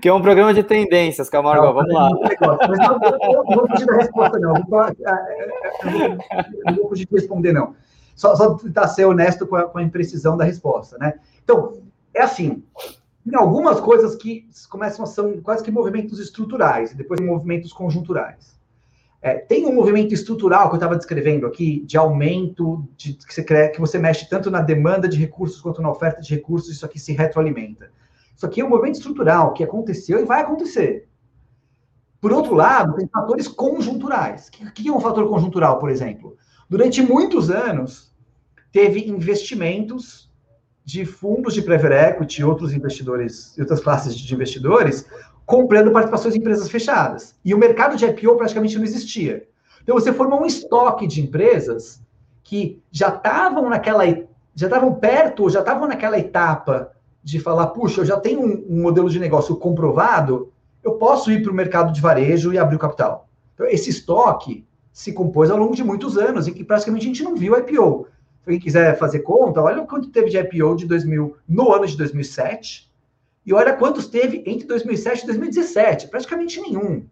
que 0.00 0.08
é 0.08 0.12
um 0.12 0.20
programa 0.20 0.52
de 0.52 0.62
tendências, 0.62 1.30
Camargo, 1.30 1.66
não, 1.66 1.74
vamos 1.74 1.94
lá. 1.94 2.10
Mas 2.68 2.78
não, 2.78 2.98
não, 2.98 3.44
vou 3.44 3.68
fugir 3.68 3.86
da 3.86 3.96
resposta, 3.96 4.38
não. 4.38 4.54
Vou, 4.68 4.82
é, 4.82 4.94
é, 5.84 6.16
não 6.66 6.74
vou 6.76 6.88
fugir 6.88 7.06
de 7.06 7.14
responder, 7.14 7.52
não. 7.52 7.74
Só, 8.16 8.34
só 8.34 8.54
tentar 8.54 8.88
ser 8.88 9.04
honesto 9.04 9.46
com 9.46 9.56
a, 9.56 9.64
com 9.64 9.78
a 9.78 9.82
imprecisão 9.82 10.36
da 10.36 10.44
resposta, 10.44 10.96
né? 10.98 11.14
Então, 11.42 11.82
é 12.12 12.22
assim, 12.22 12.62
tem 13.28 13.38
algumas 13.38 13.80
coisas 13.80 14.14
que 14.16 14.46
começam 14.68 15.04
a 15.04 15.06
ser 15.06 15.40
quase 15.42 15.62
que 15.62 15.70
movimentos 15.70 16.18
estruturais, 16.18 16.92
e 16.92 16.96
depois 16.96 17.20
movimentos 17.20 17.72
conjunturais. 17.72 18.54
É, 19.22 19.38
tem 19.38 19.64
um 19.64 19.74
movimento 19.74 20.12
estrutural 20.12 20.68
que 20.68 20.74
eu 20.74 20.78
estava 20.78 20.96
descrevendo 20.96 21.46
aqui, 21.46 21.80
de 21.86 21.96
aumento, 21.96 22.86
de, 22.94 23.14
que, 23.14 23.32
você, 23.32 23.68
que 23.70 23.80
você 23.80 23.98
mexe 23.98 24.28
tanto 24.28 24.50
na 24.50 24.60
demanda 24.60 25.08
de 25.08 25.16
recursos 25.16 25.62
quanto 25.62 25.80
na 25.80 25.90
oferta 25.90 26.20
de 26.20 26.34
recursos, 26.34 26.70
isso 26.70 26.84
aqui 26.84 26.98
se 26.98 27.12
retroalimenta. 27.14 27.90
Isso 28.34 28.46
aqui 28.46 28.60
é 28.60 28.64
um 28.64 28.68
movimento 28.68 28.96
estrutural 28.96 29.52
que 29.52 29.62
aconteceu 29.62 30.20
e 30.20 30.24
vai 30.24 30.40
acontecer. 30.40 31.08
Por 32.20 32.32
outro 32.32 32.54
lado, 32.54 32.94
tem 32.94 33.06
fatores 33.06 33.46
conjunturais. 33.46 34.48
O 34.48 34.72
que 34.72 34.88
é 34.88 34.92
um 34.92 35.00
fator 35.00 35.28
conjuntural, 35.28 35.78
por 35.78 35.90
exemplo? 35.90 36.36
Durante 36.68 37.02
muitos 37.02 37.50
anos, 37.50 38.14
teve 38.72 39.08
investimentos 39.08 40.32
de 40.84 41.04
fundos 41.04 41.54
de 41.54 41.62
private 41.62 41.94
equity 41.94 42.40
e 42.40 42.44
outros 42.44 42.72
investidores, 42.72 43.56
outras 43.58 43.80
classes 43.80 44.16
de 44.16 44.34
investidores, 44.34 45.06
comprando 45.46 45.90
participações 45.92 46.34
em 46.34 46.38
empresas 46.38 46.70
fechadas. 46.70 47.34
E 47.44 47.54
o 47.54 47.58
mercado 47.58 47.96
de 47.96 48.04
IPO 48.04 48.36
praticamente 48.36 48.76
não 48.76 48.84
existia. 48.84 49.46
Então 49.82 49.94
você 49.94 50.12
formou 50.12 50.42
um 50.42 50.46
estoque 50.46 51.06
de 51.06 51.20
empresas 51.20 52.02
que 52.42 52.82
já 52.90 53.08
estavam 53.08 53.68
naquela 53.68 54.04
já 54.56 54.66
estavam 54.66 54.94
perto, 54.94 55.50
já 55.50 55.60
estavam 55.60 55.88
naquela 55.88 56.18
etapa 56.18 56.93
de 57.24 57.40
falar, 57.40 57.68
puxa, 57.68 58.02
eu 58.02 58.04
já 58.04 58.20
tenho 58.20 58.40
um, 58.40 58.66
um 58.68 58.82
modelo 58.82 59.08
de 59.08 59.18
negócio 59.18 59.56
comprovado, 59.56 60.52
eu 60.82 60.92
posso 60.92 61.32
ir 61.32 61.42
para 61.42 61.50
o 61.50 61.54
mercado 61.54 61.90
de 61.90 62.00
varejo 62.00 62.52
e 62.52 62.58
abrir 62.58 62.76
o 62.76 62.78
capital. 62.78 63.26
Então, 63.54 63.66
esse 63.66 63.88
estoque 63.88 64.66
se 64.92 65.12
compôs 65.12 65.50
ao 65.50 65.56
longo 65.56 65.74
de 65.74 65.82
muitos 65.82 66.18
anos, 66.18 66.46
em 66.46 66.52
que 66.52 66.62
praticamente 66.62 67.06
a 67.06 67.08
gente 67.08 67.24
não 67.24 67.34
viu 67.34 67.56
IPO. 67.56 68.06
Quem 68.44 68.60
quiser 68.60 68.98
fazer 68.98 69.20
conta, 69.20 69.62
olha 69.62 69.82
o 69.82 69.86
quanto 69.86 70.10
teve 70.10 70.28
de 70.28 70.38
IPO 70.38 70.76
de 70.76 70.86
2000, 70.86 71.34
no 71.48 71.72
ano 71.72 71.86
de 71.86 71.96
2007, 71.96 72.92
e 73.46 73.54
olha 73.54 73.74
quantos 73.74 74.06
teve 74.06 74.42
entre 74.46 74.66
2007 74.66 75.22
e 75.22 75.26
2017, 75.26 76.08
praticamente 76.08 76.60
nenhum. 76.60 77.06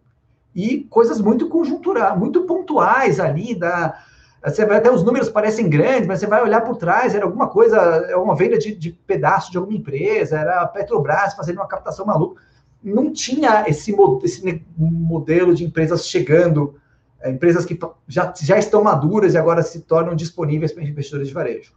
E 0.55 0.81
coisas 0.89 1.19
muito 1.19 1.49
conjunturais, 1.49 2.17
muito 2.17 2.43
pontuais 2.43 3.19
ali 3.19 3.55
da. 3.55 3.99
Você 4.45 4.65
vai 4.65 4.77
até 4.77 4.91
os 4.91 5.03
números 5.03 5.29
parecem 5.29 5.69
grandes, 5.69 6.05
mas 6.05 6.19
você 6.19 6.27
vai 6.27 6.43
olhar 6.43 6.61
por 6.61 6.75
trás, 6.75 7.15
era 7.15 7.23
alguma 7.23 7.47
coisa, 7.47 7.77
é 7.77 8.15
uma 8.17 8.35
venda 8.35 8.57
de, 8.57 8.75
de 8.75 8.91
pedaço 8.91 9.49
de 9.49 9.57
alguma 9.57 9.77
empresa, 9.77 10.37
era 10.37 10.61
a 10.61 10.67
Petrobras 10.67 11.33
fazendo 11.33 11.57
uma 11.57 11.67
captação 11.67 12.05
maluca. 12.05 12.41
Não 12.83 13.13
tinha 13.13 13.63
esse, 13.67 13.95
esse 14.21 14.65
modelo 14.77 15.55
de 15.55 15.63
empresas 15.63 16.05
chegando, 16.05 16.75
é, 17.21 17.31
empresas 17.31 17.65
que 17.65 17.79
já, 18.05 18.33
já 18.37 18.57
estão 18.57 18.83
maduras 18.83 19.33
e 19.33 19.37
agora 19.37 19.63
se 19.63 19.79
tornam 19.79 20.13
disponíveis 20.13 20.73
para 20.73 20.83
investidores 20.83 21.29
de 21.29 21.33
varejo. 21.33 21.71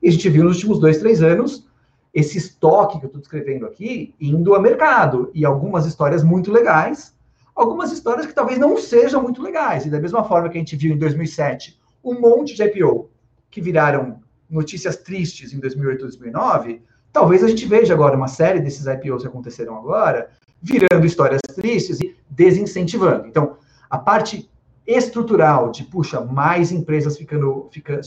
E 0.00 0.06
a 0.08 0.12
gente 0.12 0.28
viu 0.28 0.44
nos 0.44 0.56
últimos 0.56 0.78
dois, 0.78 0.98
três 0.98 1.22
anos 1.22 1.66
esse 2.14 2.38
estoque 2.38 3.00
que 3.00 3.06
eu 3.06 3.08
estou 3.08 3.20
descrevendo 3.20 3.66
aqui 3.66 4.14
indo 4.20 4.54
a 4.54 4.60
mercado 4.60 5.30
e 5.34 5.44
algumas 5.44 5.86
histórias 5.86 6.22
muito 6.22 6.52
legais, 6.52 7.14
algumas 7.52 7.90
histórias 7.90 8.26
que 8.26 8.34
talvez 8.34 8.58
não 8.60 8.76
sejam 8.78 9.20
muito 9.20 9.42
legais. 9.42 9.86
E 9.86 9.90
da 9.90 9.98
mesma 9.98 10.22
forma 10.22 10.48
que 10.48 10.56
a 10.56 10.60
gente 10.60 10.76
viu 10.76 10.94
em 10.94 10.98
2007 10.98 11.81
um 12.04 12.20
monte 12.20 12.54
de 12.54 12.62
IPO 12.62 13.10
que 13.50 13.60
viraram 13.60 14.20
notícias 14.48 14.96
tristes 14.96 15.52
em 15.52 15.60
2008 15.60 15.98
e 15.98 16.02
2009, 16.02 16.82
talvez 17.12 17.42
a 17.42 17.48
gente 17.48 17.66
veja 17.66 17.94
agora 17.94 18.16
uma 18.16 18.28
série 18.28 18.60
desses 18.60 18.86
IPOs 18.86 19.22
que 19.22 19.28
aconteceram 19.28 19.76
agora, 19.76 20.30
virando 20.60 21.06
histórias 21.06 21.40
tristes 21.54 22.00
e 22.00 22.16
desincentivando. 22.28 23.26
Então, 23.26 23.56
a 23.88 23.98
parte 23.98 24.50
estrutural 24.86 25.70
de, 25.70 25.84
puxa, 25.84 26.20
mais 26.20 26.72
empresas 26.72 27.16
ficando, 27.16 27.68
fica, 27.70 28.00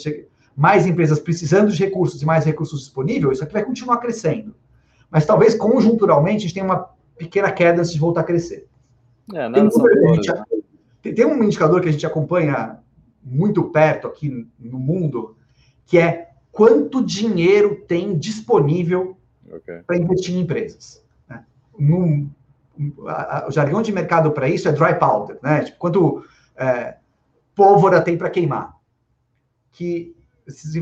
mais 0.56 0.86
empresas 0.86 1.20
precisando 1.20 1.72
de 1.72 1.84
recursos 1.84 2.22
e 2.22 2.26
mais 2.26 2.46
recursos 2.46 2.82
disponíveis, 2.82 3.38
isso 3.38 3.44
aqui 3.44 3.54
vai 3.54 3.64
continuar 3.64 3.98
crescendo. 3.98 4.56
Mas 5.10 5.26
talvez 5.26 5.56
conjunturalmente 5.56 6.38
a 6.38 6.42
gente 6.42 6.54
tenha 6.54 6.66
uma 6.66 6.90
pequena 7.18 7.52
queda 7.52 7.80
antes 7.80 7.94
de 7.94 8.00
voltar 8.00 8.22
a 8.22 8.24
crescer. 8.24 8.68
É, 9.34 9.50
tem, 9.50 9.64
um 9.64 10.16
gente, 10.16 10.34
tem, 11.02 11.14
tem 11.14 11.26
um 11.26 11.44
indicador 11.44 11.82
que 11.82 11.90
a 11.90 11.92
gente 11.92 12.06
acompanha 12.06 12.80
muito 13.26 13.64
perto 13.66 14.08
aqui 14.08 14.48
no 14.60 14.78
mundo, 14.78 15.36
que 15.88 15.98
é 15.98 16.30
quanto 16.52 17.04
dinheiro 17.04 17.84
tem 17.88 18.18
disponível 18.18 19.18
okay. 19.52 19.80
para 19.86 19.98
investir 19.98 20.36
em 20.36 20.42
empresas. 20.42 21.04
Né? 21.28 21.44
A, 23.08 23.40
a, 23.40 23.48
o 23.48 23.52
jargão 23.52 23.82
de 23.82 23.92
mercado 23.92 24.32
para 24.32 24.48
isso 24.48 24.70
é 24.70 24.72
dry 24.72 25.00
powder, 25.00 25.40
né? 25.42 25.64
Tipo, 25.64 25.78
quanto 25.80 26.26
é, 26.56 26.98
pólvora 27.56 28.02
tem 28.02 28.18
para 28.18 28.30
queimar. 28.30 28.76
Que 29.72 30.16
esses, 30.48 30.76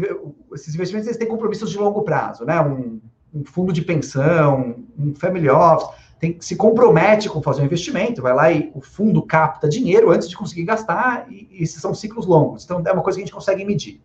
esses, 0.53 0.75
investimentos 0.75 1.07
eles 1.07 1.17
têm 1.17 1.27
compromissos 1.27 1.71
de 1.71 1.77
longo 1.77 2.03
prazo, 2.03 2.45
né? 2.45 2.59
Um, 2.61 2.99
um 3.33 3.45
fundo 3.45 3.71
de 3.71 3.81
pensão, 3.81 4.83
um 4.97 5.15
family 5.15 5.49
office 5.49 5.89
tem, 6.23 6.37
se 6.39 6.55
compromete 6.55 7.27
com 7.27 7.41
fazer 7.41 7.61
um 7.61 7.65
investimento, 7.65 8.21
vai 8.21 8.33
lá 8.33 8.49
e 8.49 8.71
o 8.73 8.79
fundo 8.79 9.21
capta 9.21 9.67
dinheiro 9.67 10.09
antes 10.09 10.29
de 10.29 10.37
conseguir 10.37 10.63
gastar, 10.63 11.29
e, 11.29 11.49
e 11.51 11.63
esses 11.63 11.81
são 11.81 11.93
ciclos 11.93 12.25
longos. 12.25 12.63
Então, 12.63 12.81
é 12.85 12.93
uma 12.93 13.03
coisa 13.03 13.17
que 13.17 13.23
a 13.23 13.25
gente 13.25 13.33
consegue 13.33 13.65
medir. 13.65 14.01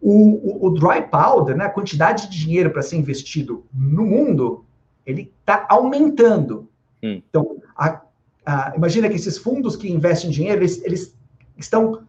O, 0.00 0.66
o, 0.66 0.66
o 0.66 0.70
dry 0.70 1.08
powder, 1.08 1.56
né, 1.56 1.66
a 1.66 1.70
quantidade 1.70 2.28
de 2.28 2.36
dinheiro 2.36 2.70
para 2.70 2.82
ser 2.82 2.96
investido 2.96 3.64
no 3.72 4.04
mundo, 4.04 4.64
ele 5.06 5.32
está 5.38 5.64
aumentando. 5.68 6.68
Hum. 7.00 7.22
Então, 7.30 7.58
a, 7.76 8.02
a, 8.44 8.72
imagina 8.76 9.08
que 9.08 9.14
esses 9.14 9.38
fundos 9.38 9.76
que 9.76 9.88
investem 9.88 10.30
dinheiro, 10.30 10.62
eles, 10.62 10.82
eles 10.82 11.16
estão 11.56 12.02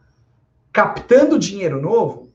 captando 0.74 1.38
dinheiro 1.38 1.80
novo 1.80 2.32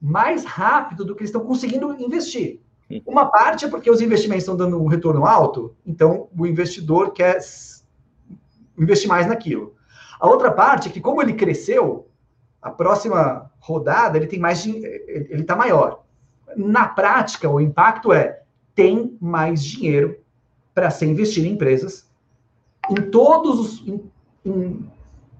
mais 0.00 0.44
rápido 0.44 1.04
do 1.04 1.16
que 1.16 1.22
eles 1.22 1.30
estão 1.30 1.44
conseguindo 1.44 1.92
investir. 2.00 2.60
Uma 3.06 3.26
parte 3.26 3.64
é 3.64 3.68
porque 3.68 3.90
os 3.90 4.00
investimentos 4.00 4.42
estão 4.42 4.56
dando 4.56 4.82
um 4.82 4.86
retorno 4.86 5.24
alto, 5.24 5.74
então 5.86 6.28
o 6.36 6.46
investidor 6.46 7.12
quer 7.12 7.38
investir 8.78 9.08
mais 9.08 9.26
naquilo. 9.26 9.74
A 10.18 10.28
outra 10.28 10.50
parte 10.50 10.88
é 10.88 10.92
que, 10.92 11.00
como 11.00 11.22
ele 11.22 11.34
cresceu, 11.34 12.08
a 12.60 12.70
próxima 12.70 13.50
rodada 13.58 14.16
ele 14.16 14.26
tem 14.26 14.38
mais 14.38 14.64
ele 14.66 15.40
está 15.40 15.56
maior. 15.56 16.04
Na 16.56 16.86
prática, 16.86 17.48
o 17.48 17.60
impacto 17.60 18.12
é 18.12 18.42
tem 18.74 19.16
mais 19.20 19.62
dinheiro 19.62 20.18
para 20.74 20.90
ser 20.90 21.06
investido 21.06 21.46
em 21.46 21.52
empresas 21.52 22.10
em 22.90 22.94
todos 23.10 23.58
os. 23.58 23.84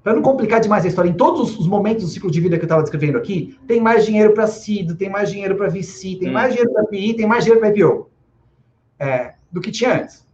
Para 0.02 0.14
não 0.14 0.22
complicar 0.22 0.60
demais 0.60 0.84
a 0.84 0.88
história, 0.88 1.08
em 1.08 1.14
todos 1.14 1.56
os 1.58 1.66
momentos 1.68 2.04
do 2.04 2.10
ciclo 2.10 2.30
de 2.30 2.40
vida 2.40 2.56
que 2.56 2.62
eu 2.62 2.66
estava 2.66 2.82
descrevendo 2.82 3.18
aqui, 3.18 3.56
tem 3.68 3.80
mais 3.80 4.04
dinheiro 4.04 4.34
para 4.34 4.48
CID, 4.48 4.94
tem 4.96 5.08
mais 5.08 5.30
dinheiro 5.30 5.54
para 5.56 5.68
VC, 5.68 6.16
tem 6.18 6.28
hum. 6.28 6.32
mais 6.32 6.52
dinheiro 6.52 6.72
para 6.72 6.84
PI, 6.86 7.14
tem 7.14 7.26
mais 7.26 7.44
dinheiro 7.44 7.60
para 7.60 7.70
IPO 7.70 8.10
é, 8.98 9.34
do 9.50 9.60
que 9.60 9.70
tinha 9.70 10.02
antes. 10.02 10.26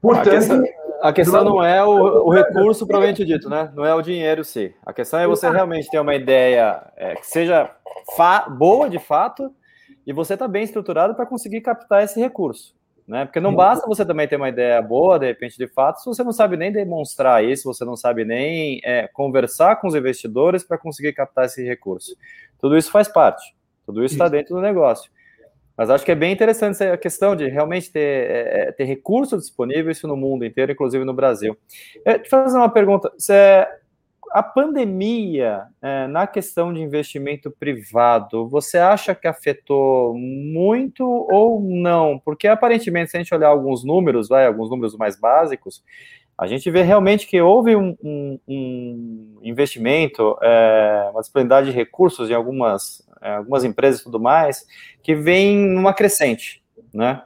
Portanto. 0.00 0.28
A 0.28 0.30
questão, 0.30 0.64
a 1.02 1.12
questão 1.12 1.44
não 1.44 1.64
é 1.64 1.84
o, 1.84 2.26
o, 2.26 2.30
recurso 2.30 2.86
provavelmente 2.86 3.24
dito, 3.24 3.50
né? 3.50 3.70
Não 3.74 3.84
é 3.84 3.94
o 3.94 4.02
dinheiro 4.02 4.44
sim. 4.44 4.72
A 4.84 4.92
questão 4.92 5.18
é 5.20 5.26
você 5.26 5.50
realmente 5.50 5.90
ter 5.90 5.98
uma 5.98 6.14
ideia 6.14 6.82
é, 6.96 7.14
que 7.14 7.26
seja 7.26 7.70
boa 8.58 8.88
de 8.88 8.98
fato 8.98 9.52
e 10.06 10.12
você 10.12 10.34
está 10.34 10.48
bem 10.48 10.64
estruturado 10.64 11.14
para 11.14 11.26
conseguir 11.26 11.60
captar 11.60 12.02
esse 12.02 12.20
recurso. 12.20 12.74
Né? 13.06 13.24
Porque 13.24 13.40
não 13.40 13.54
basta 13.54 13.86
você 13.86 14.04
também 14.04 14.28
ter 14.28 14.36
uma 14.36 14.48
ideia 14.48 14.80
boa, 14.80 15.18
de 15.18 15.26
repente, 15.26 15.58
de 15.58 15.66
fato, 15.66 15.98
se 15.98 16.06
você 16.06 16.22
não 16.22 16.32
sabe 16.32 16.56
nem 16.56 16.70
demonstrar 16.70 17.44
isso, 17.44 17.64
você 17.64 17.84
não 17.84 17.96
sabe 17.96 18.24
nem 18.24 18.80
é, 18.84 19.08
conversar 19.08 19.76
com 19.76 19.88
os 19.88 19.94
investidores 19.94 20.62
para 20.62 20.78
conseguir 20.78 21.12
captar 21.12 21.46
esse 21.46 21.64
recurso. 21.64 22.16
Tudo 22.60 22.76
isso 22.76 22.90
faz 22.90 23.08
parte, 23.08 23.54
tudo 23.84 24.04
isso 24.04 24.14
está 24.14 24.28
dentro 24.28 24.54
do 24.54 24.60
negócio. 24.60 25.10
Mas 25.76 25.90
acho 25.90 26.04
que 26.04 26.12
é 26.12 26.14
bem 26.14 26.32
interessante 26.32 26.82
a 26.84 26.96
questão 26.98 27.34
de 27.34 27.48
realmente 27.48 27.90
ter, 27.90 28.30
é, 28.30 28.68
é 28.68 28.72
ter 28.72 28.84
recursos 28.84 29.40
disponíveis 29.40 30.02
no 30.02 30.16
mundo 30.16 30.44
inteiro, 30.44 30.72
inclusive 30.72 31.04
no 31.04 31.14
Brasil. 31.14 31.56
É, 32.04 32.18
te 32.18 32.28
fazer 32.28 32.56
uma 32.56 32.68
pergunta: 32.68 33.10
você, 33.16 33.66
a 34.32 34.42
pandemia, 34.42 35.64
é, 35.80 36.06
na 36.06 36.26
questão 36.26 36.72
de 36.72 36.80
investimento 36.80 37.50
privado, 37.50 38.48
você 38.48 38.78
acha 38.78 39.14
que 39.14 39.28
afetou 39.28 40.14
muito 40.16 41.04
ou 41.04 41.60
não? 41.60 42.18
Porque 42.18 42.48
aparentemente, 42.48 43.10
se 43.10 43.16
a 43.16 43.20
gente 43.20 43.34
olhar 43.34 43.48
alguns 43.48 43.84
números, 43.84 44.28
vai, 44.28 44.46
alguns 44.46 44.70
números 44.70 44.96
mais 44.96 45.18
básicos, 45.18 45.84
a 46.36 46.46
gente 46.46 46.70
vê 46.70 46.82
realmente 46.82 47.26
que 47.26 47.40
houve 47.40 47.76
um, 47.76 47.96
um, 48.02 48.38
um 48.48 49.38
investimento, 49.42 50.36
é, 50.42 51.10
uma 51.12 51.20
disponibilidade 51.20 51.70
de 51.70 51.76
recursos 51.76 52.30
em 52.30 52.34
algumas, 52.34 53.06
é, 53.20 53.34
algumas 53.34 53.64
empresas 53.64 54.00
e 54.00 54.04
tudo 54.04 54.18
mais, 54.18 54.66
que 55.02 55.14
vem 55.14 55.56
numa 55.56 55.92
crescente, 55.92 56.62
né? 56.92 57.22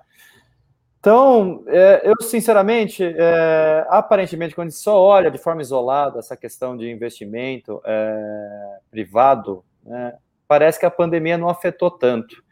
Então, 1.06 1.62
é, 1.68 2.02
eu 2.04 2.20
sinceramente, 2.20 3.00
é, 3.04 3.86
aparentemente, 3.88 4.56
quando 4.56 4.66
a 4.66 4.70
gente 4.70 4.82
só 4.82 5.00
olha 5.00 5.30
de 5.30 5.38
forma 5.38 5.62
isolada 5.62 6.18
essa 6.18 6.36
questão 6.36 6.76
de 6.76 6.90
investimento 6.90 7.80
é, 7.84 8.78
privado, 8.90 9.64
né, 9.84 10.14
parece 10.48 10.80
que 10.80 10.84
a 10.84 10.90
pandemia 10.90 11.38
não 11.38 11.48
afetou 11.48 11.92
tanto. 11.92 12.42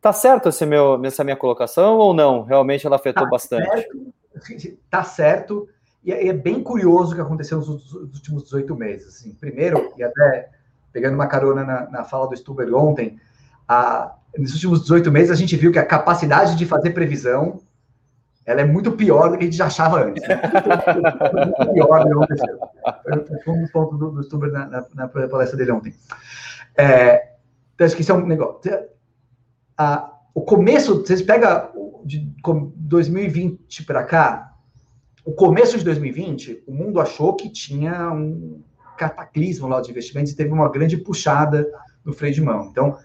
Tá 0.00 0.12
certo 0.12 0.48
esse 0.48 0.64
meu, 0.64 1.04
essa 1.04 1.24
minha 1.24 1.34
colocação 1.34 1.96
ou 1.98 2.14
não? 2.14 2.44
Realmente 2.44 2.86
ela 2.86 2.94
afetou 2.94 3.24
tá 3.24 3.28
bastante? 3.28 3.68
Certo, 3.68 4.78
tá 4.88 5.02
certo. 5.02 5.68
E 6.04 6.12
é, 6.12 6.28
é 6.28 6.32
bem 6.32 6.62
curioso 6.62 7.10
o 7.10 7.14
que 7.16 7.20
aconteceu 7.20 7.58
nos, 7.58 7.68
nos 7.68 8.14
últimos 8.14 8.44
18 8.44 8.76
meses. 8.76 9.08
Assim. 9.08 9.34
Primeiro, 9.34 9.92
e 9.98 10.04
até 10.04 10.50
pegando 10.92 11.14
uma 11.14 11.26
carona 11.26 11.64
na, 11.64 11.90
na 11.90 12.04
fala 12.04 12.28
do 12.28 12.36
Stuber 12.36 12.72
ontem, 12.72 13.18
a, 13.66 14.14
nos 14.38 14.54
últimos 14.54 14.82
18 14.82 15.10
meses 15.10 15.32
a 15.32 15.34
gente 15.34 15.56
viu 15.56 15.72
que 15.72 15.80
a 15.80 15.84
capacidade 15.84 16.54
de 16.54 16.64
fazer 16.64 16.90
previsão 16.90 17.60
ela 18.48 18.62
é 18.62 18.64
muito 18.64 18.92
pior 18.92 19.28
do 19.28 19.36
que 19.36 19.42
a 19.42 19.46
gente 19.46 19.58
já 19.58 19.66
achava 19.66 20.02
antes. 20.04 20.26
Né? 20.26 20.40
muito 21.44 21.74
pior 21.74 22.00
do 22.00 22.06
que 22.06 22.12
aconteceu. 22.12 22.58
Foi 23.44 23.54
um 23.54 23.60
dos 23.60 23.70
pontos 23.70 23.98
do, 23.98 24.10
do 24.10 24.22
Stuber 24.22 24.50
na, 24.50 24.66
na, 24.66 24.86
na, 24.94 25.08
palestra 25.08 25.54
dele 25.54 25.72
ontem. 25.72 25.94
É, 26.74 27.34
então, 27.74 27.86
acho 27.86 27.94
que 27.94 28.00
isso 28.00 28.10
é 28.10 28.14
um 28.14 28.26
negócio. 28.26 28.58
A, 29.76 30.10
o 30.34 30.40
começo, 30.40 31.02
vocês 31.02 31.20
pegam 31.20 32.00
de 32.06 32.20
2020 32.74 33.84
para 33.84 34.02
cá, 34.02 34.54
o 35.26 35.32
começo 35.32 35.76
de 35.76 35.84
2020, 35.84 36.64
o 36.66 36.72
mundo 36.72 37.02
achou 37.02 37.36
que 37.36 37.50
tinha 37.50 38.10
um 38.10 38.62
cataclismo 38.96 39.68
lá 39.68 39.82
de 39.82 39.90
investimentos 39.90 40.32
e 40.32 40.36
teve 40.36 40.50
uma 40.50 40.70
grande 40.70 40.96
puxada 40.96 41.70
no 42.02 42.14
freio 42.14 42.32
de 42.32 42.40
mão. 42.40 42.68
Então, 42.70 42.96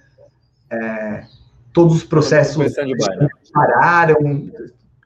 é, 0.71 1.25
todos 1.73 1.97
os 1.97 2.03
processos 2.05 2.55
pararam, 3.53 4.49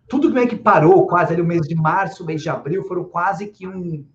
tudo 0.08 0.32
meio 0.32 0.48
que 0.48 0.56
parou 0.56 1.06
quase 1.06 1.34
ali 1.34 1.42
o 1.42 1.46
mês 1.46 1.68
de 1.68 1.76
março, 1.76 2.26
mês 2.26 2.42
de 2.42 2.50
abril, 2.50 2.84
foram 2.84 3.04
quase 3.04 3.48
que 3.48 3.68
um. 3.68 4.06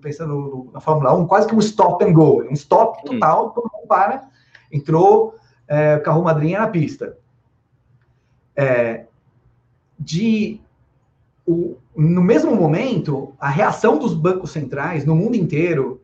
Pensando, 0.00 0.70
na 0.72 0.80
Fórmula 0.80 1.14
1, 1.14 1.26
quase 1.28 1.46
que 1.46 1.54
um 1.54 1.60
stop 1.60 2.04
and 2.04 2.12
go, 2.12 2.42
um 2.42 2.52
stop 2.52 3.04
total, 3.04 3.50
todo 3.50 3.70
mundo 3.72 3.86
para, 3.86 4.28
entrou 4.72 5.36
é, 5.68 5.98
carro 6.00 6.24
madrinha 6.24 6.60
na 6.60 6.66
pista. 6.66 7.16
É, 8.56 9.06
de 9.98 10.60
o, 11.46 11.76
no 11.94 12.22
mesmo 12.22 12.54
momento, 12.54 13.34
a 13.38 13.48
reação 13.48 13.98
dos 13.98 14.14
bancos 14.14 14.50
centrais 14.50 15.04
no 15.04 15.14
mundo 15.14 15.36
inteiro, 15.36 16.02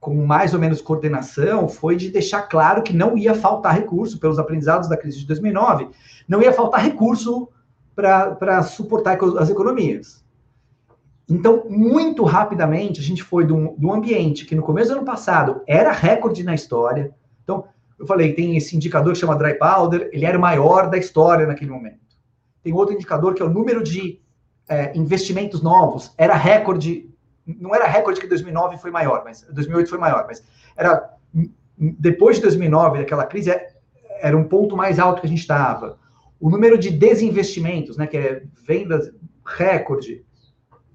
com 0.00 0.14
mais 0.24 0.54
ou 0.54 0.60
menos 0.60 0.80
coordenação, 0.80 1.68
foi 1.68 1.96
de 1.96 2.10
deixar 2.10 2.42
claro 2.42 2.82
que 2.82 2.94
não 2.94 3.16
ia 3.16 3.34
faltar 3.34 3.74
recurso, 3.74 4.18
pelos 4.18 4.38
aprendizados 4.38 4.88
da 4.88 4.96
crise 4.96 5.18
de 5.18 5.26
2009, 5.26 5.90
não 6.26 6.40
ia 6.40 6.52
faltar 6.52 6.82
recurso 6.82 7.48
para 8.00 8.62
suportar 8.62 9.18
as 9.38 9.50
economias. 9.50 10.24
Então, 11.28 11.64
muito 11.68 12.24
rapidamente, 12.24 13.00
a 13.00 13.02
gente 13.02 13.22
foi 13.22 13.46
de 13.46 13.52
um, 13.52 13.92
ambiente 13.92 14.44
que 14.44 14.54
no 14.54 14.62
começo 14.62 14.90
do 14.90 14.96
ano 14.96 15.04
passado 15.04 15.62
era 15.66 15.92
recorde 15.92 16.42
na 16.42 16.54
história. 16.54 17.14
Então, 17.44 17.66
eu 17.98 18.06
falei, 18.06 18.32
tem 18.32 18.56
esse 18.56 18.74
indicador 18.74 19.12
que 19.12 19.18
chama 19.20 19.36
dry 19.36 19.56
powder, 19.56 20.10
ele 20.12 20.24
era 20.24 20.36
o 20.36 20.40
maior 20.40 20.90
da 20.90 20.98
história 20.98 21.46
naquele 21.46 21.70
momento. 21.70 22.00
Tem 22.62 22.72
outro 22.72 22.94
indicador 22.94 23.34
que 23.34 23.42
é 23.42 23.44
o 23.44 23.50
número 23.50 23.82
de 23.82 24.20
é, 24.68 24.96
investimentos 24.96 25.62
novos, 25.62 26.12
era 26.18 26.34
recorde, 26.34 27.08
não 27.46 27.74
era 27.74 27.86
recorde 27.86 28.20
que 28.20 28.26
2009 28.26 28.78
foi 28.78 28.90
maior, 28.90 29.22
mas 29.24 29.42
2008 29.52 29.88
foi 29.88 29.98
maior, 29.98 30.24
mas 30.26 30.42
era 30.76 31.14
depois 31.76 32.36
de 32.36 32.42
2009, 32.42 32.98
daquela 32.98 33.24
crise, 33.24 33.50
é, 33.50 33.72
era 34.20 34.36
um 34.36 34.44
ponto 34.44 34.76
mais 34.76 34.98
alto 34.98 35.20
que 35.20 35.26
a 35.26 35.30
gente 35.30 35.40
estava. 35.40 35.98
O 36.40 36.50
número 36.50 36.78
de 36.78 36.90
desinvestimentos, 36.90 37.96
né, 37.96 38.06
que 38.06 38.16
é 38.16 38.42
vendas 38.66 39.12
recorde. 39.44 40.24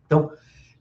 Então, 0.05 0.31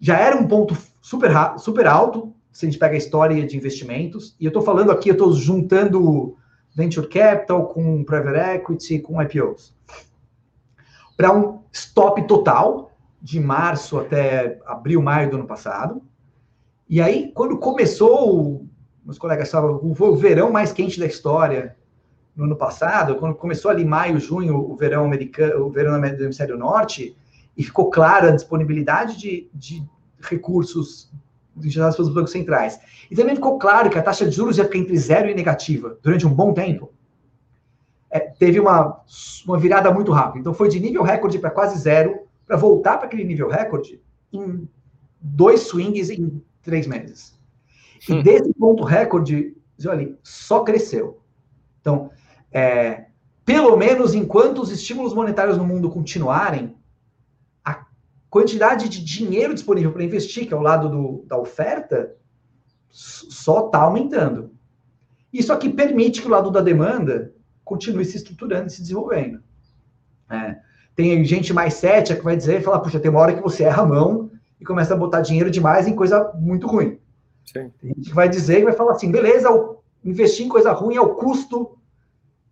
já 0.01 0.19
era 0.19 0.37
um 0.37 0.49
ponto 0.49 0.77
super, 1.01 1.31
super 1.59 1.87
alto, 1.87 2.35
se 2.51 2.65
a 2.65 2.71
gente 2.71 2.79
pega 2.79 2.95
a 2.95 2.99
história 2.99 3.47
de 3.47 3.57
investimentos. 3.57 4.35
E 4.41 4.45
eu 4.45 4.49
estou 4.49 4.63
falando 4.63 4.91
aqui, 4.91 5.11
eu 5.11 5.15
estou 5.15 5.33
juntando 5.33 6.37
venture 6.75 7.09
capital, 7.09 7.69
com 7.69 8.05
private 8.05 8.57
equity, 8.57 9.01
com 9.01 9.21
IPOs. 9.21 9.75
Para 11.17 11.33
um 11.33 11.61
stop 11.73 12.27
total, 12.27 12.93
de 13.21 13.41
março 13.41 13.99
até 13.99 14.61
abril, 14.67 15.01
maio 15.01 15.31
do 15.31 15.37
ano 15.37 15.47
passado. 15.47 16.03
E 16.89 17.01
aí, 17.01 17.33
quando 17.35 17.59
começou, 17.59 18.67
meus 19.05 19.19
colegas 19.19 19.51
falavam, 19.51 19.81
o 19.83 20.17
verão 20.17 20.51
mais 20.51 20.73
quente 20.73 21.01
da 21.01 21.07
história, 21.07 21.77
no 22.37 22.45
ano 22.45 22.57
passado, 22.57 23.17
quando 23.17 23.35
começou 23.35 23.71
ali 23.71 23.85
maio, 23.85 24.19
junho, 24.19 24.57
o 24.57 24.77
verão 24.77 25.05
americano, 25.05 25.67
o 25.67 25.71
verão 25.71 26.01
do 26.01 26.25
hemisfério 26.25 26.59
norte, 26.59 27.17
e 27.57 27.63
ficou 27.63 27.91
clara 27.91 28.29
a 28.29 28.35
disponibilidade 28.35 29.19
de, 29.19 29.49
de 29.55 29.85
recursos 30.21 31.11
gerados 31.63 31.97
pelos 31.97 32.13
bancos 32.13 32.33
centrais. 32.33 32.81
E 33.11 33.15
também 33.15 33.37
ficou 33.37 33.59
claro 33.59 33.91
que 33.91 33.99
a 33.99 34.03
taxa 34.03 34.27
de 34.27 34.35
juros 34.35 34.59
ia 34.59 34.65
ficar 34.65 34.79
entre 34.79 34.97
zero 34.99 35.29
e 35.29 35.35
negativa 35.35 35.99
durante 36.03 36.27
um 36.27 36.35
bom 36.35 36.53
tempo. 36.53 36.93
É, 38.11 38.21
teve 38.21 38.59
uma, 38.59 39.01
uma 39.47 39.59
virada 39.59 39.93
muito 39.93 40.13
rápida. 40.13 40.41
Então, 40.41 40.55
foi 40.55 40.69
de 40.69 40.81
nível 40.81 41.03
recorde 41.03 41.39
para 41.39 41.51
quase 41.51 41.79
zero, 41.79 42.21
para 42.47 42.57
voltar 42.57 42.99
para 42.99 43.07
aquele 43.07 43.25
nível 43.25 43.49
recorde 43.49 44.01
em 44.33 44.69
dois 45.21 45.61
swings 45.61 46.11
em 46.11 46.43
três 46.63 46.87
meses. 46.87 47.39
E 48.09 48.13
hum. 48.13 48.23
desse 48.23 48.53
ponto 48.55 48.85
recorde, 48.85 49.57
olha, 49.87 50.17
só 50.23 50.61
cresceu. 50.61 51.21
Então, 51.81 52.11
é, 52.55 53.07
pelo 53.45 53.77
menos 53.77 54.15
enquanto 54.15 54.63
os 54.63 54.71
estímulos 54.71 55.13
monetários 55.13 55.59
no 55.59 55.67
mundo 55.67 55.91
continuarem, 55.91 56.77
a 57.65 57.85
quantidade 58.31 58.89
de 58.89 59.05
dinheiro 59.05 59.53
disponível 59.53 59.93
para 59.93 60.05
investir, 60.05 60.47
que 60.47 60.55
é 60.55 60.57
o 60.57 60.63
lado 60.63 60.89
do, 60.89 61.25
da 61.27 61.37
oferta, 61.37 62.15
só 62.89 63.67
está 63.67 63.81
aumentando. 63.83 64.53
Isso 65.33 65.53
aqui 65.53 65.69
permite 65.69 66.23
que 66.23 66.29
o 66.29 66.31
lado 66.31 66.49
da 66.49 66.61
demanda 66.61 67.35
continue 67.65 68.05
se 68.05 68.17
estruturando 68.17 68.69
e 68.69 68.71
se 68.71 68.81
desenvolvendo. 68.81 69.43
É, 70.31 70.61
tem 70.95 71.25
gente 71.25 71.53
mais 71.53 71.75
cética 71.75 72.17
que 72.17 72.25
vai 72.25 72.37
dizer, 72.37 72.63
falar, 72.63 72.79
puxa, 72.79 73.01
tem 73.01 73.11
uma 73.11 73.21
hora 73.21 73.35
que 73.35 73.43
você 73.43 73.65
erra 73.65 73.83
a 73.83 73.87
mão 73.87 74.31
e 74.61 74.65
começa 74.65 74.95
a 74.95 74.97
botar 74.97 75.23
dinheiro 75.23 75.51
demais 75.51 75.89
em 75.89 75.97
coisa 75.97 76.33
muito 76.37 76.69
ruim. 76.69 77.01
Sim. 77.45 77.73
Tem 77.81 77.95
gente 77.97 78.11
que 78.11 78.15
vai 78.15 78.29
dizer 78.29 78.61
e 78.61 78.65
vai 78.65 78.73
falar 78.73 78.93
assim, 78.93 79.11
beleza, 79.11 79.49
investir 80.05 80.47
em 80.47 80.49
coisa 80.49 80.71
ruim 80.71 80.95
é 80.95 81.01
o 81.01 81.17
custo 81.17 81.77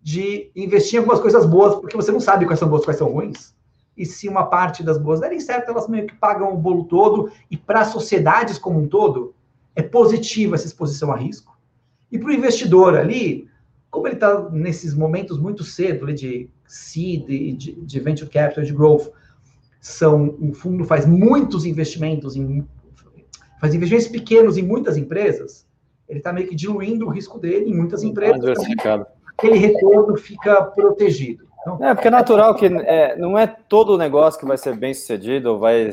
de 0.03 0.51
investir 0.53 0.95
em 0.95 0.97
algumas 0.99 1.21
coisas 1.21 1.45
boas, 1.45 1.75
porque 1.75 1.95
você 1.95 2.11
não 2.11 2.19
sabe 2.19 2.45
quais 2.45 2.59
são 2.59 2.67
boas, 2.67 2.83
quais 2.83 2.97
são 2.97 3.09
ruins. 3.09 3.55
E 3.95 4.05
se 4.05 4.27
uma 4.27 4.45
parte 4.45 4.83
das 4.83 4.97
boas 4.97 5.21
derem 5.21 5.39
certo, 5.39 5.69
elas 5.69 5.87
meio 5.87 6.05
que 6.05 6.15
pagam 6.15 6.53
o 6.53 6.57
bolo 6.57 6.83
todo. 6.83 7.31
E 7.49 7.55
para 7.55 7.85
sociedades 7.85 8.57
como 8.57 8.81
um 8.81 8.87
todo, 8.87 9.33
é 9.75 9.81
positiva 9.81 10.55
essa 10.55 10.67
exposição 10.67 11.11
a 11.11 11.15
risco. 11.15 11.57
E 12.11 12.19
para 12.19 12.29
o 12.29 12.33
investidor 12.33 12.97
ali, 12.97 13.47
como 13.89 14.07
ele 14.07 14.15
está 14.15 14.49
nesses 14.49 14.93
momentos 14.93 15.37
muito 15.37 15.63
cedo 15.63 16.11
de 16.11 16.49
seed, 16.67 17.25
de, 17.25 17.73
de 17.73 17.99
venture 17.99 18.29
capital, 18.29 18.63
de 18.63 18.73
growth, 18.73 19.09
são 19.79 20.35
o 20.39 20.53
fundo 20.53 20.83
faz 20.85 21.05
muitos 21.05 21.65
investimentos 21.65 22.35
em 22.35 22.67
faz 23.59 23.73
investimentos 23.73 24.09
pequenos 24.09 24.57
em 24.57 24.61
muitas 24.61 24.97
empresas, 24.97 25.65
ele 26.07 26.19
está 26.19 26.33
meio 26.33 26.47
que 26.47 26.55
diluindo 26.55 27.05
o 27.05 27.09
risco 27.09 27.39
dele 27.39 27.69
em 27.69 27.75
muitas 27.75 28.03
empresas. 28.03 28.39
Diversificado 28.39 29.05
aquele 29.47 29.57
retorno 29.57 30.15
fica 30.17 30.63
protegido. 30.63 31.45
Então, 31.61 31.77
é, 31.85 31.93
porque 31.93 32.07
é 32.07 32.11
natural 32.11 32.55
que 32.55 32.65
é, 32.65 33.15
não 33.15 33.37
é 33.37 33.47
todo 33.47 33.97
negócio 33.97 34.39
que 34.39 34.45
vai 34.45 34.57
ser 34.57 34.75
bem 34.75 34.93
sucedido 34.93 35.51
ou 35.53 35.59
vai 35.59 35.91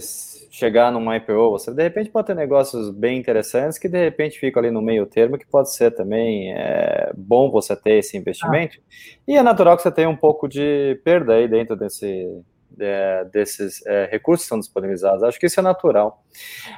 chegar 0.50 0.90
numa 0.90 1.16
IPO. 1.16 1.50
Você, 1.52 1.72
de 1.72 1.82
repente, 1.82 2.10
pode 2.10 2.26
ter 2.26 2.34
negócios 2.34 2.90
bem 2.90 3.18
interessantes 3.18 3.78
que, 3.78 3.88
de 3.88 4.02
repente, 4.02 4.38
ficam 4.38 4.60
ali 4.60 4.70
no 4.70 4.82
meio 4.82 5.06
termo, 5.06 5.38
que 5.38 5.46
pode 5.46 5.72
ser 5.72 5.92
também 5.92 6.52
é, 6.52 7.12
bom 7.16 7.50
você 7.50 7.76
ter 7.76 7.98
esse 7.98 8.16
investimento. 8.16 8.78
Ah. 8.78 9.18
E 9.28 9.36
é 9.36 9.42
natural 9.42 9.76
que 9.76 9.82
você 9.82 9.92
tenha 9.92 10.08
um 10.08 10.16
pouco 10.16 10.48
de 10.48 11.00
perda 11.04 11.34
aí 11.34 11.46
dentro 11.46 11.76
desse, 11.76 12.42
é, 12.80 13.24
desses 13.32 13.86
é, 13.86 14.08
recursos 14.10 14.44
que 14.44 14.48
são 14.48 14.58
disponibilizados. 14.58 15.22
Acho 15.22 15.38
que 15.38 15.46
isso 15.46 15.60
é 15.60 15.62
natural. 15.62 16.24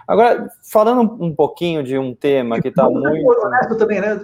Agora, 0.07 0.49
falando 0.71 1.01
um, 1.19 1.35
pouquinho 1.35 1.83
de 1.83 1.97
um 1.97 2.15
tema 2.15 2.61
que 2.61 2.69
está 2.69 2.89
muito. 2.91 3.27
Honesto 3.27 3.79
também, 3.79 4.03
né? 4.03 4.21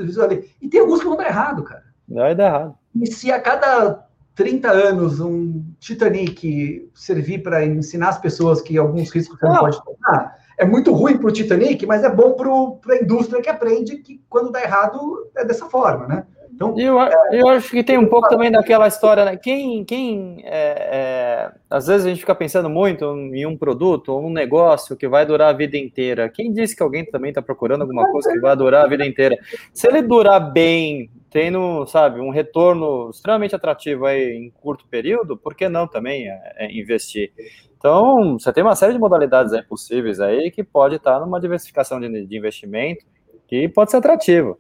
E 0.61 0.68
tem 0.68 0.80
alguns 0.80 1.01
que 1.01 1.07
vão 1.07 1.16
dar 1.16 1.26
errado, 1.26 1.64
cara. 1.64 1.88
Vai 2.09 2.35
dar 2.35 2.47
errado. 2.47 2.75
E 3.01 3.07
se 3.07 3.31
a 3.31 3.41
cada 3.41 4.07
30 4.35 4.71
anos 4.71 5.21
um 5.21 5.65
Titanic 5.81 6.89
servir 6.95 7.43
para 7.43 7.65
ensinar 7.65 8.11
as 8.11 8.19
pessoas 8.19 8.61
que 8.61 8.79
alguns 8.79 9.11
riscos 9.11 9.39
você 9.39 9.47
não, 9.47 9.55
não 9.55 9.61
pode 9.61 9.85
tomar, 9.85 10.39
é 10.57 10.65
muito 10.65 10.93
ruim 10.93 11.19
para 11.19 11.29
o 11.29 11.33
Titanic, 11.33 11.85
mas 11.87 12.03
é 12.03 12.11
bom 12.11 12.33
para 12.33 12.95
a 12.95 13.03
indústria 13.03 13.43
que 13.43 13.49
aprende 13.49 13.97
que 13.97 14.21
quando 14.29 14.51
dá 14.51 14.63
errado 14.63 15.29
é 15.37 15.45
dessa 15.45 15.67
forma, 15.67 16.07
né? 16.07 16.27
Então, 16.59 16.77
eu, 16.77 17.01
é, 17.01 17.13
eu 17.31 17.47
acho 17.49 17.71
que 17.71 17.85
tem 17.85 17.97
um 17.97 18.09
pouco 18.09 18.29
também 18.29 18.51
daquela 18.51 18.89
história, 18.89 19.25
né? 19.25 19.37
Quem, 19.37 19.85
quem 19.85 20.43
é, 20.45 20.89
é, 20.91 21.53
às 21.71 21.87
vezes 21.87 22.05
a 22.05 22.09
gente 22.09 22.19
fica 22.19 22.35
pensando 22.35 22.69
muito 22.69 23.05
em 23.05 23.47
um 23.47 23.57
produto 23.57 24.09
ou 24.09 24.27
um 24.27 24.31
negócio 24.31 24.97
que 24.97 25.07
vai 25.07 25.25
durar 25.25 25.51
a 25.51 25.57
vida 25.57 25.77
inteira. 25.77 26.29
Quem 26.29 26.53
disse 26.53 26.75
que 26.75 26.83
alguém 26.83 27.05
também 27.05 27.29
está 27.29 27.41
procurando 27.41 27.83
alguma 27.83 28.11
coisa 28.11 28.33
que 28.33 28.41
vai 28.41 28.57
durar 28.57 28.85
a 28.85 28.89
vida 28.89 29.07
inteira? 29.07 29.39
Se 29.73 29.87
ele 29.87 30.03
durar 30.03 30.53
bem, 30.53 31.09
tendo, 31.31 31.87
sabe, 31.87 32.20
um 32.20 32.31
retorno 32.31 33.11
extremamente 33.11 33.55
atrativo 33.55 34.07
aí 34.07 34.33
em 34.33 34.51
curto 34.51 34.87
período, 34.87 35.37
por 35.37 35.55
que 35.55 35.68
não 35.68 35.87
também 35.87 36.29
é, 36.29 36.55
é 36.57 36.72
investir? 36.72 37.33
Então, 37.76 38.39
você 38.39 38.53
tem 38.53 38.62
uma 38.62 38.74
série 38.74 38.93
de 38.93 38.99
modalidades 38.99 39.53
aí 39.53 39.62
possíveis 39.62 40.20
aí 40.20 40.51
que 40.51 40.64
pode 40.64 40.97
estar 40.97 41.20
numa 41.20 41.41
diversificação 41.41 42.01
de, 42.01 42.26
de 42.26 42.37
investimento 42.37 43.07
que 43.47 43.68
pode 43.68 43.91
ser 43.91 43.99
atrativo. 43.99 44.59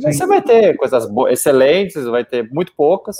Você 0.00 0.26
vai 0.26 0.42
ter 0.42 0.76
coisas 0.76 1.08
excelentes, 1.30 2.04
vai 2.04 2.24
ter 2.24 2.48
muito 2.52 2.72
poucas, 2.76 3.16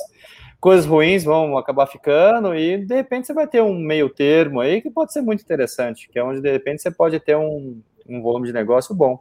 coisas 0.61 0.87
ruins 0.87 1.25
vão 1.25 1.57
acabar 1.57 1.87
ficando, 1.87 2.55
e 2.55 2.79
de 2.79 2.95
repente 2.95 3.27
você 3.27 3.33
vai 3.33 3.47
ter 3.47 3.63
um 3.63 3.79
meio 3.79 4.09
termo 4.11 4.61
aí 4.61 4.81
que 4.81 4.91
pode 4.91 5.13
ser 5.13 5.23
muito 5.23 5.43
interessante, 5.43 6.09
que 6.09 6.19
é 6.19 6.25
onde 6.25 6.41
de 6.41 6.51
repente 6.51 6.83
você 6.83 6.91
pode 6.91 7.19
ter 7.19 7.37
um, 7.37 7.81
um 8.09 8.23
volume 8.23 8.47
de 8.47 8.53
negócio 8.53 8.95
bom. 8.95 9.19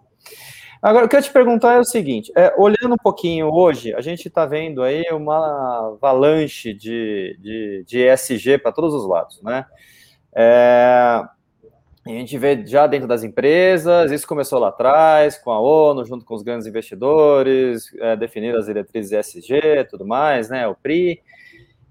Agora, 0.82 1.05
o 1.05 1.09
que 1.09 1.15
eu 1.15 1.21
te 1.21 1.32
perguntar 1.32 1.73
é 1.73 1.80
o 1.80 1.84
seguinte: 1.84 2.32
é, 2.36 2.53
olhando 2.57 2.93
um 2.93 2.97
pouquinho 2.97 3.49
hoje, 3.51 3.93
a 3.93 4.01
gente 4.01 4.28
está 4.28 4.45
vendo 4.45 4.84
aí 4.84 5.05
uma 5.11 5.95
avalanche 5.95 6.73
de, 6.73 7.38
de, 7.39 7.84
de 7.86 7.99
ESG 8.07 8.59
para 8.59 8.71
todos 8.71 8.93
os 8.93 9.07
lados, 9.07 9.41
né? 9.41 9.65
É, 10.36 11.23
a 12.05 12.09
gente 12.09 12.38
vê 12.38 12.65
já 12.65 12.88
dentro 12.88 13.07
das 13.07 13.23
empresas, 13.23 14.11
isso 14.11 14.28
começou 14.28 14.59
lá 14.59 14.69
atrás, 14.69 15.38
com 15.38 15.51
a 15.51 15.59
ONU, 15.59 16.05
junto 16.05 16.23
com 16.23 16.36
os 16.36 16.43
grandes 16.43 16.65
investidores, 16.67 17.93
é, 17.99 18.15
definir 18.15 18.55
as 18.55 18.67
diretrizes 18.67 19.11
ESG 19.11 19.86
tudo 19.89 20.05
mais, 20.05 20.49
né? 20.49 20.67
O 20.67 20.75
PRI. 20.75 21.21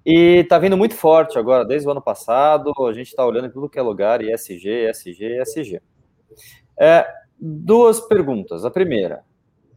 E 0.05 0.39
está 0.39 0.59
vindo 0.59 0.77
muito 0.77 0.95
forte 0.95 1.37
agora, 1.37 1.65
desde 1.65 1.89
o 1.89 1.91
ano 1.91 2.01
passado, 2.01 2.73
a 2.87 2.93
gente 2.93 3.09
está 3.09 3.27
olhando 3.27 3.49
em 3.49 3.51
tudo 3.51 3.69
que 3.69 3.79
é 3.79 3.83
lugar, 3.83 4.23
ESG, 4.23 4.89
ESG, 4.89 5.41
ESG. 5.41 5.83
É, 6.79 7.05
duas 7.39 8.01
perguntas. 8.01 8.65
A 8.65 8.71
primeira, 8.71 9.23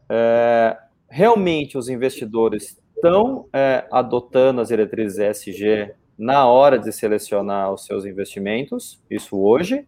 é, 0.10 0.78
realmente 1.10 1.78
os 1.78 1.90
investidores 1.90 2.80
estão 2.96 3.48
é, 3.54 3.86
adotando 3.92 4.62
as 4.62 4.68
diretrizes 4.68 5.20
ESG 5.20 5.94
na 6.18 6.46
hora 6.46 6.78
de 6.78 6.92
selecionar 6.92 7.72
os 7.72 7.86
seus 7.86 8.06
investimentos, 8.06 9.02
isso 9.10 9.40
hoje. 9.40 9.88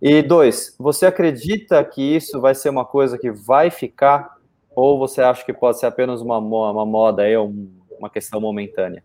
E 0.00 0.22
dois, 0.22 0.76
você 0.78 1.06
acredita 1.06 1.82
que 1.82 2.02
isso 2.02 2.40
vai 2.40 2.54
ser 2.54 2.68
uma 2.68 2.84
coisa 2.84 3.18
que 3.18 3.30
vai 3.30 3.70
ficar, 3.70 4.36
ou 4.70 4.98
você 4.98 5.22
acha 5.22 5.44
que 5.44 5.52
pode 5.52 5.78
ser 5.78 5.86
apenas 5.86 6.20
uma, 6.20 6.38
uma 6.38 6.86
moda 6.86 7.22
aí, 7.22 7.34
uma 7.36 8.10
questão 8.10 8.40
momentânea? 8.40 9.02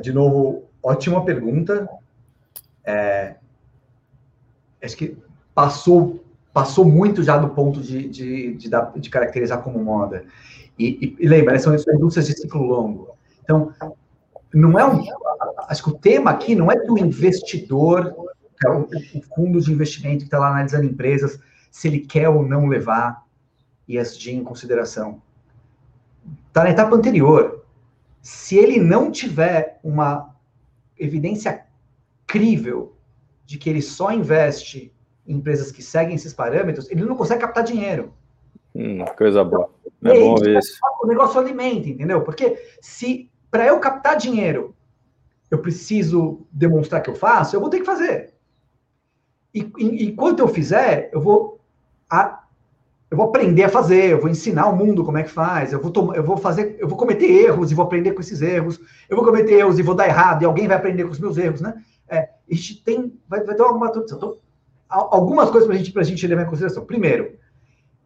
de 0.00 0.12
novo, 0.12 0.64
ótima 0.82 1.24
pergunta. 1.24 1.88
É, 2.84 3.36
acho 4.82 4.96
que 4.96 5.16
passou 5.54 6.22
passou 6.52 6.84
muito 6.84 7.22
já 7.22 7.38
do 7.38 7.48
ponto 7.48 7.80
de, 7.80 8.08
de, 8.08 8.54
de, 8.54 8.70
de 8.96 9.10
caracterizar 9.10 9.62
como 9.62 9.82
moda. 9.82 10.24
E, 10.78 11.16
e, 11.18 11.24
e 11.24 11.28
lembra, 11.28 11.52
né, 11.52 11.58
são 11.58 11.74
indústrias 11.74 12.26
de 12.26 12.36
ciclo 12.36 12.62
longo. 12.62 13.16
Então, 13.42 13.72
não 14.52 14.78
é 14.78 14.84
um. 14.84 15.02
Acho 15.68 15.82
que 15.84 15.90
o 15.90 15.98
tema 15.98 16.30
aqui 16.30 16.54
não 16.54 16.70
é 16.70 16.78
que 16.78 16.90
o 16.90 16.98
investidor, 16.98 18.14
é 18.64 18.68
o, 18.68 18.82
o 18.82 19.22
fundo 19.34 19.60
de 19.60 19.72
investimento 19.72 20.18
que 20.18 20.24
está 20.24 20.38
lá 20.38 20.48
analisando 20.48 20.84
empresas, 20.84 21.40
se 21.70 21.88
ele 21.88 22.00
quer 22.00 22.28
ou 22.28 22.46
não 22.46 22.66
levar 22.66 23.24
ESG 23.88 24.32
em 24.32 24.44
consideração. 24.44 25.22
Está 26.48 26.64
na 26.64 26.70
etapa 26.70 26.94
anterior. 26.94 27.64
Se 28.20 28.56
ele 28.56 28.78
não 28.78 29.10
tiver 29.10 29.80
uma 29.82 30.36
evidência 30.98 31.66
crível 32.26 32.94
de 33.44 33.58
que 33.58 33.68
ele 33.68 33.82
só 33.82 34.12
investe 34.12 34.92
empresas 35.26 35.70
que 35.70 35.82
seguem 35.82 36.14
esses 36.14 36.32
parâmetros, 36.32 36.90
ele 36.90 37.04
não 37.04 37.16
consegue 37.16 37.40
captar 37.40 37.64
dinheiro. 37.64 38.12
Hum, 38.74 39.04
coisa 39.16 39.44
boa. 39.44 39.70
É 40.04 40.18
bom 40.18 40.34
isso. 40.34 40.78
O 41.02 41.06
negócio 41.06 41.38
alimenta, 41.38 41.88
entendeu? 41.88 42.22
Porque 42.22 42.58
se 42.80 43.30
para 43.50 43.66
eu 43.66 43.78
captar 43.78 44.16
dinheiro, 44.16 44.74
eu 45.50 45.58
preciso 45.58 46.46
demonstrar 46.50 47.02
que 47.02 47.10
eu 47.10 47.14
faço, 47.14 47.54
eu 47.54 47.60
vou 47.60 47.68
ter 47.68 47.80
que 47.80 47.84
fazer. 47.84 48.32
E, 49.54 49.70
e 49.78 50.06
enquanto 50.06 50.40
eu 50.40 50.48
fizer, 50.48 51.10
eu 51.12 51.20
vou 51.20 51.60
a, 52.08 52.42
eu 53.10 53.16
vou 53.16 53.26
aprender 53.26 53.64
a 53.64 53.68
fazer, 53.68 54.12
eu 54.12 54.20
vou 54.20 54.30
ensinar 54.30 54.66
o 54.68 54.74
mundo 54.74 55.04
como 55.04 55.18
é 55.18 55.22
que 55.22 55.30
faz, 55.30 55.70
eu 55.70 55.78
vou, 55.78 55.90
tomar, 55.90 56.16
eu 56.16 56.24
vou 56.24 56.38
fazer, 56.38 56.76
eu 56.78 56.88
vou 56.88 56.96
cometer 56.96 57.26
erros 57.26 57.70
e 57.70 57.74
vou 57.74 57.84
aprender 57.84 58.12
com 58.12 58.22
esses 58.22 58.40
erros, 58.40 58.80
eu 59.06 59.14
vou 59.14 59.24
cometer 59.24 59.52
erros 59.52 59.78
e 59.78 59.82
vou 59.82 59.94
dar 59.94 60.08
errado, 60.08 60.40
e 60.40 60.46
alguém 60.46 60.66
vai 60.66 60.78
aprender 60.78 61.04
com 61.04 61.10
os 61.10 61.18
meus 61.18 61.36
erros, 61.36 61.60
né? 61.60 61.74
É, 62.08 62.30
a 62.50 62.54
gente 62.54 62.82
tem, 62.82 63.20
vai, 63.28 63.44
vai 63.44 63.54
ter 63.54 63.62
alguma 63.62 63.88
então, 63.88 64.38
algumas 64.92 65.50
coisas 65.50 65.66
para 65.66 65.76
gente, 65.76 65.98
a 65.98 66.02
gente 66.02 66.26
levar 66.26 66.42
em 66.42 66.46
consideração. 66.46 66.84
Primeiro, 66.84 67.38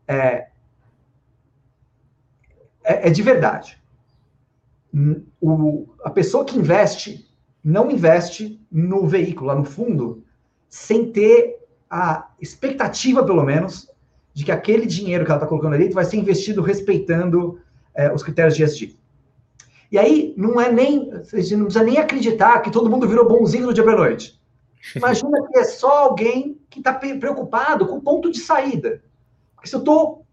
é, 0.07 0.49
é, 2.85 3.09
é 3.09 3.11
de 3.11 3.23
verdade. 3.23 3.83
O, 5.41 5.89
a 6.05 6.11
pessoa 6.11 6.45
que 6.45 6.57
investe 6.57 7.27
não 7.63 7.91
investe 7.91 8.61
no 8.71 9.07
veículo, 9.07 9.49
lá 9.49 9.57
no 9.57 9.65
fundo, 9.65 10.25
sem 10.71 11.11
ter 11.11 11.59
a 11.91 12.29
expectativa, 12.41 13.25
pelo 13.25 13.43
menos, 13.43 13.91
de 14.33 14.45
que 14.45 14.53
aquele 14.53 14.87
dinheiro 14.87 15.25
que 15.25 15.31
ela 15.31 15.39
está 15.39 15.49
colocando 15.49 15.75
ali 15.75 15.89
vai 15.89 16.05
ser 16.05 16.17
investido 16.17 16.63
respeitando 16.63 17.61
é, 17.95 18.13
os 18.13 18.23
critérios 18.23 18.57
de 18.57 18.63
ESG. 18.63 18.97
E 19.91 19.99
aí, 19.99 20.35
não 20.37 20.61
é 20.61 20.71
nem, 20.71 21.11
você 21.11 21.57
não 21.57 21.65
precisa 21.65 21.85
nem 21.85 21.99
acreditar 21.99 22.61
que 22.61 22.71
todo 22.71 22.91
mundo 22.91 23.09
virou 23.09 23.29
bonzinho 23.29 23.67
no 23.67 23.75
dia 23.75 23.85
para 23.85 23.97
noite. 23.97 24.41
Imagina 24.95 25.47
que 25.49 25.59
é 25.59 25.65
só 25.65 26.05
alguém 26.05 26.59
que 26.77 26.81
está 26.81 26.93
preocupado 26.93 27.87
com 27.87 27.97
o 27.97 28.03
ponto 28.03 28.31
de 28.31 28.39
saída. 28.39 29.03
Porque 29.55 29.69
se 29.69 29.75
eu 29.75 29.81
estou 29.81 30.27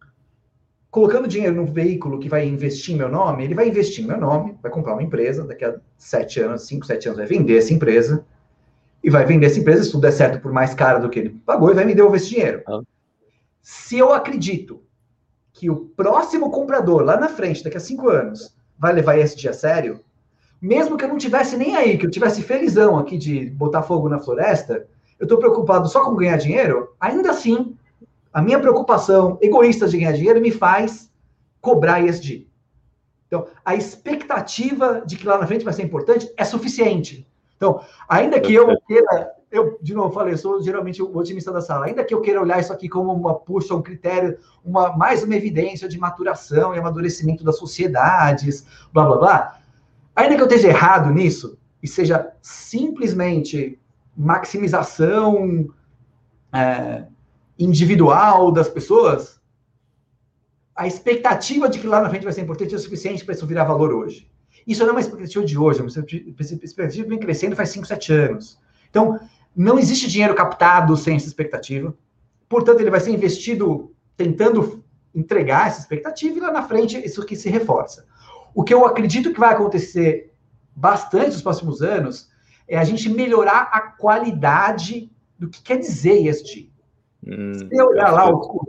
colocando 0.91 1.27
dinheiro 1.27 1.55
num 1.55 1.65
veículo 1.65 2.19
que 2.19 2.27
vai 2.27 2.45
investir 2.45 2.93
em 2.93 2.97
meu 2.97 3.09
nome, 3.09 3.45
ele 3.45 3.55
vai 3.55 3.67
investir 3.67 4.03
em 4.03 4.07
meu 4.07 4.19
nome, 4.19 4.57
vai 4.61 4.69
comprar 4.69 4.93
uma 4.93 5.01
empresa, 5.01 5.45
daqui 5.45 5.63
a 5.63 5.75
sete 5.97 6.41
anos, 6.41 6.67
cinco, 6.67 6.85
sete 6.85 7.07
anos, 7.07 7.17
vai 7.17 7.25
vender 7.25 7.57
essa 7.57 7.73
empresa, 7.73 8.25
e 9.03 9.09
vai 9.09 9.25
vender 9.25 9.47
essa 9.47 9.59
empresa, 9.59 9.83
se 9.83 9.91
tudo 9.91 10.01
der 10.01 10.11
certo, 10.11 10.41
por 10.41 10.51
mais 10.51 10.73
caro 10.73 11.01
do 11.01 11.09
que 11.09 11.19
ele 11.19 11.29
pagou, 11.45 11.71
e 11.71 11.73
vai 11.73 11.85
me 11.85 11.95
devolver 11.95 12.19
esse 12.19 12.29
dinheiro. 12.29 12.61
Ah. 12.67 12.81
Se 13.61 13.97
eu 13.97 14.13
acredito 14.13 14.83
que 15.53 15.69
o 15.69 15.77
próximo 15.77 16.51
comprador, 16.51 17.03
lá 17.03 17.17
na 17.17 17.29
frente, 17.29 17.63
daqui 17.63 17.77
a 17.77 17.79
cinco 17.79 18.09
anos, 18.09 18.55
vai 18.77 18.93
levar 18.93 19.17
esse 19.17 19.35
dia 19.35 19.51
a 19.51 19.53
sério, 19.53 20.01
mesmo 20.61 20.97
que 20.97 21.05
eu 21.05 21.09
não 21.09 21.17
tivesse 21.17 21.57
nem 21.57 21.75
aí, 21.75 21.97
que 21.97 22.05
eu 22.05 22.11
tivesse 22.11 22.41
felizão 22.41 22.97
aqui 22.99 23.17
de 23.17 23.49
botar 23.49 23.83
fogo 23.83 24.07
na 24.09 24.19
floresta, 24.19 24.87
eu 25.23 25.25
estou 25.25 25.37
preocupado 25.37 25.87
só 25.87 26.03
com 26.03 26.17
ganhar 26.17 26.35
dinheiro, 26.35 26.93
ainda 26.99 27.31
assim, 27.31 27.77
a 28.33 28.41
minha 28.41 28.59
preocupação 28.59 29.37
egoísta 29.41 29.87
de 29.87 29.97
ganhar 29.97 30.11
dinheiro 30.11 30.41
me 30.41 30.51
faz 30.51 31.09
cobrar 31.61 32.01
ESG. 32.01 32.45
Então, 33.25 33.47
a 33.63 33.73
expectativa 33.73 35.01
de 35.05 35.15
que 35.15 35.25
lá 35.25 35.37
na 35.37 35.47
frente 35.47 35.63
vai 35.63 35.73
ser 35.73 35.83
importante 35.83 36.29
é 36.35 36.43
suficiente. 36.43 37.25
Então, 37.55 37.79
ainda 38.09 38.37
que 38.37 38.53
eu 38.53 38.77
queira 38.85 39.31
eu, 39.49 39.77
de 39.81 39.93
novo, 39.93 40.13
falei, 40.13 40.33
eu 40.33 40.37
sou 40.37 40.61
geralmente 40.61 41.01
o 41.01 41.15
otimista 41.15 41.53
da 41.53 41.61
sala. 41.61 41.85
Ainda 41.85 42.03
que 42.03 42.13
eu 42.13 42.19
queira 42.19 42.41
olhar 42.41 42.59
isso 42.59 42.73
aqui 42.73 42.89
como 42.89 43.13
uma 43.13 43.35
puxa, 43.35 43.73
um 43.73 43.81
critério, 43.81 44.39
uma, 44.65 44.97
mais 44.97 45.23
uma 45.23 45.35
evidência 45.35 45.87
de 45.87 45.97
maturação 45.97 46.75
e 46.75 46.79
amadurecimento 46.79 47.45
das 47.45 47.57
sociedades, 47.57 48.65
blá, 48.91 49.05
blá, 49.05 49.17
blá. 49.17 49.59
Ainda 50.15 50.35
que 50.35 50.41
eu 50.41 50.47
esteja 50.47 50.67
errado 50.67 51.11
nisso, 51.11 51.57
e 51.81 51.87
seja 51.87 52.33
simplesmente 52.41 53.79
maximização 54.15 55.69
é, 56.51 57.05
individual 57.57 58.51
das 58.51 58.69
pessoas, 58.69 59.41
a 60.75 60.87
expectativa 60.87 61.69
de 61.69 61.79
que 61.79 61.87
lá 61.87 62.01
na 62.01 62.09
frente 62.09 62.23
vai 62.23 62.33
ser 62.33 62.41
importante 62.41 62.73
é 62.73 62.77
o 62.77 62.79
suficiente 62.79 63.23
para 63.23 63.33
isso 63.33 63.45
virar 63.45 63.63
valor 63.63 63.93
hoje. 63.93 64.29
Isso 64.65 64.81
não 64.81 64.89
é 64.89 64.91
uma 64.93 65.01
expectativa 65.01 65.45
de 65.45 65.57
hoje, 65.57 65.79
é 65.79 65.83
uma 65.83 65.89
expectativa 65.89 67.03
que 67.03 67.09
vem 67.09 67.19
crescendo 67.19 67.55
faz 67.55 67.69
5, 67.69 67.85
7 67.85 68.13
anos. 68.13 68.59
Então, 68.89 69.19
não 69.55 69.77
existe 69.77 70.09
dinheiro 70.09 70.33
captado 70.33 70.95
sem 70.95 71.15
essa 71.15 71.27
expectativa. 71.27 71.95
Portanto, 72.47 72.79
ele 72.79 72.89
vai 72.89 72.99
ser 72.99 73.11
investido 73.11 73.93
tentando 74.15 74.83
entregar 75.13 75.67
essa 75.67 75.81
expectativa 75.81 76.37
e 76.37 76.41
lá 76.41 76.51
na 76.51 76.63
frente 76.63 76.97
isso 76.97 77.25
que 77.25 77.35
se 77.35 77.49
reforça. 77.49 78.05
O 78.53 78.63
que 78.63 78.73
eu 78.73 78.85
acredito 78.85 79.33
que 79.33 79.39
vai 79.39 79.53
acontecer 79.53 80.31
bastante 80.75 81.33
nos 81.33 81.41
próximos 81.41 81.81
anos 81.81 82.29
é 82.73 82.79
a 82.79 82.83
gente 82.83 83.07
melhorar 83.07 83.69
a 83.71 83.81
qualidade 83.81 85.11
do 85.37 85.47
que 85.47 85.61
quer 85.61 85.77
dizer 85.77 86.27
ESG. 86.27 86.71
Hum, 87.25 87.53
se 87.53 87.81
olhar 87.81 88.11
lá 88.11 88.29
o, 88.31 88.65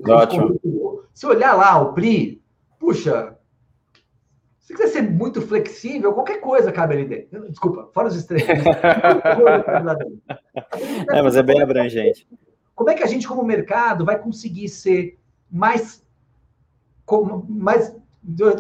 o, 0.63 1.03
se 1.15 1.27
olhar 1.27 1.55
lá 1.55 1.81
o 1.81 1.95
PRI, 1.95 2.43
puxa, 2.79 3.35
se 4.61 4.75
quiser 4.75 4.89
ser 4.89 5.03
muito 5.03 5.41
flexível, 5.41 6.13
qualquer 6.13 6.43
coisa 6.43 6.71
cabe 6.71 6.93
ali 6.95 7.07
dentro. 7.07 7.49
Desculpa, 7.49 7.89
fora 7.95 8.09
os 8.09 8.17
extremos. 8.17 8.47
é, 11.11 11.23
mas 11.23 11.35
é 11.35 11.43
bem 11.43 11.63
abrangente. 11.63 12.29
Como 12.75 12.91
é 12.91 12.95
que 12.95 13.03
a 13.03 13.07
gente, 13.07 13.27
como 13.27 13.43
mercado, 13.43 14.05
vai 14.05 14.19
conseguir 14.19 14.69
ser 14.69 15.19
mais, 15.51 16.05
mais 17.49 17.97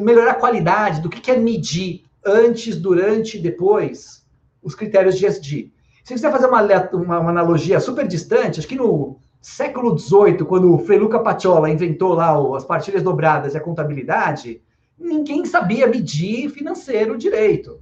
melhorar 0.00 0.30
a 0.30 0.40
qualidade 0.40 1.02
do 1.02 1.10
que 1.10 1.20
quer 1.20 1.38
medir 1.38 2.06
antes, 2.24 2.78
durante 2.78 3.36
e 3.36 3.42
depois 3.42 4.23
os 4.64 4.74
critérios 4.74 5.16
de 5.16 5.26
ESG? 5.26 5.72
Se 6.02 6.08
você 6.08 6.14
quiser 6.14 6.32
fazer 6.32 6.46
uma, 6.46 6.62
uma, 6.62 7.20
uma, 7.20 7.30
analogia 7.30 7.78
super 7.80 8.06
distante, 8.06 8.58
acho 8.58 8.68
que 8.68 8.74
no 8.74 9.18
século 9.40 9.98
XVIII, 9.98 10.44
quando 10.44 10.74
o 10.74 10.78
Frei 10.78 10.98
Luca 10.98 11.18
Pacciola 11.18 11.70
inventou 11.70 12.14
lá 12.14 12.34
as 12.56 12.64
partilhas 12.64 13.02
dobradas 13.02 13.54
e 13.54 13.56
a 13.56 13.60
contabilidade, 13.60 14.60
ninguém 14.98 15.44
sabia 15.44 15.86
medir 15.86 16.50
financeiro 16.50 17.16
direito. 17.16 17.80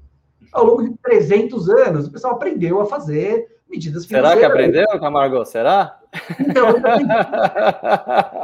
Ao 0.53 0.65
longo 0.65 0.83
de 0.83 0.95
300 1.03 1.69
anos, 1.71 2.07
o 2.07 2.13
pessoal 2.13 2.35
aprendeu 2.35 2.81
a 2.81 2.87
fazer 2.87 3.47
medidas 3.69 4.05
financeiras. 4.05 4.39
Será 4.39 4.41
que 4.41 4.45
aprendeu, 4.45 5.01
Camargo? 5.01 5.45
Será? 5.45 5.99
Então, 6.39 6.75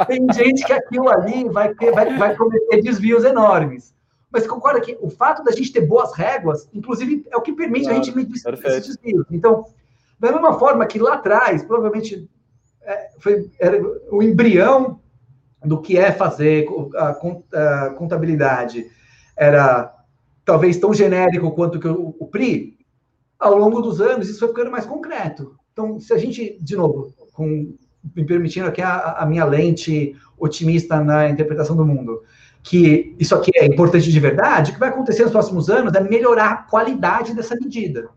tem, 0.06 0.26
tem 0.26 0.32
gente 0.32 0.64
que 0.64 0.72
aquilo 0.72 1.08
ali 1.08 1.48
vai, 1.50 1.74
vai, 1.74 2.16
vai 2.16 2.36
cometer 2.36 2.82
desvios 2.82 3.24
enormes. 3.24 3.94
Mas 4.30 4.46
concorda 4.46 4.80
que 4.80 4.96
o 5.00 5.08
fato 5.08 5.42
da 5.42 5.52
gente 5.52 5.72
ter 5.72 5.86
boas 5.86 6.12
réguas, 6.14 6.68
inclusive, 6.72 7.24
é 7.30 7.36
o 7.36 7.40
que 7.40 7.52
permite 7.52 7.84
claro, 7.84 7.98
a 7.98 8.02
gente 8.02 8.14
medir 8.14 8.34
esses 8.34 8.96
desvios. 8.96 9.26
Então, 9.30 9.64
da 10.18 10.32
mesma 10.32 10.58
forma 10.58 10.86
que 10.86 10.98
lá 10.98 11.14
atrás, 11.14 11.62
provavelmente, 11.62 12.28
é, 12.82 13.10
foi, 13.18 13.50
era 13.58 13.80
o 14.10 14.22
embrião 14.22 15.00
do 15.64 15.80
que 15.80 15.96
é 15.98 16.12
fazer 16.12 16.66
a 17.52 17.90
contabilidade 17.90 18.86
era 19.36 19.94
talvez 20.44 20.78
tão 20.78 20.92
genérico 20.94 21.50
quanto 21.52 21.78
que 21.78 21.88
o, 21.88 22.26
PRI, 22.26 22.76
ao 23.38 23.56
longo 23.56 23.80
dos 23.80 24.00
anos 24.00 24.28
isso 24.28 24.38
foi 24.40 24.48
ficando 24.48 24.70
mais 24.70 24.86
concreto. 24.86 25.56
Então, 25.72 26.00
se 26.00 26.12
a 26.12 26.18
gente, 26.18 26.58
de 26.60 26.74
novo, 26.74 27.12
com, 27.32 27.76
me 28.16 28.24
permitindo 28.24 28.66
aqui 28.66 28.82
a, 28.82 29.12
a 29.12 29.26
minha 29.26 29.44
lente 29.44 30.16
otimista 30.36 31.00
na 31.02 31.28
interpretação 31.28 31.76
do 31.76 31.84
mundo, 31.84 32.22
que 32.62 33.14
isso 33.18 33.34
aqui 33.34 33.50
é 33.54 33.66
importante 33.66 34.10
de 34.10 34.20
verdade, 34.20 34.70
o 34.70 34.74
que 34.74 34.80
vai 34.80 34.88
acontecer 34.88 35.22
nos 35.22 35.32
próximos 35.32 35.70
anos 35.70 35.94
é 35.94 36.00
melhorar 36.00 36.50
a 36.50 36.56
qualidade 36.56 37.34
dessa 37.34 37.54
medida. 37.54 38.08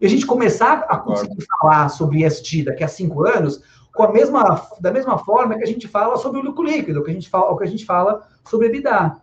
E 0.00 0.06
a 0.06 0.08
gente 0.08 0.26
começar 0.26 0.86
a 0.88 0.96
conseguir 0.96 1.44
falar 1.60 1.88
sobre 1.88 2.24
ESG 2.24 2.64
daqui 2.64 2.84
a 2.84 2.88
cinco 2.88 3.26
anos 3.26 3.62
com 3.92 4.04
a 4.04 4.12
mesma, 4.12 4.68
da 4.80 4.92
mesma 4.92 5.18
forma 5.18 5.56
que 5.56 5.64
a 5.64 5.66
gente 5.66 5.88
fala 5.88 6.16
sobre 6.16 6.40
o 6.40 6.44
lucro 6.44 6.62
líquido, 6.62 7.02
que 7.02 7.10
a 7.10 7.14
gente 7.14 7.28
fala, 7.28 7.50
o 7.50 7.56
que 7.56 7.64
a 7.64 7.68
gente 7.68 7.84
fala 7.84 8.22
sobre 8.48 8.68
EBITDA. 8.68 9.16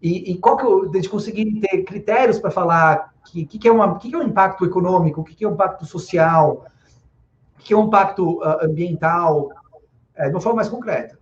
E, 0.00 0.32
e 0.32 0.38
qual 0.38 0.56
que 0.56 0.64
eu, 0.64 0.88
de 0.88 1.08
conseguir 1.08 1.60
ter 1.60 1.82
critérios 1.82 2.38
para 2.38 2.50
falar 2.50 3.12
que, 3.26 3.44
que, 3.44 3.58
que, 3.58 3.68
é 3.68 3.72
uma, 3.72 3.98
que, 3.98 4.08
que 4.08 4.14
é 4.14 4.18
um 4.18 4.22
impacto 4.22 4.64
econômico, 4.64 5.24
que, 5.24 5.34
que 5.34 5.44
é 5.44 5.48
um 5.48 5.54
impacto 5.54 5.84
social, 5.86 6.64
que 7.58 7.72
é 7.72 7.76
um 7.76 7.86
impacto 7.86 8.38
uh, 8.38 8.64
ambiental, 8.64 9.50
é, 10.14 10.28
de 10.28 10.34
uma 10.34 10.40
forma 10.40 10.56
mais 10.56 10.68
concreta. 10.68 11.18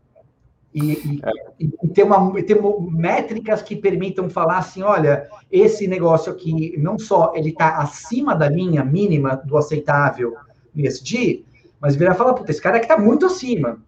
E, 0.75 1.21
e, 1.61 1.71
e, 1.83 1.89
ter, 1.89 2.03
uma, 2.03 2.43
ter 2.43 2.59
métricas 2.91 3.61
que 3.61 3.77
permitam 3.77 4.31
falar 4.31 4.59
assim, 4.59 4.83
olha, 4.83 5.29
esse 5.51 5.87
negócio 5.87 6.33
aqui, 6.33 6.75
não 6.79 6.99
só 6.99 7.33
ele 7.35 7.51
está 7.51 7.77
acima 7.77 8.35
da 8.35 8.49
linha 8.49 8.83
mínima 8.83 9.37
do 9.37 9.59
aceitável 9.59 10.35
no 10.75 10.87
ESG, 10.87 11.45
mas 11.79 11.95
virar 11.95 12.15
e 12.15 12.17
falar, 12.17 12.33
puta, 12.35 12.51
esse 12.51 12.63
cara 12.63 12.79
aqui 12.79 12.89
tá 12.89 12.97
muito 12.97 13.27
acima. 13.27 13.83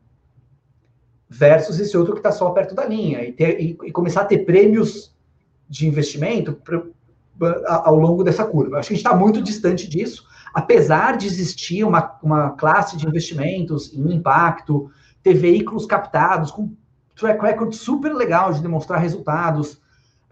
Versus 1.28 1.80
esse 1.80 1.96
outro 1.96 2.12
que 2.12 2.18
está 2.18 2.32
só 2.32 2.50
perto 2.50 2.74
da 2.74 2.84
linha. 2.84 3.24
E, 3.24 3.32
ter, 3.32 3.60
e, 3.60 3.90
começar 3.90 4.20
a 4.20 4.26
ter 4.26 4.44
prêmios 4.44 5.14
de 5.68 5.88
investimento 5.88 6.52
pra, 6.52 6.82
ao 7.66 7.96
longo 7.96 8.22
dessa 8.22 8.44
curva. 8.44 8.78
Acho 8.78 8.88
que 8.88 8.94
a 8.94 8.96
gente 8.96 9.06
está 9.06 9.16
muito 9.16 9.40
distante 9.40 9.88
disso, 9.88 10.26
apesar 10.52 11.16
de 11.16 11.26
existir 11.26 11.82
uma, 11.82 12.18
uma 12.22 12.50
classe 12.50 12.96
de 12.96 13.06
investimentos 13.06 13.92
em 13.94 14.14
impacto, 14.14 14.90
ter 15.24 15.34
veículos 15.34 15.86
captados 15.86 16.50
com 16.50 16.72
track 17.16 17.42
record 17.42 17.72
super 17.72 18.12
legal 18.12 18.52
de 18.52 18.60
demonstrar 18.60 19.00
resultados 19.00 19.80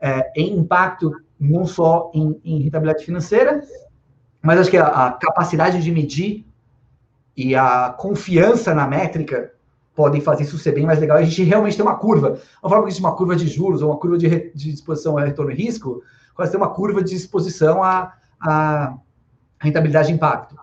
é, 0.01 0.31
em 0.37 0.57
impacto, 0.57 1.11
não 1.41 1.65
só 1.67 2.11
em, 2.15 2.39
em 2.45 2.61
rentabilidade 2.61 3.05
financeira, 3.05 3.63
mas 4.43 4.61
acho 4.61 4.71
que 4.71 4.77
a, 4.77 4.87
a 4.87 5.13
capacidade 5.13 5.83
de 5.83 5.91
medir 5.91 6.47
e 7.37 7.55
a 7.55 7.89
confiança 7.91 8.75
na 8.75 8.87
métrica 8.87 9.53
podem 9.95 10.21
fazer 10.21 10.45
isso 10.45 10.59
ser 10.59 10.73
bem 10.73 10.85
mais 10.85 10.99
legal. 10.99 11.17
A 11.17 11.23
gente 11.23 11.43
realmente 11.43 11.77
tem 11.77 11.85
uma 11.85 11.97
curva. 11.97 12.39
A 12.63 12.69
forma 12.69 12.85
que 12.85 12.91
existe 12.91 13.03
uma 13.03 13.17
curva 13.17 13.35
de 13.35 13.47
juros 13.47 13.81
ou 13.81 13.91
uma 13.91 13.99
curva 13.99 14.19
de, 14.19 14.27
re, 14.27 14.53
de 14.55 14.71
exposição 14.71 15.17
a 15.17 15.25
retorno 15.25 15.53
e 15.53 15.55
risco, 15.55 16.03
quase 16.35 16.51
tem 16.51 16.61
uma 16.61 16.71
curva 16.71 17.03
de 17.03 17.15
exposição 17.15 17.83
a, 17.83 18.13
a 18.41 18.95
rentabilidade 19.59 20.11
e 20.11 20.15
impacto. 20.15 20.57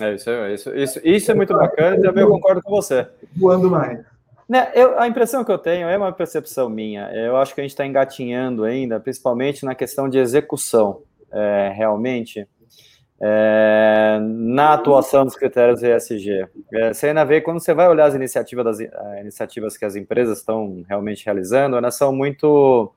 É, 0.00 0.14
isso, 0.14 0.30
é, 0.30 0.54
isso, 0.54 0.74
isso, 0.74 1.00
isso 1.04 1.30
é 1.30 1.34
muito 1.34 1.52
bacana 1.52 2.00
também 2.00 2.24
eu 2.24 2.30
concordo 2.30 2.62
com 2.62 2.70
você. 2.70 3.06
Voando 3.36 3.70
mais. 3.70 4.00
Né, 4.48 4.70
eu, 4.74 4.98
a 4.98 5.06
impressão 5.06 5.44
que 5.44 5.52
eu 5.52 5.58
tenho 5.58 5.88
é 5.88 5.96
uma 5.96 6.12
percepção 6.12 6.68
minha. 6.68 7.10
Eu 7.14 7.36
acho 7.36 7.54
que 7.54 7.60
a 7.60 7.64
gente 7.64 7.72
está 7.72 7.86
engatinhando 7.86 8.64
ainda, 8.64 8.98
principalmente 9.00 9.64
na 9.64 9.74
questão 9.74 10.08
de 10.08 10.18
execução, 10.18 11.02
é, 11.30 11.72
realmente, 11.74 12.46
é, 13.20 14.18
na 14.20 14.74
atuação 14.74 15.24
dos 15.24 15.36
critérios 15.36 15.82
ESG. 15.82 16.48
É, 16.72 16.92
você 16.92 17.08
ainda 17.08 17.24
vê, 17.24 17.40
quando 17.40 17.60
você 17.60 17.72
vai 17.72 17.88
olhar 17.88 18.06
as 18.06 18.14
iniciativas, 18.14 18.64
das, 18.64 18.80
as 18.80 19.20
iniciativas 19.20 19.76
que 19.76 19.84
as 19.84 19.94
empresas 19.94 20.38
estão 20.38 20.84
realmente 20.88 21.24
realizando, 21.24 21.76
elas 21.76 21.94
são 21.94 22.12
muito 22.12 22.92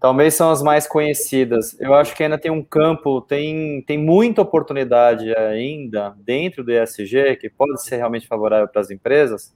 talvez 0.00 0.34
são 0.34 0.50
as 0.50 0.62
mais 0.62 0.86
conhecidas. 0.86 1.78
Eu 1.78 1.94
acho 1.94 2.16
que 2.16 2.24
ainda 2.24 2.38
tem 2.38 2.50
um 2.50 2.64
campo, 2.64 3.20
tem, 3.20 3.82
tem 3.82 3.98
muita 3.98 4.40
oportunidade 4.40 5.32
ainda 5.36 6.16
dentro 6.18 6.64
do 6.64 6.72
ESG, 6.72 7.36
que 7.38 7.50
pode 7.50 7.82
ser 7.84 7.96
realmente 7.96 8.26
favorável 8.26 8.66
para 8.66 8.80
as 8.80 8.90
empresas, 8.90 9.54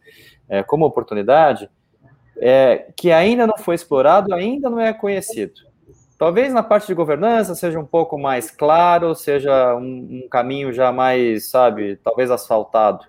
é, 0.49 0.63
como 0.63 0.85
oportunidade, 0.85 1.71
é, 2.37 2.91
que 2.95 3.11
ainda 3.11 3.47
não 3.47 3.57
foi 3.57 3.75
explorado, 3.75 4.35
ainda 4.35 4.69
não 4.69 4.79
é 4.79 4.93
conhecido. 4.93 5.55
Talvez 6.19 6.53
na 6.53 6.63
parte 6.63 6.87
de 6.87 6.95
governança 6.95 7.55
seja 7.55 7.81
um 7.81 7.85
pouco 7.85 8.19
mais 8.19 8.51
claro, 8.51 9.15
seja 9.15 9.75
um, 9.77 10.25
um 10.25 10.29
caminho 10.29 10.73
já 10.73 10.93
mais, 10.93 11.51
sabe, 11.51 11.97
talvez 11.97 12.31
asfaltado. 12.31 13.05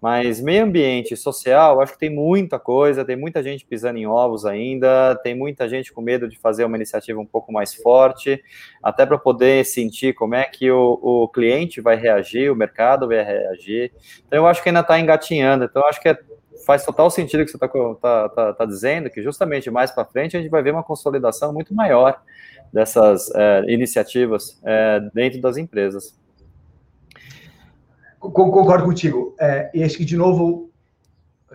Mas 0.00 0.40
meio 0.40 0.64
ambiente 0.64 1.16
social, 1.16 1.80
acho 1.80 1.94
que 1.94 1.98
tem 1.98 2.10
muita 2.10 2.58
coisa, 2.58 3.04
tem 3.04 3.16
muita 3.16 3.42
gente 3.42 3.66
pisando 3.66 3.98
em 3.98 4.06
ovos 4.06 4.46
ainda, 4.46 5.16
tem 5.16 5.34
muita 5.34 5.68
gente 5.68 5.92
com 5.92 6.00
medo 6.00 6.28
de 6.28 6.38
fazer 6.38 6.64
uma 6.64 6.76
iniciativa 6.76 7.18
um 7.18 7.26
pouco 7.26 7.52
mais 7.52 7.74
forte, 7.74 8.40
até 8.80 9.04
para 9.04 9.18
poder 9.18 9.64
sentir 9.64 10.14
como 10.14 10.36
é 10.36 10.44
que 10.44 10.70
o, 10.70 11.00
o 11.02 11.28
cliente 11.28 11.80
vai 11.80 11.96
reagir, 11.96 12.50
o 12.50 12.56
mercado 12.56 13.08
vai 13.08 13.24
reagir. 13.24 13.92
Então, 14.26 14.38
eu 14.38 14.46
acho 14.46 14.62
que 14.62 14.68
ainda 14.68 14.80
está 14.80 15.00
engatinhando. 15.00 15.64
Então, 15.64 15.84
acho 15.86 16.00
que 16.00 16.08
é, 16.08 16.18
faz 16.64 16.84
total 16.84 17.10
sentido 17.10 17.40
o 17.40 17.44
que 17.44 17.50
você 17.50 17.56
está 17.56 17.68
tá, 17.68 18.28
tá, 18.28 18.52
tá 18.52 18.64
dizendo, 18.64 19.10
que 19.10 19.20
justamente 19.20 19.68
mais 19.68 19.90
para 19.90 20.04
frente 20.04 20.36
a 20.36 20.40
gente 20.40 20.50
vai 20.50 20.62
ver 20.62 20.72
uma 20.72 20.84
consolidação 20.84 21.52
muito 21.52 21.74
maior 21.74 22.20
dessas 22.72 23.30
é, 23.34 23.64
iniciativas 23.66 24.60
é, 24.64 25.00
dentro 25.12 25.40
das 25.40 25.56
empresas. 25.56 26.16
Concordo 28.18 28.84
contigo. 28.84 29.34
É, 29.38 29.70
e 29.72 29.82
acho 29.84 29.96
que, 29.96 30.04
de 30.04 30.16
novo, 30.16 30.70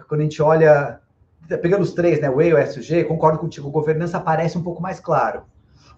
quando 0.08 0.22
a 0.22 0.24
gente 0.24 0.42
olha, 0.42 1.00
pegando 1.62 1.82
os 1.82 1.94
três, 1.94 2.20
né, 2.22 2.30
o 2.30 2.42
E, 2.42 2.54
o 2.54 2.58
S, 2.58 2.80
o 2.80 2.82
G, 2.82 3.04
concordo 3.04 3.40
contigo, 3.40 3.70
governança 3.70 4.20
parece 4.20 4.58
um 4.58 4.64
pouco 4.64 4.82
mais 4.82 5.00
claro. 5.00 5.44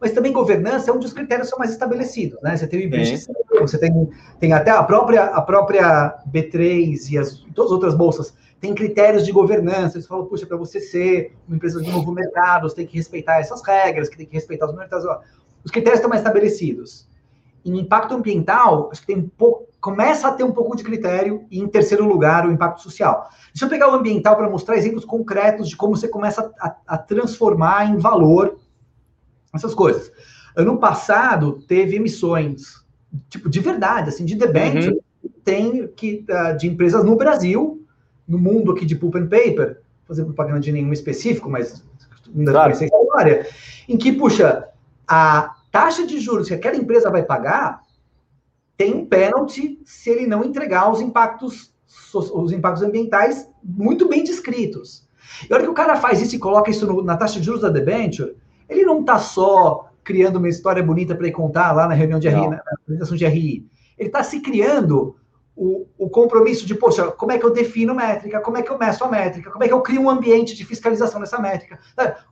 Mas 0.02 0.12
também 0.12 0.34
governança 0.34 0.90
é 0.90 0.94
onde 0.94 1.06
os 1.06 1.14
critérios 1.14 1.50
são 1.50 1.58
mais 1.58 1.72
estabelecidos, 1.72 2.42
né? 2.42 2.58
Você 2.58 2.68
tem 2.68 2.80
o 2.80 2.84
IBGC, 2.84 3.32
você 3.62 3.78
tem, 3.78 4.10
tem 4.40 4.52
até 4.52 4.72
a 4.72 4.84
própria, 4.84 5.24
a 5.26 5.42
própria 5.42 6.18
B3 6.30 7.12
e 7.12 7.18
as, 7.18 7.38
todas 7.54 7.72
as 7.72 7.72
outras 7.72 7.96
bolsas 7.96 8.34
tem 8.60 8.74
critérios 8.74 9.26
de 9.26 9.32
governança. 9.32 9.98
Eles 9.98 10.08
falam, 10.08 10.26
puxa, 10.26 10.46
para 10.46 10.58
você 10.58 10.80
ser 10.80 11.36
uma 11.48 11.56
empresa 11.56 11.82
de 11.82 11.92
novo 11.92 12.12
mercado, 12.12 12.68
você 12.70 12.76
tem 12.76 12.88
que 12.88 12.98
respeitar 12.98 13.40
essas 13.40 13.62
regras, 13.62 14.10
que 14.10 14.18
tem 14.18 14.26
que 14.26 14.34
respeitar 14.34 14.66
os 14.66 14.76
mercados. 14.76 15.06
Os 15.64 15.72
critérios 15.72 16.00
estão 16.00 16.10
mais 16.10 16.22
estabelecidos. 16.22 17.08
Em 17.64 17.80
impacto 17.80 18.14
ambiental, 18.14 18.90
acho 18.92 19.02
que 19.02 19.08
tem 19.08 19.18
um 19.18 19.30
pouco, 19.30 19.68
começa 19.86 20.28
a 20.28 20.32
ter 20.32 20.44
um 20.44 20.52
pouco 20.52 20.76
de 20.76 20.84
critério, 20.84 21.46
e 21.52 21.60
em 21.60 21.68
terceiro 21.68 22.08
lugar, 22.08 22.48
o 22.48 22.52
impacto 22.52 22.82
social. 22.82 23.30
Deixa 23.54 23.66
eu 23.66 23.70
pegar 23.70 23.88
o 23.92 23.94
ambiental 23.94 24.36
para 24.36 24.50
mostrar 24.50 24.76
exemplos 24.76 25.06
concretos 25.06 25.70
de 25.70 25.78
como 25.78 25.96
você 25.96 26.08
começa 26.08 26.52
a, 26.60 26.76
a, 26.88 26.98
transformar 26.98 27.88
em 27.88 27.96
valor 27.98 28.58
essas 29.54 29.76
coisas. 29.76 30.12
Ano 30.56 30.80
passado, 30.80 31.64
teve 31.68 31.98
emissões, 31.98 32.84
tipo, 33.30 33.48
de 33.48 33.60
verdade, 33.60 34.10
assim, 34.10 34.26
de 34.26 34.34
debênture, 34.34 35.00
uhum. 35.24 35.30
tem 35.44 35.88
que, 35.90 36.26
uh, 36.32 36.58
de 36.58 36.66
empresas 36.66 37.04
no 37.04 37.16
Brasil, 37.16 37.86
no 38.28 38.40
mundo 38.40 38.72
aqui 38.72 38.88
de 38.88 38.96
pulp 38.96 39.18
and 39.18 39.28
paper, 39.28 39.82
fazer 40.08 40.26
propaganda 40.26 40.62
de 40.62 40.72
nenhum 40.72 40.94
específico, 40.94 41.48
mas 41.48 41.84
ainda 42.36 42.52
claro. 42.52 42.74
conhecer 42.74 42.92
a 42.92 43.04
história, 43.04 43.48
em 43.88 43.98
que, 43.98 44.12
puxa, 44.12 44.68
a 45.08 45.54
taxa 45.72 46.08
de 46.08 46.20
juros 46.20 46.48
que 46.48 46.56
aquela 46.56 46.76
empresa 46.76 47.12
vai 47.12 47.22
pagar 47.22 47.85
tem 48.78 48.94
um 48.94 49.06
pênalti 49.06 49.80
se 49.86 50.10
ele 50.10 50.28
não 50.28 50.44
entregar 50.44 50.92
os 50.92 51.02
impactos, 51.02 51.74
os 52.14 52.52
impactos 52.52 52.84
ambientais 52.84 53.50
muito 53.64 54.08
bem 54.08 54.24
descritos. 54.24 55.08
E 55.50 55.54
a 55.54 55.56
hora 55.56 55.64
que 55.64 55.70
o 55.70 55.76
cara 55.76 55.96
faz 55.96 56.22
isso 56.22 56.36
e 56.36 56.40
coloca 56.40 56.70
isso 56.70 56.86
no, 56.86 57.02
na 57.02 57.18
taxa 57.18 57.40
de 57.40 57.46
juros 57.46 57.62
da 57.62 57.70
debenture, 57.70 58.36
ele 58.70 58.84
não 58.84 59.02
está 59.02 59.20
só 59.20 59.90
criando 60.04 60.38
uma 60.38 60.50
história 60.50 60.84
bonita 60.84 61.16
para 61.16 61.26
ele 61.26 61.36
contar 61.36 61.72
lá 61.72 61.88
na 61.88 61.94
reunião 61.94 62.20
de 62.20 62.30
RI, 62.30 62.48
na 62.48 62.62
apresentação 62.82 63.18
de 63.18 63.26
RI. 63.26 63.68
Ele 63.98 64.10
está 64.10 64.24
se 64.24 64.40
criando 64.40 65.16
o, 65.56 65.88
o, 65.98 66.10
compromisso 66.10 66.66
de, 66.66 66.76
poxa, 66.76 67.08
como 67.12 67.32
é 67.32 67.40
que 67.40 67.46
eu 67.46 67.52
defino 67.52 67.96
métrica, 67.96 68.42
como 68.42 68.58
é 68.58 68.62
que 68.62 68.70
eu 68.70 68.78
meço 68.78 69.04
a 69.04 69.08
métrica, 69.08 69.50
como 69.50 69.64
é 69.64 69.68
que 69.68 69.74
eu 69.74 69.82
crio 69.82 70.02
um 70.02 70.10
ambiente 70.10 70.54
de 70.54 70.66
fiscalização 70.66 71.20
dessa 71.20 71.40
métrica. 71.40 71.80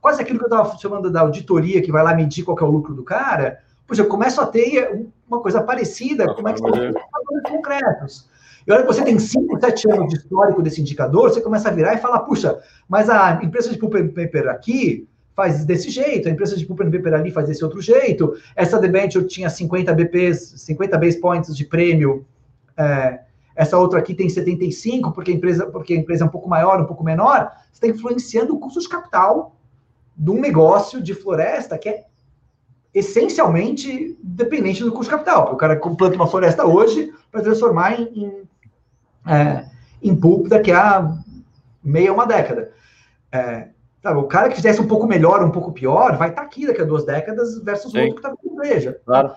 Quase 0.00 0.20
aquilo 0.20 0.38
que 0.38 0.44
eu 0.44 0.48
estava 0.48 0.76
chamando 0.76 1.10
da 1.10 1.22
auditoria, 1.22 1.80
que 1.82 1.90
vai 1.90 2.04
lá 2.04 2.14
medir 2.14 2.44
qual 2.44 2.58
é 2.58 2.64
o 2.64 2.70
lucro 2.70 2.94
do 2.94 3.02
cara, 3.02 3.60
Poxa, 3.86 4.02
eu 4.02 4.08
começo 4.08 4.40
a 4.40 4.46
ter 4.46 5.06
uma 5.28 5.40
coisa 5.40 5.62
parecida, 5.62 6.32
como 6.34 6.48
é 6.48 6.52
que 6.52 6.58
são 6.58 6.68
indicadores 6.68 7.42
concretos. 7.48 8.28
E 8.66 8.72
olha 8.72 8.82
que 8.82 8.86
você 8.86 9.02
tem 9.02 9.18
5, 9.18 9.60
7 9.60 9.90
anos 9.90 10.08
de 10.08 10.16
histórico 10.16 10.62
desse 10.62 10.80
indicador, 10.80 11.30
você 11.30 11.40
começa 11.40 11.68
a 11.68 11.72
virar 11.72 11.94
e 11.94 11.98
falar, 11.98 12.20
puxa, 12.20 12.58
mas 12.88 13.10
a 13.10 13.40
empresa 13.42 13.70
de 13.70 13.78
pulp 13.78 13.94
and 13.96 14.08
paper 14.08 14.48
aqui 14.48 15.06
faz 15.36 15.64
desse 15.64 15.90
jeito, 15.90 16.28
a 16.28 16.30
empresa 16.30 16.56
de 16.56 16.64
pulp 16.64 16.80
and 16.80 16.90
paper 16.90 17.12
ali 17.12 17.30
faz 17.30 17.48
desse 17.48 17.62
outro 17.62 17.82
jeito, 17.82 18.34
essa 18.56 18.78
debenture 18.78 19.26
tinha 19.26 19.50
50 19.50 19.92
BPs, 19.92 20.54
50 20.56 20.96
base 20.96 21.20
points 21.20 21.54
de 21.54 21.64
prêmio, 21.64 22.24
é, 22.76 23.20
essa 23.54 23.76
outra 23.76 23.98
aqui 23.98 24.14
tem 24.14 24.28
75, 24.28 25.12
porque 25.12 25.30
a, 25.30 25.34
empresa, 25.34 25.66
porque 25.66 25.92
a 25.92 25.96
empresa 25.96 26.24
é 26.24 26.26
um 26.26 26.30
pouco 26.30 26.48
maior, 26.48 26.80
um 26.80 26.86
pouco 26.86 27.04
menor, 27.04 27.52
você 27.70 27.86
está 27.86 27.88
influenciando 27.88 28.54
o 28.54 28.58
custo 28.58 28.80
de 28.80 28.88
capital 28.88 29.56
de 30.16 30.30
um 30.30 30.40
negócio 30.40 31.02
de 31.02 31.12
floresta 31.12 31.76
que 31.76 31.88
é 31.88 32.04
essencialmente 32.94 34.16
dependente 34.22 34.84
do 34.84 34.92
custo 34.92 35.04
de 35.04 35.10
capital. 35.10 35.52
O 35.52 35.56
cara 35.56 35.76
planta 35.76 36.14
uma 36.14 36.28
floresta 36.28 36.64
hoje 36.64 37.12
para 37.30 37.42
transformar 37.42 38.00
em, 38.00 38.04
em, 38.14 38.42
é, 39.26 39.66
em 40.02 40.14
pulp 40.14 40.46
daqui 40.46 40.70
a 40.70 41.12
meia 41.82 42.12
uma 42.12 42.26
década. 42.26 42.70
É, 43.32 43.68
sabe, 44.00 44.20
o 44.20 44.24
cara 44.24 44.48
que 44.48 44.56
fizesse 44.56 44.80
um 44.80 44.86
pouco 44.86 45.06
melhor, 45.06 45.42
um 45.42 45.50
pouco 45.50 45.72
pior, 45.72 46.16
vai 46.16 46.28
estar 46.28 46.42
tá 46.42 46.46
aqui 46.46 46.66
daqui 46.66 46.82
a 46.82 46.84
duas 46.84 47.04
décadas 47.04 47.58
versus 47.58 47.92
o 47.92 47.98
outro 47.98 48.14
que 48.14 48.20
está 48.20 48.30
com 48.30 48.62
igreja. 48.62 49.00
Claro. 49.04 49.32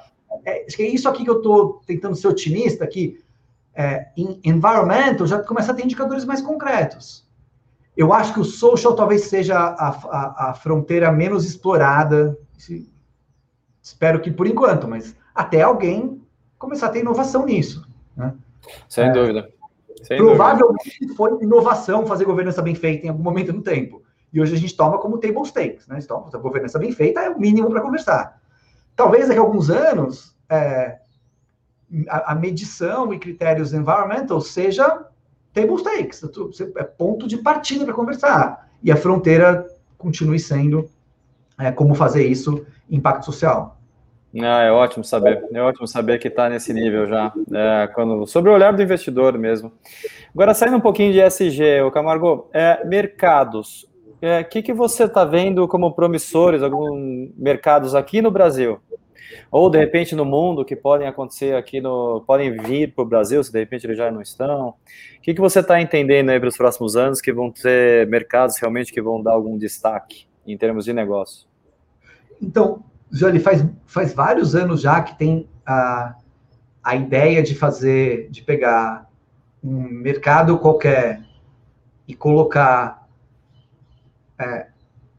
É, 0.45 0.65
é 0.65 0.87
isso 0.87 1.09
aqui 1.09 1.23
que 1.23 1.29
eu 1.29 1.37
estou 1.37 1.81
tentando 1.87 2.15
ser 2.15 2.27
otimista, 2.27 2.85
que 2.85 3.19
é, 3.73 4.07
em 4.15 4.39
environmental 4.43 5.25
já 5.25 5.39
começa 5.39 5.71
a 5.71 5.75
ter 5.75 5.83
indicadores 5.83 6.25
mais 6.25 6.41
concretos. 6.41 7.25
Eu 7.95 8.13
acho 8.13 8.33
que 8.33 8.39
o 8.39 8.45
social 8.45 8.95
talvez 8.95 9.23
seja 9.23 9.57
a, 9.57 9.89
a, 9.89 10.49
a 10.49 10.53
fronteira 10.53 11.11
menos 11.11 11.45
explorada. 11.45 12.37
Espero 13.87 14.19
que 14.19 14.29
por 14.29 14.45
enquanto, 14.45 14.85
mas 14.85 15.15
até 15.33 15.61
alguém 15.61 16.21
começar 16.57 16.87
a 16.87 16.89
ter 16.89 16.99
inovação 16.99 17.45
nisso. 17.45 17.87
Né? 18.17 18.33
Sem 18.89 19.05
é, 19.05 19.11
dúvida. 19.13 19.49
Sem 20.03 20.17
provavelmente 20.17 20.99
dúvida. 20.99 21.15
foi 21.15 21.41
inovação 21.41 22.05
fazer 22.05 22.25
governança 22.25 22.61
bem 22.61 22.75
feita 22.75 23.05
em 23.05 23.09
algum 23.09 23.23
momento 23.23 23.53
no 23.53 23.61
tempo. 23.61 24.03
E 24.33 24.41
hoje 24.41 24.53
a 24.53 24.57
gente 24.57 24.75
toma 24.75 24.97
como 24.97 25.17
table 25.17 25.45
stakes. 25.45 25.87
Né? 25.87 25.99
Então, 26.03 26.29
a 26.31 26.37
governança 26.37 26.77
bem 26.77 26.91
feita 26.91 27.21
é 27.21 27.29
o 27.29 27.39
mínimo 27.39 27.69
para 27.69 27.79
conversar. 27.79 28.41
Talvez 28.93 29.29
daqui 29.29 29.39
a 29.39 29.41
alguns 29.41 29.69
anos 29.69 30.35
é, 30.49 30.99
a, 32.09 32.33
a, 32.33 32.35
medição 32.35 33.13
e 33.13 33.19
critérios 33.19 33.71
environmental 33.71 34.41
seja 34.41 35.07
table 35.53 35.77
stakes, 35.77 36.21
é 36.75 36.83
ponto 36.83 37.25
de 37.25 37.37
partida 37.37 37.85
para 37.85 37.93
conversar. 37.93 38.69
E 38.83 38.91
a 38.91 38.97
fronteira 38.97 39.65
continue 39.97 40.41
sendo 40.41 40.89
é, 41.57 41.71
como 41.71 41.95
fazer 41.95 42.27
isso 42.27 42.65
impacto 42.89 43.23
social. 43.25 43.76
Ah, 44.35 44.63
é 44.63 44.71
ótimo 44.71 45.03
saber. 45.03 45.43
É 45.51 45.61
ótimo 45.61 45.87
saber 45.87 46.19
que 46.19 46.27
está 46.27 46.49
nesse 46.49 46.73
nível 46.73 47.07
já. 47.07 47.33
É, 47.53 47.87
quando, 47.87 48.27
sobre 48.27 48.49
o 48.49 48.53
olhar 48.53 48.73
do 48.73 48.81
investidor 48.81 49.37
mesmo. 49.37 49.71
Agora, 50.33 50.53
saindo 50.53 50.77
um 50.77 50.81
pouquinho 50.81 51.13
de 51.13 51.19
SG, 51.19 51.81
o 51.81 51.91
Camargo, 51.91 52.49
é, 52.53 52.83
mercados. 52.85 53.87
O 54.21 54.25
é, 54.25 54.43
que, 54.43 54.61
que 54.61 54.73
você 54.73 55.05
está 55.05 55.23
vendo 55.23 55.67
como 55.67 55.93
promissores, 55.93 56.61
alguns 56.61 57.31
mercados 57.37 57.95
aqui 57.95 58.21
no 58.21 58.31
Brasil? 58.31 58.79
Ou 59.51 59.69
de 59.69 59.77
repente 59.77 60.15
no 60.15 60.25
mundo 60.25 60.65
que 60.65 60.75
podem 60.75 61.07
acontecer 61.07 61.55
aqui 61.55 61.81
no. 61.81 62.23
podem 62.25 62.51
vir 62.51 62.93
para 62.93 63.03
o 63.03 63.05
Brasil, 63.05 63.43
se 63.43 63.51
de 63.51 63.59
repente 63.59 63.85
eles 63.85 63.97
já 63.97 64.11
não 64.11 64.21
estão. 64.21 64.69
O 64.69 65.21
que, 65.21 65.33
que 65.33 65.41
você 65.41 65.59
está 65.59 65.81
entendendo 65.81 66.29
aí 66.29 66.39
para 66.39 66.49
os 66.49 66.57
próximos 66.57 66.95
anos 66.95 67.21
que 67.21 67.31
vão 67.31 67.51
ter 67.51 68.07
mercados 68.07 68.57
realmente 68.57 68.91
que 68.91 69.01
vão 69.01 69.21
dar 69.21 69.33
algum 69.33 69.57
destaque 69.57 70.25
em 70.45 70.57
termos 70.57 70.85
de 70.85 70.93
negócio? 70.93 71.47
Então, 72.41 72.83
Johnny, 73.11 73.39
faz, 73.39 73.65
faz 73.85 74.13
vários 74.13 74.55
anos 74.55 74.81
já 74.81 75.01
que 75.01 75.17
tem 75.17 75.47
a, 75.65 76.15
a 76.83 76.95
ideia 76.95 77.41
de 77.41 77.55
fazer, 77.55 78.29
de 78.29 78.41
pegar 78.41 79.09
um 79.63 79.83
mercado 79.83 80.57
qualquer 80.57 81.21
e 82.07 82.13
colocar 82.13 83.07
é, 84.39 84.67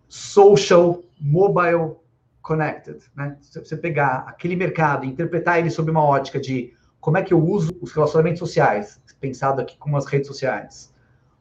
social 0.08 1.02
mobile 1.20 1.96
connected, 2.40 2.98
né? 3.14 3.36
Você 3.42 3.76
pegar 3.76 4.24
aquele 4.26 4.56
mercado 4.56 5.04
e 5.04 5.08
interpretar 5.08 5.58
ele 5.58 5.70
sob 5.70 5.90
uma 5.90 6.02
ótica 6.02 6.40
de 6.40 6.72
como 7.00 7.18
é 7.18 7.22
que 7.22 7.34
eu 7.34 7.44
uso 7.44 7.76
os 7.80 7.92
relacionamentos 7.92 8.38
sociais, 8.38 9.00
pensado 9.20 9.60
aqui 9.60 9.76
como 9.76 9.96
as 9.96 10.06
redes 10.06 10.26
sociais, 10.26 10.94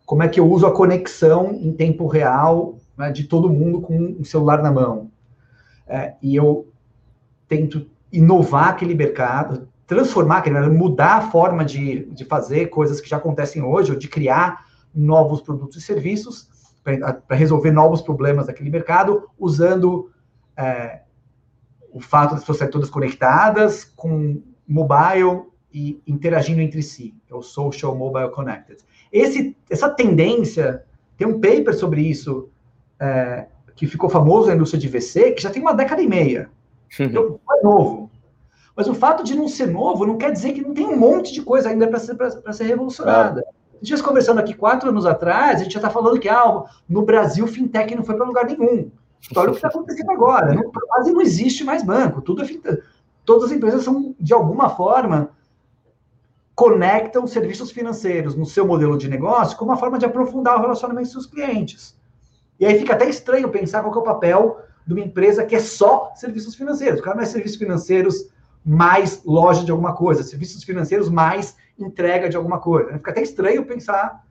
como 0.06 0.24
é 0.24 0.28
que 0.28 0.40
eu 0.40 0.50
uso 0.50 0.66
a 0.66 0.74
conexão 0.74 1.54
em 1.54 1.72
tempo 1.72 2.08
real 2.08 2.78
né, 2.98 3.12
de 3.12 3.24
todo 3.26 3.50
mundo 3.50 3.82
com 3.82 4.18
o 4.20 4.26
celular 4.26 4.62
na 4.62 4.72
mão. 4.72 5.12
É, 5.88 6.16
e 6.22 6.36
eu 6.36 6.68
tento 7.48 7.90
inovar 8.12 8.70
aquele 8.70 8.94
mercado, 8.94 9.68
transformar 9.86 10.40
aquele 10.40 10.56
mercado, 10.56 10.76
mudar 10.76 11.16
a 11.18 11.32
forma 11.32 11.64
de, 11.64 12.06
de 12.12 12.26
fazer 12.26 12.68
coisas 12.68 13.00
que 13.00 13.10
já 13.10 13.18
acontecem 13.18 13.64
hoje, 13.64 13.92
ou 13.92 13.98
de 13.98 14.08
criar 14.08 14.66
novos 14.94 15.42
produtos 15.42 15.78
e 15.78 15.82
serviços 15.82 16.50
para 16.84 17.36
resolver 17.36 17.72
novos 17.72 18.02
problemas 18.02 18.48
daquele 18.48 18.70
mercado, 18.70 19.30
usando 19.38 20.10
é, 20.56 21.02
o 21.92 22.00
fato 22.00 22.36
das 22.36 22.44
pessoas 22.44 22.70
todas 22.70 22.90
conectadas 22.90 23.84
com 23.84 24.42
mobile 24.68 25.44
e 25.74 26.02
interagindo 26.08 26.62
entre 26.62 26.82
si, 26.82 27.14
é 27.30 27.36
o 27.36 27.42
Social 27.42 27.96
Mobile 27.96 28.32
Connected. 28.32 28.80
Esse, 29.12 29.56
essa 29.70 29.90
tendência, 29.90 30.84
tem 31.18 31.28
um 31.28 31.40
paper 31.40 31.74
sobre 31.74 32.02
isso, 32.02 32.50
é, 33.00 33.48
que 33.78 33.86
ficou 33.86 34.10
famoso 34.10 34.48
na 34.48 34.56
indústria 34.56 34.82
de 34.82 34.88
VC, 34.88 35.32
que 35.32 35.42
já 35.42 35.52
tem 35.52 35.62
uma 35.62 35.74
década 35.74 36.02
e 36.02 36.08
meia. 36.08 36.50
Então, 37.00 37.40
não 37.46 37.56
é 37.56 37.62
novo. 37.62 38.12
Mas 38.76 38.88
o 38.88 38.94
fato 38.94 39.24
de 39.24 39.36
não 39.36 39.48
ser 39.48 39.68
novo 39.68 40.06
não 40.06 40.18
quer 40.18 40.32
dizer 40.32 40.52
que 40.54 40.62
não 40.62 40.74
tem 40.74 40.86
um 40.86 40.98
monte 40.98 41.32
de 41.32 41.42
coisa 41.42 41.70
ainda 41.70 41.88
para 41.88 42.00
ser, 42.00 42.16
ser 42.54 42.64
revolucionada. 42.64 43.42
Claro. 43.42 43.58
Dias 43.80 44.02
conversando 44.02 44.40
aqui 44.40 44.56
quatro 44.56 44.90
anos 44.90 45.06
atrás, 45.06 45.62
a 45.62 45.64
gente 45.64 45.74
já 45.74 45.80
está 45.80 45.92
falando 45.92 46.20
que 46.20 46.28
ah, 46.28 46.64
no 46.90 47.04
Brasil 47.04 47.46
fintech 47.48 47.96
não 47.96 48.04
foi 48.04 48.16
para 48.16 48.26
lugar 48.26 48.46
nenhum. 48.46 48.90
Olha 49.36 49.50
o 49.50 49.52
que 49.52 49.58
está 49.58 49.68
acontecendo 49.68 50.12
agora. 50.12 50.54
Não, 50.54 50.72
quase 50.72 51.12
não 51.12 51.22
existe 51.22 51.64
mais 51.64 51.84
banco. 51.84 52.22
Tudo 52.22 52.42
é 52.42 52.46
fintech. 52.46 52.82
Todas 53.24 53.46
as 53.46 53.52
empresas 53.52 53.84
são, 53.84 54.16
de 54.20 54.34
alguma 54.34 54.70
forma, 54.70 55.32
conectam 56.56 57.28
serviços 57.28 57.72
financeiros 57.72 58.36
no 58.36 58.46
seu 58.46 58.66
modelo 58.66 58.98
de 58.98 59.08
negócio 59.08 59.58
como 59.58 59.72
uma 59.72 59.78
forma 59.78 60.00
de 60.00 60.06
aprofundar 60.06 60.58
o 60.58 60.62
relacionamento 60.62 61.08
com 61.08 61.14
seus 61.14 61.26
clientes. 61.28 61.97
E 62.60 62.66
aí 62.66 62.80
fica 62.80 62.94
até 62.94 63.08
estranho 63.10 63.50
pensar 63.50 63.82
qual 63.84 63.94
é 63.94 63.98
o 63.98 64.02
papel 64.02 64.62
de 64.86 64.94
uma 64.94 65.04
empresa 65.04 65.46
que 65.46 65.56
é 65.56 65.60
só 65.60 66.14
serviços 66.16 66.56
financeiros. 66.56 67.00
O 67.00 67.04
cara 67.04 67.18
não 67.18 67.24
é 67.24 67.26
serviços 67.26 67.58
financeiros 67.58 68.30
mais 68.66 69.22
loja 69.24 69.64
de 69.64 69.72
alguma 69.72 69.94
coisa, 69.94 70.24
serviços 70.24 70.64
financeiros 70.64 71.10
mais 71.10 71.56
entrega 71.78 72.30
de 72.30 72.36
alguma 72.36 72.60
coisa. 72.60 72.94
Fica 72.94 73.12
até 73.12 73.22
estranho 73.22 73.66
pensar 73.66 74.24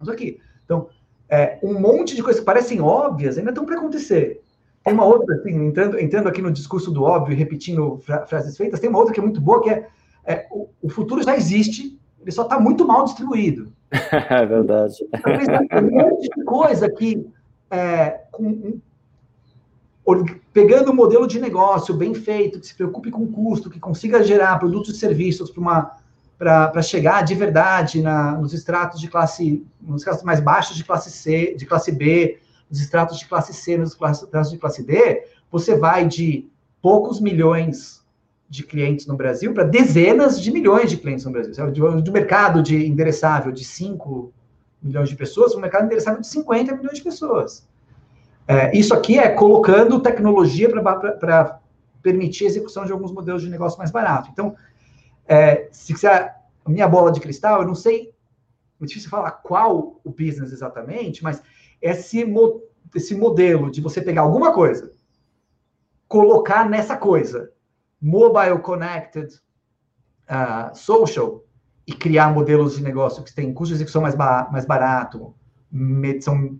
isso 0.00 0.10
aqui. 0.10 0.40
Então, 0.64 0.88
é, 1.28 1.58
um 1.62 1.78
monte 1.80 2.14
de 2.14 2.22
coisas 2.22 2.40
que 2.40 2.46
parecem 2.46 2.80
óbvias 2.80 3.38
ainda 3.38 3.50
estão 3.50 3.64
para 3.64 3.76
acontecer. 3.76 4.42
Tem 4.84 4.94
uma 4.94 5.04
outra, 5.04 5.34
assim, 5.34 5.50
entrando, 5.66 5.98
entrando 5.98 6.28
aqui 6.28 6.40
no 6.40 6.52
discurso 6.52 6.92
do 6.92 7.02
óbvio 7.02 7.32
e 7.32 7.36
repetindo 7.36 8.00
frases 8.28 8.56
feitas, 8.56 8.78
tem 8.78 8.88
uma 8.88 8.98
outra 8.98 9.12
que 9.12 9.18
é 9.18 9.22
muito 9.22 9.40
boa, 9.40 9.62
que 9.62 9.70
é 9.70 9.88
é, 10.26 10.46
o, 10.50 10.68
o, 10.82 10.88
futuro 10.88 11.22
já 11.22 11.36
existe, 11.36 11.96
ele 12.20 12.32
só 12.32 12.42
está 12.42 12.58
muito 12.58 12.86
mal 12.86 13.04
distribuído. 13.04 13.72
É 14.28 14.44
verdade. 14.44 14.96
Tem 15.22 15.84
um 15.84 15.90
monte 15.90 16.28
de 16.28 16.44
coisa 16.44 16.90
que, 16.90 17.24
é, 17.70 18.20
com, 18.30 18.80
pegando 20.52 20.92
um 20.92 20.94
modelo 20.94 21.26
de 21.26 21.40
negócio 21.40 21.94
bem 21.94 22.14
feito, 22.14 22.60
que 22.60 22.66
se 22.66 22.74
preocupe 22.74 23.10
com 23.10 23.24
o 23.24 23.32
custo, 23.32 23.68
que 23.68 23.80
consiga 23.80 24.22
gerar 24.22 24.58
produtos 24.58 24.94
e 24.94 24.98
serviços 24.98 25.52
para 26.38 26.82
chegar 26.82 27.22
de 27.22 27.34
verdade 27.34 28.00
na, 28.00 28.32
nos 28.32 28.52
estratos 28.52 29.00
de 29.00 29.08
classe, 29.08 29.64
nos 29.80 30.02
estratos 30.02 30.22
mais 30.22 30.38
baixos 30.38 30.76
de 30.76 30.84
classe 30.84 31.10
C, 31.10 31.54
de 31.56 31.66
classe 31.66 31.90
B, 31.90 32.38
nos 32.70 32.80
estratos 32.80 33.18
de 33.18 33.26
classe 33.26 33.52
C, 33.52 33.76
nos 33.76 33.92
estratos 33.92 34.50
de 34.50 34.58
classe 34.58 34.82
D, 34.84 35.24
você 35.50 35.76
vai 35.76 36.06
de 36.06 36.48
poucos 36.80 37.20
milhões 37.20 38.04
de 38.48 38.62
clientes 38.62 39.06
no 39.06 39.16
Brasil 39.16 39.52
para 39.52 39.64
dezenas 39.64 40.40
de 40.40 40.52
milhões 40.52 40.88
de 40.88 40.96
clientes 40.96 41.24
no 41.24 41.32
Brasil. 41.32 41.72
Do 42.02 42.12
mercado 42.12 42.62
de 42.62 42.86
endereçável 42.86 43.50
de 43.50 43.64
5 43.64 44.32
milhões 44.82 45.08
de 45.08 45.16
pessoas 45.16 45.54
um 45.54 45.60
mercado 45.60 45.84
endereçável 45.84 46.20
de 46.20 46.26
50 46.26 46.76
milhões 46.76 46.98
de 46.98 47.04
pessoas. 47.04 47.66
É, 48.48 48.76
isso 48.76 48.94
aqui 48.94 49.18
é 49.18 49.28
colocando 49.28 50.00
tecnologia 50.00 50.70
para 50.70 51.60
permitir 52.02 52.44
a 52.44 52.48
execução 52.48 52.84
de 52.84 52.92
alguns 52.92 53.10
modelos 53.10 53.42
de 53.42 53.48
negócio 53.48 53.78
mais 53.78 53.90
barato. 53.90 54.30
Então, 54.32 54.54
é, 55.26 55.68
se 55.72 55.92
quiser 55.92 56.36
a 56.64 56.70
minha 56.70 56.86
bola 56.86 57.10
de 57.10 57.20
cristal, 57.20 57.62
eu 57.62 57.66
não 57.66 57.74
sei, 57.74 58.14
é 58.80 58.84
difícil 58.84 59.10
falar 59.10 59.30
qual 59.32 60.00
o 60.04 60.10
business 60.10 60.52
exatamente, 60.52 61.24
mas 61.24 61.42
esse, 61.80 62.24
esse 62.94 63.14
modelo 63.14 63.70
de 63.70 63.80
você 63.80 64.00
pegar 64.00 64.22
alguma 64.22 64.52
coisa, 64.52 64.92
colocar 66.06 66.68
nessa 66.68 66.96
coisa 66.96 67.50
mobile 68.00 68.60
connected 68.60 69.32
uh, 70.28 70.76
social 70.76 71.45
e 71.86 71.92
criar 71.92 72.32
modelos 72.32 72.76
de 72.76 72.82
negócio 72.82 73.22
que 73.22 73.34
têm 73.34 73.52
custo 73.52 73.68
de 73.68 73.78
execução 73.78 74.02
mais, 74.02 74.14
ba 74.14 74.48
mais 74.50 74.66
barato, 74.66 75.34
são 76.20 76.58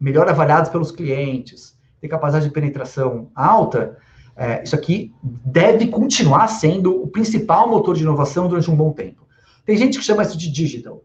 melhor 0.00 0.28
avaliados 0.28 0.70
pelos 0.70 0.90
clientes, 0.90 1.76
tem 2.00 2.08
capacidade 2.08 2.46
de 2.46 2.52
penetração 2.52 3.30
alta, 3.34 3.98
é, 4.36 4.62
isso 4.62 4.74
aqui 4.74 5.14
deve 5.22 5.88
continuar 5.88 6.48
sendo 6.48 7.02
o 7.02 7.06
principal 7.08 7.68
motor 7.68 7.94
de 7.94 8.02
inovação 8.02 8.48
durante 8.48 8.70
um 8.70 8.76
bom 8.76 8.92
tempo. 8.92 9.26
Tem 9.64 9.76
gente 9.76 9.98
que 9.98 10.04
chama 10.04 10.22
isso 10.22 10.36
de 10.36 10.50
digital. 10.50 11.04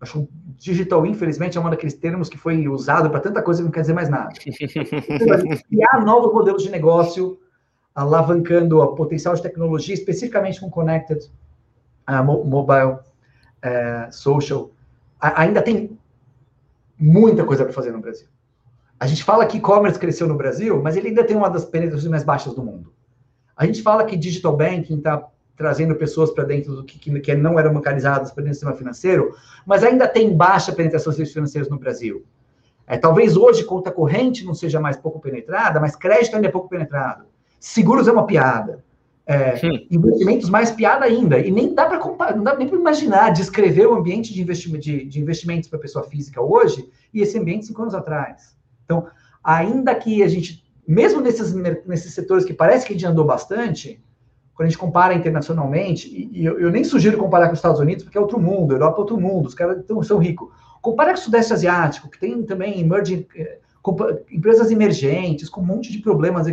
Acho 0.00 0.22
que 0.22 0.28
digital, 0.58 1.04
infelizmente, 1.04 1.58
é 1.58 1.60
um 1.60 1.68
daqueles 1.68 1.94
termos 1.94 2.28
que 2.28 2.38
foi 2.38 2.66
usado 2.68 3.10
para 3.10 3.20
tanta 3.20 3.42
coisa 3.42 3.60
que 3.60 3.64
não 3.64 3.72
quer 3.72 3.82
dizer 3.82 3.92
mais 3.92 4.08
nada. 4.08 4.32
Criar 5.68 6.04
novos 6.04 6.32
modelos 6.32 6.62
de 6.62 6.70
negócio 6.70 7.38
alavancando 7.94 8.78
o 8.78 8.94
potencial 8.94 9.34
de 9.34 9.42
tecnologia, 9.42 9.94
especificamente 9.94 10.60
com 10.60 10.70
Connected 10.70 11.30
Mobile 12.22 12.98
uh, 13.64 14.12
Social. 14.12 14.70
A, 15.20 15.42
ainda 15.42 15.62
tem 15.62 15.98
muita 16.98 17.44
coisa 17.44 17.64
para 17.64 17.72
fazer 17.72 17.92
no 17.92 18.00
Brasil. 18.00 18.28
A 18.98 19.06
gente 19.06 19.24
fala 19.24 19.46
que 19.46 19.56
e-commerce 19.56 19.98
cresceu 19.98 20.28
no 20.28 20.34
Brasil, 20.34 20.82
mas 20.82 20.96
ele 20.96 21.08
ainda 21.08 21.24
tem 21.24 21.36
uma 21.36 21.48
das 21.48 21.64
penetrações 21.64 22.10
mais 22.10 22.22
baixas 22.22 22.54
do 22.54 22.62
mundo. 22.62 22.92
A 23.56 23.64
gente 23.64 23.82
fala 23.82 24.04
que 24.04 24.16
digital 24.16 24.56
banking 24.56 24.98
está 24.98 25.26
trazendo 25.56 25.94
pessoas 25.94 26.30
para 26.30 26.44
dentro 26.44 26.76
do 26.76 26.84
que, 26.84 26.98
que, 27.20 27.34
não 27.34 27.58
eram 27.58 27.74
bancarizadas 27.74 28.30
para 28.30 28.42
dentro 28.42 28.52
do 28.52 28.60
sistema 28.60 28.76
financeiro, 28.76 29.34
mas 29.66 29.84
ainda 29.84 30.08
tem 30.08 30.34
baixa 30.34 30.72
penetração 30.72 31.10
de 31.10 31.16
serviços 31.16 31.34
financeiros 31.34 31.70
no 31.70 31.78
Brasil. 31.78 32.24
É, 32.86 32.96
talvez 32.96 33.36
hoje 33.36 33.64
conta 33.64 33.90
corrente 33.90 34.44
não 34.44 34.54
seja 34.54 34.80
mais 34.80 34.96
pouco 34.96 35.20
penetrada, 35.20 35.78
mas 35.78 35.94
crédito 35.94 36.34
ainda 36.34 36.48
é 36.48 36.50
pouco 36.50 36.68
penetrado. 36.68 37.24
Seguros 37.58 38.08
é 38.08 38.12
uma 38.12 38.26
piada. 38.26 38.82
É, 39.32 39.60
investimentos 39.88 40.50
mais 40.50 40.72
piada 40.72 41.04
ainda. 41.04 41.38
E 41.38 41.52
nem 41.52 41.72
dá 41.72 41.86
para 41.86 41.98
comparar, 41.98 42.34
não 42.34 42.42
dá 42.42 42.56
nem 42.56 42.66
para 42.66 42.76
imaginar, 42.76 43.30
descrever 43.30 43.86
o 43.86 43.94
ambiente 43.94 44.34
de, 44.34 44.42
investimento, 44.42 44.82
de, 44.82 45.04
de 45.04 45.20
investimentos 45.20 45.68
para 45.68 45.78
pessoa 45.78 46.04
física 46.04 46.42
hoje 46.42 46.90
e 47.14 47.20
esse 47.20 47.38
ambiente 47.38 47.66
cinco 47.66 47.80
anos 47.82 47.94
atrás. 47.94 48.56
Então, 48.84 49.06
ainda 49.44 49.94
que 49.94 50.24
a 50.24 50.26
gente, 50.26 50.64
mesmo 50.86 51.20
nesses, 51.20 51.54
nesses 51.86 52.12
setores 52.12 52.44
que 52.44 52.52
parece 52.52 52.84
que 52.84 52.92
a 52.92 52.96
gente 52.96 53.06
andou 53.06 53.24
bastante, 53.24 54.02
quando 54.52 54.66
a 54.66 54.68
gente 54.70 54.78
compara 54.78 55.14
internacionalmente, 55.14 56.08
e, 56.08 56.40
e 56.40 56.44
eu, 56.44 56.58
eu, 56.58 56.72
nem 56.72 56.82
sugiro 56.82 57.16
comparar 57.16 57.46
com 57.46 57.52
os 57.52 57.60
Estados 57.60 57.78
Unidos, 57.78 58.02
porque 58.02 58.18
é 58.18 58.20
outro 58.20 58.40
mundo, 58.40 58.74
Europa 58.74 58.96
é 58.96 59.00
outro 59.00 59.20
mundo, 59.20 59.46
os 59.46 59.54
caras 59.54 59.84
tão, 59.86 60.02
são 60.02 60.18
ricos. 60.18 60.48
Compara 60.82 61.12
com 61.12 61.20
o 61.20 61.22
Sudeste 61.22 61.52
Asiático, 61.52 62.10
que 62.10 62.18
tem 62.18 62.42
também 62.42 62.80
emerging, 62.80 63.28
eh, 63.36 63.58
empresas 64.28 64.72
emergentes, 64.72 65.48
com 65.48 65.60
um 65.60 65.66
monte 65.66 65.92
de 65.92 65.98
problemas 65.98 66.48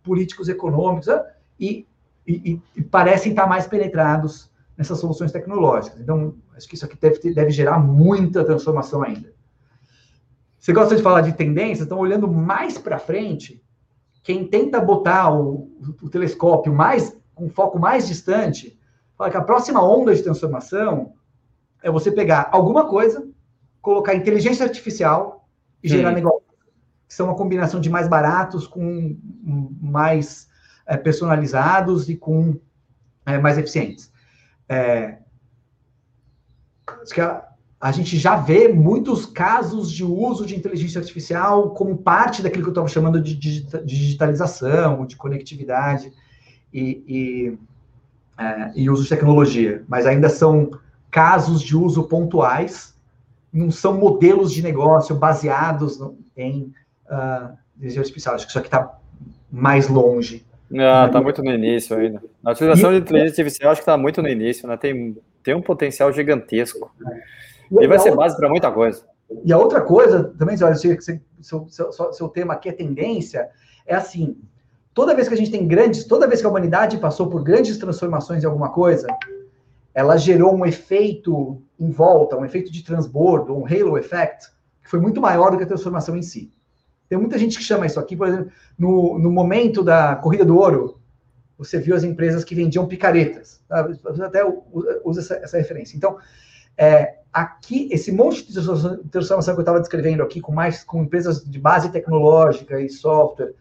políticos 0.00 0.48
econômicos 0.48 1.08
né? 1.08 1.24
e, 1.58 1.86
e, 2.32 2.62
e, 2.76 2.82
parecem 2.82 3.32
estar 3.32 3.46
mais 3.46 3.66
penetrados 3.66 4.50
nessas 4.76 4.98
soluções 4.98 5.32
tecnológicas. 5.32 6.00
Então, 6.00 6.34
acho 6.56 6.68
que 6.68 6.74
isso 6.74 6.84
aqui 6.84 6.96
deve, 6.98 7.34
deve 7.34 7.50
gerar 7.50 7.78
muita 7.78 8.44
transformação 8.44 9.02
ainda. 9.02 9.32
Você 10.58 10.72
gosta 10.72 10.94
de 10.94 11.02
falar 11.02 11.22
de 11.22 11.32
tendências? 11.32 11.86
Então, 11.86 11.98
olhando 11.98 12.28
mais 12.28 12.76
para 12.76 12.98
frente, 12.98 13.62
quem 14.22 14.46
tenta 14.46 14.80
botar 14.80 15.32
o, 15.32 15.70
o, 16.02 16.08
telescópio 16.08 16.72
mais 16.72 17.16
com 17.34 17.46
um 17.46 17.50
foco 17.50 17.78
mais 17.78 18.06
distante, 18.06 18.78
fala 19.16 19.30
que 19.30 19.36
a 19.36 19.42
próxima 19.42 19.82
onda 19.82 20.14
de 20.14 20.22
transformação 20.22 21.14
é 21.82 21.90
você 21.90 22.12
pegar 22.12 22.48
alguma 22.52 22.86
coisa, 22.86 23.26
colocar 23.80 24.14
inteligência 24.14 24.64
artificial 24.64 25.48
e 25.82 25.88
gerar 25.88 26.10
hum. 26.10 26.14
negócio 26.14 26.42
que 27.08 27.14
são 27.14 27.26
uma 27.26 27.34
combinação 27.34 27.80
de 27.80 27.90
mais 27.90 28.06
baratos 28.06 28.66
com 28.66 29.16
mais 29.80 30.49
é, 30.90 30.96
personalizados 30.96 32.08
e 32.08 32.16
com 32.16 32.58
é, 33.24 33.38
mais 33.38 33.56
eficientes. 33.56 34.10
É, 34.68 35.18
que 37.14 37.20
a, 37.20 37.44
a, 37.80 37.92
gente 37.92 38.18
já 38.18 38.34
vê 38.34 38.66
muitos 38.66 39.24
casos 39.24 39.90
de 39.90 40.04
uso 40.04 40.44
de 40.44 40.56
inteligência 40.56 41.00
artificial 41.00 41.70
como 41.70 41.96
parte 41.96 42.42
daquilo 42.42 42.64
que 42.64 42.68
eu 42.68 42.72
estava 42.72 42.88
chamando 42.88 43.20
de 43.20 43.36
digitalização, 43.36 45.06
de 45.06 45.14
conectividade 45.14 46.12
e, 46.72 47.04
e, 47.06 47.58
é, 48.36 48.72
e 48.74 48.90
uso 48.90 49.04
de 49.04 49.08
tecnologia, 49.08 49.84
mas 49.86 50.06
ainda 50.06 50.28
são 50.28 50.72
casos 51.08 51.62
de 51.62 51.76
uso 51.76 52.02
pontuais, 52.04 52.96
não 53.52 53.70
são 53.70 53.96
modelos 53.96 54.52
de 54.52 54.60
negócio 54.60 55.14
baseados 55.14 56.00
em 56.36 56.72
uh, 57.06 57.56
inteligência 57.76 58.00
artificial. 58.00 58.34
Acho 58.34 58.46
que 58.46 58.50
isso 58.50 58.58
aqui 58.58 58.68
está 58.68 58.96
mais 59.50 59.88
longe. 59.88 60.46
Ah, 60.78 61.06
está 61.06 61.20
muito 61.20 61.42
no 61.42 61.50
início 61.50 61.96
ainda. 61.96 62.22
A 62.44 62.52
utilização 62.52 62.92
e, 62.92 62.96
de 62.96 63.00
inteligência 63.00 63.42
artificial 63.42 63.72
acho 63.72 63.80
que 63.80 63.82
está 63.82 63.96
muito 63.96 64.22
no 64.22 64.28
início, 64.28 64.68
né? 64.68 64.76
Tem, 64.76 65.16
tem 65.42 65.54
um 65.54 65.62
potencial 65.62 66.12
gigantesco. 66.12 66.92
E, 67.70 67.84
e 67.84 67.86
vai 67.88 67.98
ser 67.98 68.14
base 68.14 68.36
para 68.36 68.48
muita 68.48 68.70
coisa. 68.70 69.04
E 69.44 69.52
a 69.52 69.58
outra 69.58 69.80
coisa, 69.80 70.32
também, 70.38 70.56
olha, 70.62 70.74
seu, 70.74 70.96
seu, 71.40 71.68
seu, 71.68 72.12
seu 72.12 72.28
tema 72.28 72.54
aqui 72.54 72.68
é 72.68 72.72
tendência, 72.72 73.48
é 73.86 73.94
assim, 73.94 74.36
toda 74.92 75.14
vez 75.14 75.28
que 75.28 75.34
a 75.34 75.36
gente 75.36 75.50
tem 75.50 75.66
grandes, 75.66 76.04
toda 76.04 76.26
vez 76.26 76.40
que 76.40 76.46
a 76.46 76.50
humanidade 76.50 76.98
passou 76.98 77.28
por 77.28 77.42
grandes 77.42 77.78
transformações 77.78 78.42
em 78.42 78.46
alguma 78.46 78.70
coisa, 78.70 79.06
ela 79.94 80.16
gerou 80.16 80.54
um 80.54 80.66
efeito 80.66 81.62
em 81.78 81.90
volta, 81.90 82.36
um 82.36 82.44
efeito 82.44 82.72
de 82.72 82.84
transbordo, 82.84 83.56
um 83.56 83.64
halo 83.64 83.98
effect, 83.98 84.48
que 84.82 84.90
foi 84.90 85.00
muito 85.00 85.20
maior 85.20 85.50
do 85.50 85.56
que 85.56 85.64
a 85.64 85.66
transformação 85.66 86.16
em 86.16 86.22
si. 86.22 86.52
Tem 87.10 87.18
muita 87.18 87.36
gente 87.36 87.58
que 87.58 87.64
chama 87.64 87.86
isso 87.86 87.98
aqui, 87.98 88.16
por 88.16 88.28
exemplo, 88.28 88.52
no, 88.78 89.18
no 89.18 89.32
momento 89.32 89.82
da 89.82 90.14
corrida 90.14 90.44
do 90.44 90.56
ouro, 90.56 91.00
você 91.58 91.76
viu 91.80 91.96
as 91.96 92.04
empresas 92.04 92.44
que 92.44 92.54
vendiam 92.54 92.86
picaretas. 92.86 93.60
Você 94.04 94.22
até 94.22 94.44
usa 95.04 95.20
essa, 95.20 95.34
essa 95.34 95.58
referência. 95.58 95.96
Então, 95.96 96.18
é, 96.78 97.16
aqui, 97.32 97.88
esse 97.90 98.12
monte 98.12 98.46
de 98.46 98.54
transformação 99.10 99.54
que 99.54 99.58
eu 99.58 99.62
estava 99.62 99.80
descrevendo 99.80 100.22
aqui, 100.22 100.40
com 100.40 100.52
mais 100.52 100.84
com 100.84 101.02
empresas 101.02 101.44
de 101.44 101.58
base 101.58 101.90
tecnológica 101.90 102.80
e 102.80 102.88
software, 102.88 103.54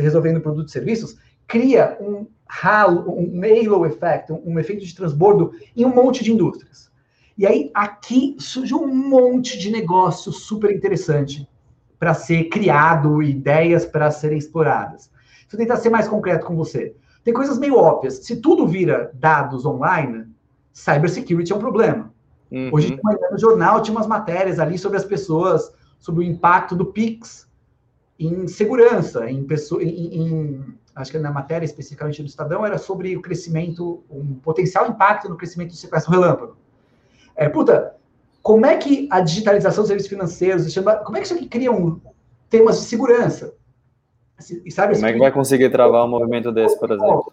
resolvendo 0.00 0.40
produtos 0.40 0.72
e 0.72 0.72
serviços, 0.72 1.16
cria 1.46 1.96
um 2.00 2.26
halo, 2.48 3.08
um 3.08 3.40
halo 3.40 3.86
effect, 3.86 4.32
um, 4.32 4.42
um 4.44 4.58
efeito 4.58 4.84
de 4.84 4.92
transbordo 4.92 5.52
em 5.76 5.84
um 5.84 5.94
monte 5.94 6.24
de 6.24 6.32
indústrias. 6.32 6.90
E 7.38 7.46
aí, 7.46 7.70
aqui 7.72 8.34
surge 8.40 8.74
um 8.74 8.88
monte 8.88 9.56
de 9.56 9.70
negócio 9.70 10.32
super 10.32 10.74
interessante 10.74 11.48
para 12.06 12.14
ser 12.14 12.44
criado, 12.44 13.20
ideias 13.20 13.84
para 13.84 14.12
serem 14.12 14.38
exploradas. 14.38 15.10
Deixa 15.40 15.54
eu 15.54 15.58
tentar 15.58 15.76
ser 15.76 15.90
mais 15.90 16.06
concreto 16.06 16.46
com 16.46 16.54
você. 16.54 16.94
Tem 17.24 17.34
coisas 17.34 17.58
meio 17.58 17.76
óbvias. 17.76 18.18
Se 18.18 18.36
tudo 18.36 18.64
vira 18.64 19.10
dados 19.14 19.66
online, 19.66 20.24
cybersecurity 20.72 21.52
é 21.52 21.56
um 21.56 21.58
problema. 21.58 22.12
Uhum. 22.48 22.70
Hoje 22.72 22.94
de 22.94 23.02
manhã 23.02 23.18
no 23.32 23.36
jornal 23.36 23.82
tinha 23.82 23.96
umas 23.96 24.06
matérias 24.06 24.60
ali 24.60 24.78
sobre 24.78 24.98
as 24.98 25.04
pessoas, 25.04 25.74
sobre 25.98 26.22
o 26.22 26.28
impacto 26.28 26.76
do 26.76 26.86
Pix 26.86 27.48
em 28.20 28.46
segurança, 28.46 29.28
em, 29.28 29.42
pessoa, 29.42 29.82
em, 29.82 29.88
em 29.88 30.64
acho 30.94 31.10
que 31.10 31.18
na 31.18 31.32
matéria 31.32 31.66
especificamente 31.66 32.22
do 32.22 32.28
Estadão, 32.28 32.64
era 32.64 32.78
sobre 32.78 33.16
o 33.16 33.20
crescimento, 33.20 34.04
um 34.08 34.36
potencial 34.36 34.86
impacto 34.86 35.28
no 35.28 35.36
crescimento 35.36 35.70
do 35.70 35.76
sequestro 35.76 36.12
relâmpago. 36.12 36.56
É, 37.34 37.48
puta, 37.48 37.96
como 38.46 38.64
é 38.64 38.76
que 38.76 39.08
a 39.10 39.20
digitalização 39.20 39.82
dos 39.82 39.88
serviços 39.88 40.08
financeiros, 40.08 40.72
como 41.04 41.16
é 41.16 41.20
que 41.20 41.26
isso 41.26 41.34
aqui 41.34 41.48
cria 41.48 41.72
um, 41.72 42.00
temas 42.48 42.78
de 42.78 42.84
segurança? 42.86 43.56
E 44.64 44.70
sabe, 44.70 44.94
como 44.94 45.06
é 45.06 45.12
que 45.12 45.18
vai 45.18 45.32
conseguir 45.32 45.68
travar 45.68 46.04
um 46.04 46.08
movimento 46.08 46.52
desse, 46.52 46.78
por 46.78 46.92
exemplo? 46.92 47.32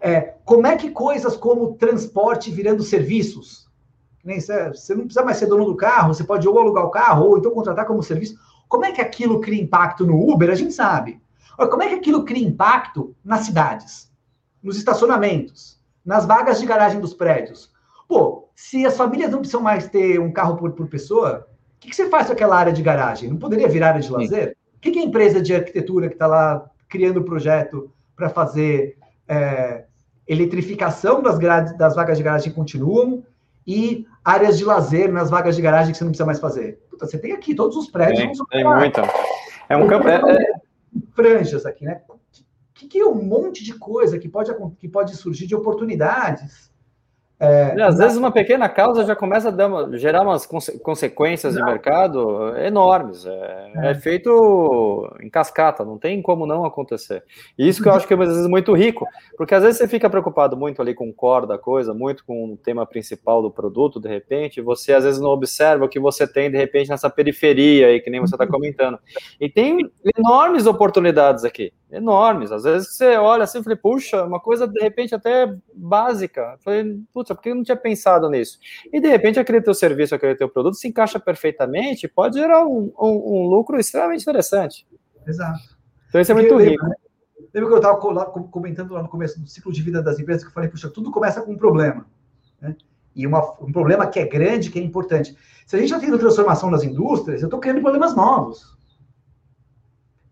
É, 0.00 0.34
como 0.44 0.66
é 0.66 0.74
que 0.74 0.90
coisas 0.90 1.36
como 1.36 1.74
transporte 1.74 2.50
virando 2.50 2.82
serviços, 2.82 3.68
você 4.24 4.96
não 4.96 5.04
precisa 5.04 5.24
mais 5.24 5.36
ser 5.36 5.46
dono 5.46 5.64
do 5.64 5.76
carro, 5.76 6.12
você 6.12 6.24
pode 6.24 6.48
ou 6.48 6.58
alugar 6.58 6.86
o 6.86 6.90
carro, 6.90 7.28
ou 7.28 7.38
então 7.38 7.52
contratar 7.52 7.86
como 7.86 8.02
serviço. 8.02 8.34
Como 8.68 8.84
é 8.84 8.90
que 8.90 9.00
aquilo 9.00 9.40
cria 9.40 9.62
impacto 9.62 10.04
no 10.04 10.28
Uber? 10.28 10.50
A 10.50 10.56
gente 10.56 10.72
sabe. 10.72 11.22
Como 11.56 11.84
é 11.84 11.88
que 11.88 11.94
aquilo 11.94 12.24
cria 12.24 12.44
impacto 12.44 13.14
nas 13.24 13.42
cidades, 13.42 14.10
nos 14.60 14.76
estacionamentos, 14.76 15.80
nas 16.04 16.26
vagas 16.26 16.58
de 16.58 16.66
garagem 16.66 17.00
dos 17.00 17.14
prédios? 17.14 17.70
Pô, 18.08 18.41
se 18.54 18.86
as 18.86 18.96
famílias 18.96 19.30
não 19.30 19.38
precisam 19.38 19.62
mais 19.62 19.88
ter 19.88 20.20
um 20.20 20.32
carro 20.32 20.56
por, 20.56 20.72
por 20.72 20.88
pessoa, 20.88 21.46
o 21.76 21.80
que, 21.80 21.90
que, 21.90 21.96
você 21.96 22.08
faz 22.08 22.26
com 22.26 22.32
aquela 22.32 22.56
área 22.56 22.72
de 22.72 22.82
garagem? 22.82 23.28
Não 23.28 23.36
poderia 23.36 23.68
virar 23.68 23.88
área 23.88 24.00
de 24.00 24.10
lazer? 24.10 24.56
O 24.76 24.80
que, 24.80 24.90
que 24.90 24.98
a 24.98 25.04
empresa 25.04 25.40
de 25.40 25.54
arquitetura 25.54 26.08
que 26.08 26.14
está 26.14 26.26
lá 26.26 26.64
criando 26.88 27.18
o 27.18 27.24
projeto 27.24 27.92
para 28.14 28.28
fazer 28.28 28.96
é, 29.26 29.84
eletrificação 30.26 31.22
das, 31.22 31.38
grades, 31.38 31.76
das 31.76 31.94
vagas 31.94 32.18
de 32.18 32.24
garagem 32.24 32.52
continuam 32.52 33.24
e 33.66 34.06
áreas 34.24 34.58
de 34.58 34.64
lazer 34.64 35.10
nas 35.12 35.30
vagas 35.30 35.56
de 35.56 35.62
garagem 35.62 35.92
que 35.92 35.98
você 35.98 36.04
não 36.04 36.10
precisa 36.10 36.26
mais 36.26 36.40
fazer? 36.40 36.80
Puta, 36.90 37.06
você 37.06 37.18
tem 37.18 37.32
aqui 37.32 37.54
todos 37.54 37.76
os 37.76 37.88
prédios. 37.88 38.38
Tem, 38.50 38.62
tem 38.62 38.64
muita. 38.64 39.02
É 39.68 39.76
um 39.76 39.86
campo. 39.86 40.08
É, 40.08 40.16
é, 40.16 40.52
franjas 41.14 41.64
aqui, 41.64 41.84
né? 41.84 42.00
Que, 42.74 42.86
que 42.86 42.98
é 42.98 43.06
um 43.06 43.22
monte 43.22 43.62
de 43.62 43.74
coisa 43.74 44.18
que 44.18 44.28
pode, 44.28 44.52
que 44.78 44.88
pode 44.88 45.16
surgir 45.16 45.46
de 45.46 45.54
oportunidades 45.54 46.71
é, 47.42 47.82
às 47.82 47.98
vezes 47.98 48.16
uma 48.16 48.30
pequena 48.30 48.68
causa 48.68 49.04
já 49.04 49.16
começa 49.16 49.48
a 49.48 49.50
dar, 49.50 49.68
gerar 49.98 50.22
umas 50.22 50.46
conse 50.46 50.78
consequências 50.78 51.56
não. 51.56 51.64
de 51.64 51.72
mercado 51.72 52.56
enormes. 52.58 53.26
É, 53.26 53.72
é. 53.74 53.90
é, 53.90 53.94
feito 53.96 55.12
em 55.20 55.28
cascata, 55.28 55.84
não 55.84 55.98
tem 55.98 56.22
como 56.22 56.46
não 56.46 56.64
acontecer. 56.64 57.24
E 57.58 57.66
isso 57.68 57.82
que 57.82 57.88
eu 57.88 57.94
acho 57.94 58.06
que 58.06 58.14
é 58.14 58.16
às 58.16 58.28
vezes 58.28 58.46
muito 58.46 58.72
rico, 58.74 59.04
porque 59.36 59.56
às 59.56 59.64
vezes 59.64 59.78
você 59.78 59.88
fica 59.88 60.08
preocupado 60.08 60.56
muito 60.56 60.80
ali 60.80 60.94
com 60.94 61.08
o 61.08 61.12
core 61.12 61.48
da 61.48 61.58
coisa, 61.58 61.92
muito 61.92 62.24
com 62.24 62.52
o 62.52 62.56
tema 62.56 62.86
principal 62.86 63.42
do 63.42 63.50
produto, 63.50 63.98
de 63.98 64.08
repente, 64.08 64.60
você 64.60 64.92
às 64.92 65.02
vezes 65.02 65.20
não 65.20 65.30
observa 65.30 65.84
o 65.84 65.88
que 65.88 65.98
você 65.98 66.28
tem 66.28 66.48
de 66.48 66.56
repente 66.56 66.90
nessa 66.90 67.10
periferia 67.10 67.88
aí, 67.88 68.00
que 68.00 68.08
nem 68.08 68.20
você 68.20 68.36
está 68.36 68.46
comentando. 68.46 69.00
E 69.40 69.48
tem 69.48 69.90
enormes 70.16 70.64
oportunidades 70.66 71.44
aqui 71.44 71.72
enormes. 71.92 72.50
Às 72.50 72.64
vezes 72.64 72.94
você 72.94 73.16
olha 73.16 73.44
assim 73.44 73.60
e 73.60 73.62
fala, 73.62 73.76
puxa, 73.76 74.24
uma 74.24 74.40
coisa 74.40 74.66
de 74.66 74.80
repente 74.80 75.14
até 75.14 75.54
básica. 75.74 76.52
Eu 76.54 76.58
falei, 76.58 77.00
puxa, 77.12 77.34
por 77.34 77.42
que 77.42 77.50
eu 77.50 77.54
não 77.54 77.62
tinha 77.62 77.76
pensado 77.76 78.28
nisso? 78.30 78.58
E 78.92 79.00
de 79.00 79.08
repente 79.08 79.38
aquele 79.38 79.60
teu 79.60 79.74
serviço, 79.74 80.14
aquele 80.14 80.34
teu 80.34 80.48
produto 80.48 80.74
se 80.74 80.88
encaixa 80.88 81.20
perfeitamente 81.20 82.08
pode 82.08 82.38
gerar 82.38 82.64
um, 82.64 82.92
um, 82.98 83.42
um 83.42 83.46
lucro 83.46 83.78
extremamente 83.78 84.22
interessante. 84.22 84.86
Exato. 85.26 85.60
Então 86.08 86.20
isso 86.20 86.32
é 86.32 86.34
muito 86.34 86.56
rico. 86.56 86.84
Lembra 87.54 87.68
que 87.68 87.74
eu 87.74 87.76
estava 87.76 88.30
comentando 88.50 88.94
lá 88.94 89.02
no 89.02 89.08
começo 89.08 89.38
do 89.38 89.46
ciclo 89.46 89.72
de 89.72 89.82
vida 89.82 90.02
das 90.02 90.18
empresas 90.18 90.42
que 90.42 90.48
eu 90.48 90.54
falei, 90.54 90.70
puxa, 90.70 90.88
tudo 90.88 91.10
começa 91.10 91.42
com 91.42 91.52
um 91.52 91.58
problema. 91.58 92.06
Né? 92.60 92.74
E 93.14 93.26
uma, 93.26 93.42
um 93.60 93.70
problema 93.70 94.06
que 94.06 94.18
é 94.18 94.26
grande, 94.26 94.70
que 94.70 94.78
é 94.78 94.82
importante. 94.82 95.36
Se 95.66 95.76
a 95.76 95.78
gente 95.78 95.90
já 95.90 96.00
tem 96.00 96.10
transformação 96.16 96.70
nas 96.70 96.82
indústrias, 96.82 97.42
eu 97.42 97.46
estou 97.46 97.60
criando 97.60 97.82
problemas 97.82 98.16
novos. 98.16 98.74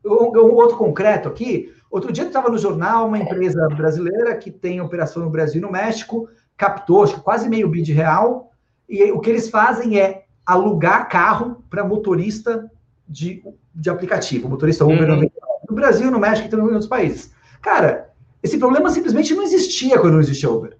Um, 0.04 0.54
outro 0.54 0.76
concreto 0.76 1.28
aqui, 1.28 1.72
outro 1.90 2.12
dia 2.12 2.24
estava 2.24 2.48
no 2.48 2.58
jornal, 2.58 3.06
uma 3.08 3.18
empresa 3.18 3.68
brasileira 3.68 4.36
que 4.36 4.50
tem 4.50 4.80
operação 4.80 5.22
no 5.22 5.30
Brasil 5.30 5.58
e 5.58 5.62
no 5.62 5.70
México, 5.70 6.28
captou 6.56 7.04
acho 7.04 7.20
quase 7.20 7.48
meio 7.48 7.68
bid 7.68 7.92
real, 7.92 8.50
e 8.88 9.10
o 9.12 9.20
que 9.20 9.30
eles 9.30 9.48
fazem 9.48 9.98
é 9.98 10.24
alugar 10.44 11.08
carro 11.08 11.62
para 11.70 11.84
motorista 11.84 12.70
de, 13.08 13.42
de 13.74 13.90
aplicativo, 13.90 14.48
motorista 14.48 14.84
Uber 14.84 15.08
uhum. 15.10 15.30
no 15.68 15.74
Brasil, 15.74 16.10
no 16.10 16.18
México 16.18 16.48
e 16.54 16.58
em 16.58 16.62
outros 16.62 16.86
países. 16.86 17.32
Cara, 17.60 18.10
esse 18.42 18.58
problema 18.58 18.90
simplesmente 18.90 19.34
não 19.34 19.42
existia 19.42 19.98
quando 19.98 20.14
não 20.14 20.20
existia 20.20 20.50
Uber. 20.50 20.76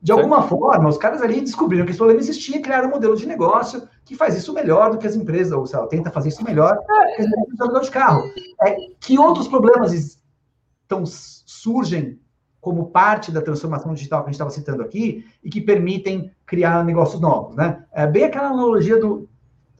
De 0.00 0.12
alguma 0.12 0.42
Sim. 0.42 0.48
forma, 0.48 0.88
os 0.88 0.96
caras 0.96 1.20
ali 1.22 1.40
descobriram 1.40 1.84
que 1.84 1.90
esse 1.90 1.98
problema 1.98 2.20
existia 2.20 2.56
e 2.56 2.62
criaram 2.62 2.88
um 2.88 2.92
modelo 2.92 3.16
de 3.16 3.26
negócio 3.26 3.88
que 4.04 4.14
faz 4.14 4.36
isso 4.36 4.52
melhor 4.52 4.90
do 4.90 4.98
que 4.98 5.06
as 5.06 5.16
empresas, 5.16 5.52
ou 5.52 5.66
sei 5.66 5.78
lá, 5.78 5.86
tenta 5.86 6.10
fazer 6.10 6.28
isso 6.28 6.44
melhor 6.44 6.76
do 6.76 7.16
que 7.16 7.22
as 7.22 7.26
empresas 7.26 7.82
de 7.82 7.90
carro. 7.90 8.22
É, 8.62 8.76
que 9.00 9.18
outros 9.18 9.48
problemas 9.48 9.92
estão, 9.92 11.04
surgem 11.04 12.20
como 12.60 12.90
parte 12.90 13.32
da 13.32 13.42
transformação 13.42 13.92
digital 13.92 14.20
que 14.20 14.26
a 14.26 14.28
gente 14.28 14.34
estava 14.34 14.50
citando 14.50 14.82
aqui 14.82 15.26
e 15.42 15.50
que 15.50 15.60
permitem 15.60 16.30
criar 16.46 16.84
negócios 16.84 17.20
novos, 17.20 17.56
né? 17.56 17.84
É 17.92 18.06
bem 18.06 18.24
aquela 18.24 18.48
analogia 18.48 18.98
do, 19.00 19.28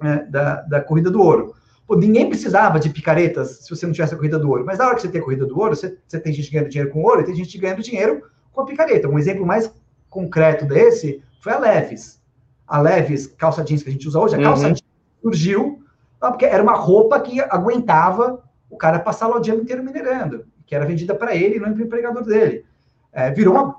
é, 0.00 0.24
da, 0.24 0.62
da 0.62 0.80
corrida 0.80 1.10
do 1.10 1.20
ouro. 1.20 1.54
Pô, 1.86 1.96
ninguém 1.96 2.28
precisava 2.28 2.78
de 2.78 2.90
picaretas 2.90 3.60
se 3.62 3.70
você 3.70 3.86
não 3.86 3.92
tivesse 3.92 4.14
a 4.14 4.16
corrida 4.16 4.38
do 4.38 4.48
ouro, 4.48 4.64
mas 4.64 4.78
na 4.78 4.86
hora 4.86 4.94
que 4.94 5.02
você 5.02 5.08
tem 5.08 5.20
a 5.20 5.24
corrida 5.24 5.46
do 5.46 5.58
ouro, 5.58 5.74
você, 5.74 5.96
você 6.06 6.20
tem 6.20 6.32
gente 6.32 6.50
ganhando 6.50 6.68
dinheiro 6.68 6.90
com 6.90 7.02
ouro 7.02 7.20
e 7.20 7.24
tem 7.24 7.34
gente 7.34 7.56
ganhando 7.56 7.82
dinheiro 7.82 8.22
com 8.52 8.60
a 8.60 8.66
picareta. 8.66 9.08
Um 9.08 9.18
exemplo 9.18 9.46
mais 9.46 9.72
concreto 10.08 10.64
desse 10.66 11.22
foi 11.40 11.52
a 11.52 11.58
Levis. 11.58 12.20
A 12.66 12.80
Levis, 12.80 13.26
calça 13.26 13.64
jeans 13.64 13.82
que 13.82 13.88
a 13.88 13.92
gente 13.92 14.06
usa 14.06 14.20
hoje, 14.20 14.34
a 14.34 14.42
calça 14.42 14.66
uhum. 14.66 14.72
jeans 14.72 14.84
surgiu 15.22 15.82
porque 16.20 16.44
era 16.44 16.62
uma 16.62 16.74
roupa 16.74 17.20
que 17.20 17.40
aguentava 17.40 18.42
o 18.68 18.76
cara 18.76 18.98
passar 18.98 19.28
o 19.28 19.40
dia 19.40 19.54
inteiro 19.54 19.82
minerando, 19.82 20.46
que 20.66 20.74
era 20.74 20.84
vendida 20.84 21.14
para 21.14 21.34
ele 21.34 21.56
e 21.56 21.60
não 21.60 21.72
para 21.72 21.82
o 21.82 21.86
empregador 21.86 22.24
dele. 22.24 22.64
É, 23.12 23.30
virou 23.30 23.54
uma. 23.54 23.76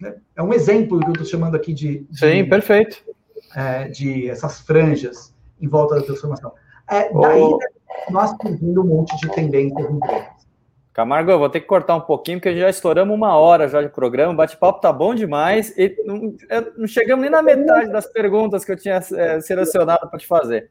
Né, 0.00 0.16
é 0.34 0.42
um 0.42 0.52
exemplo 0.52 1.00
que 1.00 1.06
eu 1.06 1.12
estou 1.12 1.26
chamando 1.26 1.54
aqui 1.54 1.72
de. 1.72 2.06
de 2.10 2.18
Sim, 2.18 2.48
perfeito. 2.48 3.04
É, 3.54 3.88
de 3.88 4.28
essas 4.28 4.60
franjas 4.60 5.34
em 5.60 5.68
volta 5.68 5.94
da 5.94 6.02
transformação. 6.02 6.52
É, 6.90 7.12
daí 7.12 7.40
oh. 7.40 7.58
nós 8.10 8.36
temos 8.36 8.60
um 8.60 8.84
monte 8.84 9.16
de 9.18 9.30
tendências 9.30 9.90
empresas. 9.90 10.35
Camargo, 10.96 11.30
eu 11.30 11.38
vou 11.38 11.50
ter 11.50 11.60
que 11.60 11.66
cortar 11.66 11.94
um 11.94 12.00
pouquinho, 12.00 12.38
porque 12.38 12.56
já 12.56 12.70
estouramos 12.70 13.14
uma 13.14 13.36
hora 13.36 13.68
já 13.68 13.82
de 13.82 13.90
programa, 13.90 14.32
o 14.32 14.36
bate-papo 14.36 14.80
tá 14.80 14.90
bom 14.90 15.14
demais, 15.14 15.76
e 15.76 15.94
não, 16.06 16.34
não, 16.74 16.86
chegamos 16.86 17.20
nem 17.20 17.30
na 17.30 17.42
metade 17.42 17.92
das 17.92 18.10
perguntas 18.10 18.64
que 18.64 18.72
eu 18.72 18.78
tinha 18.78 18.94
é, 18.94 19.38
selecionado 19.42 20.08
para 20.08 20.18
te 20.18 20.26
fazer. 20.26 20.70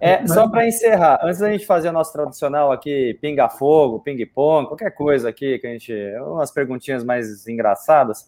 É, 0.00 0.26
só 0.26 0.48
para 0.48 0.66
encerrar, 0.66 1.20
antes 1.22 1.38
da 1.38 1.52
gente 1.52 1.66
fazer 1.66 1.88
o 1.90 1.92
nosso 1.92 2.12
tradicional 2.12 2.72
aqui, 2.72 3.16
pinga-fogo, 3.22 4.00
ping-pong, 4.00 4.66
qualquer 4.66 4.90
coisa 4.90 5.28
aqui, 5.28 5.60
que 5.60 5.66
a 5.68 5.70
gente. 5.70 5.94
umas 6.26 6.50
perguntinhas 6.50 7.04
mais 7.04 7.46
engraçadas, 7.46 8.26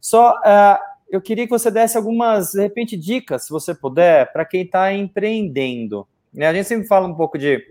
só 0.00 0.36
uh, 0.38 0.78
eu 1.10 1.20
queria 1.20 1.44
que 1.44 1.50
você 1.50 1.70
desse 1.70 1.98
algumas, 1.98 2.52
de 2.52 2.62
repente, 2.62 2.96
dicas, 2.96 3.44
se 3.44 3.50
você 3.50 3.74
puder, 3.74 4.32
para 4.32 4.46
quem 4.46 4.62
está 4.62 4.90
empreendendo. 4.90 6.08
Né? 6.32 6.46
A 6.46 6.54
gente 6.54 6.66
sempre 6.66 6.88
fala 6.88 7.06
um 7.06 7.14
pouco 7.14 7.36
de 7.36 7.62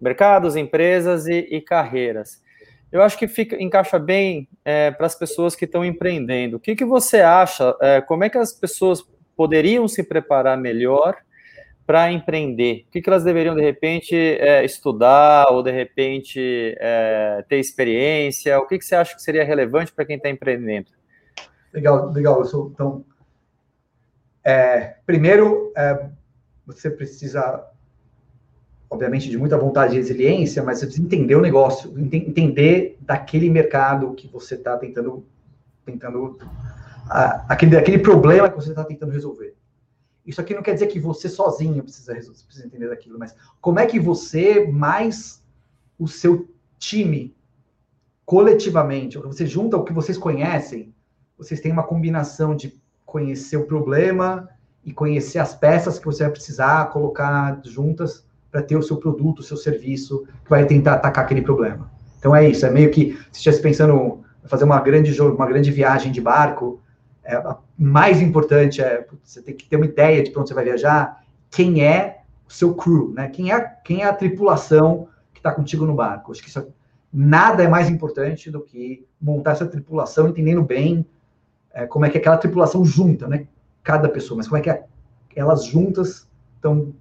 mercados, 0.00 0.54
empresas 0.54 1.26
e, 1.26 1.48
e 1.50 1.60
carreiras 1.60 2.43
eu 2.94 3.02
acho 3.02 3.18
que 3.18 3.26
fica, 3.26 3.60
encaixa 3.60 3.98
bem 3.98 4.48
é, 4.64 4.92
para 4.92 5.06
as 5.06 5.16
pessoas 5.16 5.56
que 5.56 5.64
estão 5.64 5.84
empreendendo. 5.84 6.58
O 6.58 6.60
que, 6.60 6.76
que 6.76 6.84
você 6.84 7.20
acha? 7.22 7.76
É, 7.80 8.00
como 8.00 8.22
é 8.22 8.30
que 8.30 8.38
as 8.38 8.52
pessoas 8.52 9.04
poderiam 9.36 9.88
se 9.88 10.04
preparar 10.04 10.56
melhor 10.56 11.16
para 11.84 12.12
empreender? 12.12 12.84
O 12.86 12.92
que, 12.92 13.02
que, 13.02 13.10
elas 13.10 13.24
deveriam, 13.24 13.56
de 13.56 13.62
repente, 13.62 14.14
é, 14.14 14.64
estudar 14.64 15.50
ou, 15.50 15.60
de 15.60 15.72
repente, 15.72 16.38
é, 16.78 17.44
ter 17.48 17.58
experiência? 17.58 18.60
O 18.60 18.66
que, 18.68 18.78
que 18.78 18.84
você 18.84 18.94
acha 18.94 19.16
que 19.16 19.22
seria 19.22 19.42
relevante 19.42 19.92
para 19.92 20.04
quem 20.04 20.14
está 20.14 20.30
empreendendo? 20.30 20.86
Legal, 21.72 22.12
legal. 22.12 22.44
Então, 22.72 23.04
é, 24.44 24.98
primeiro, 25.04 25.72
é, 25.76 26.10
você 26.64 26.88
precisa, 26.88 27.68
obviamente, 28.94 29.28
de 29.28 29.36
muita 29.36 29.58
vontade 29.58 29.94
e 29.94 29.98
resiliência, 29.98 30.62
mas 30.62 30.78
você 30.78 30.86
precisa 30.86 31.06
entender 31.06 31.34
o 31.34 31.40
negócio, 31.40 31.92
entender 31.98 32.96
daquele 33.00 33.50
mercado 33.50 34.14
que 34.14 34.28
você 34.28 34.54
está 34.54 34.76
tentando, 34.78 35.24
tentando 35.84 36.38
a, 37.08 37.44
aquele, 37.52 37.76
aquele 37.76 37.98
problema 37.98 38.48
que 38.48 38.56
você 38.56 38.70
está 38.70 38.84
tentando 38.84 39.12
resolver. 39.12 39.54
Isso 40.24 40.40
aqui 40.40 40.54
não 40.54 40.62
quer 40.62 40.72
dizer 40.72 40.86
que 40.86 40.98
você 40.98 41.28
sozinho 41.28 41.82
precisa, 41.82 42.14
precisa 42.14 42.66
entender 42.66 42.88
daquilo, 42.88 43.18
mas 43.18 43.36
como 43.60 43.78
é 43.78 43.86
que 43.86 44.00
você 44.00 44.66
mais 44.66 45.42
o 45.98 46.08
seu 46.08 46.48
time 46.78 47.36
coletivamente, 48.24 49.18
você 49.18 49.46
junta 49.46 49.76
o 49.76 49.84
que 49.84 49.92
vocês 49.92 50.16
conhecem, 50.16 50.94
vocês 51.36 51.60
têm 51.60 51.72
uma 51.72 51.82
combinação 51.82 52.56
de 52.56 52.80
conhecer 53.04 53.58
o 53.58 53.66
problema 53.66 54.48
e 54.82 54.92
conhecer 54.92 55.38
as 55.38 55.54
peças 55.54 55.98
que 55.98 56.06
você 56.06 56.22
vai 56.22 56.32
precisar 56.32 56.90
colocar 56.90 57.60
juntas 57.64 58.24
para 58.54 58.62
ter 58.62 58.76
o 58.76 58.82
seu 58.84 58.98
produto, 58.98 59.40
o 59.40 59.42
seu 59.42 59.56
serviço 59.56 60.24
que 60.44 60.48
vai 60.48 60.64
tentar 60.64 60.94
atacar 60.94 61.24
aquele 61.24 61.42
problema. 61.42 61.90
Então 62.20 62.36
é 62.36 62.48
isso, 62.48 62.64
é 62.64 62.70
meio 62.70 62.88
que 62.88 63.18
se 63.32 63.38
estivesse 63.38 63.60
pensando 63.60 64.22
fazer 64.44 64.62
uma 64.62 64.78
grande 64.80 65.20
uma 65.20 65.46
grande 65.46 65.72
viagem 65.72 66.12
de 66.12 66.20
barco, 66.20 66.80
é, 67.24 67.42
mais 67.76 68.22
importante 68.22 68.80
é 68.80 69.04
você 69.24 69.42
tem 69.42 69.56
que 69.56 69.68
ter 69.68 69.74
uma 69.74 69.86
ideia 69.86 70.22
de 70.22 70.30
para 70.30 70.40
onde 70.40 70.50
você 70.50 70.54
vai 70.54 70.62
viajar, 70.66 71.24
quem 71.50 71.84
é 71.84 72.18
o 72.48 72.52
seu 72.52 72.76
crew, 72.76 73.12
né? 73.12 73.26
Quem 73.26 73.52
é, 73.52 73.60
quem 73.84 74.02
é 74.02 74.04
a 74.04 74.12
tripulação 74.12 75.08
que 75.32 75.40
está 75.40 75.50
contigo 75.50 75.84
no 75.84 75.94
barco. 75.96 76.30
Acho 76.30 76.40
que 76.40 76.48
isso, 76.48 76.60
é, 76.60 76.66
nada 77.12 77.60
é 77.64 77.66
mais 77.66 77.90
importante 77.90 78.52
do 78.52 78.60
que 78.60 79.04
montar 79.20 79.50
essa 79.50 79.66
tripulação, 79.66 80.28
entendendo 80.28 80.62
bem 80.62 81.04
é, 81.72 81.86
como 81.86 82.04
é 82.04 82.08
que 82.08 82.18
aquela 82.18 82.36
tripulação 82.36 82.84
junta, 82.84 83.26
né? 83.26 83.48
Cada 83.82 84.08
pessoa, 84.08 84.36
mas 84.36 84.46
como 84.46 84.58
é 84.58 84.60
que 84.60 84.84
elas 85.34 85.64
juntas 85.64 86.28
estão 86.54 86.94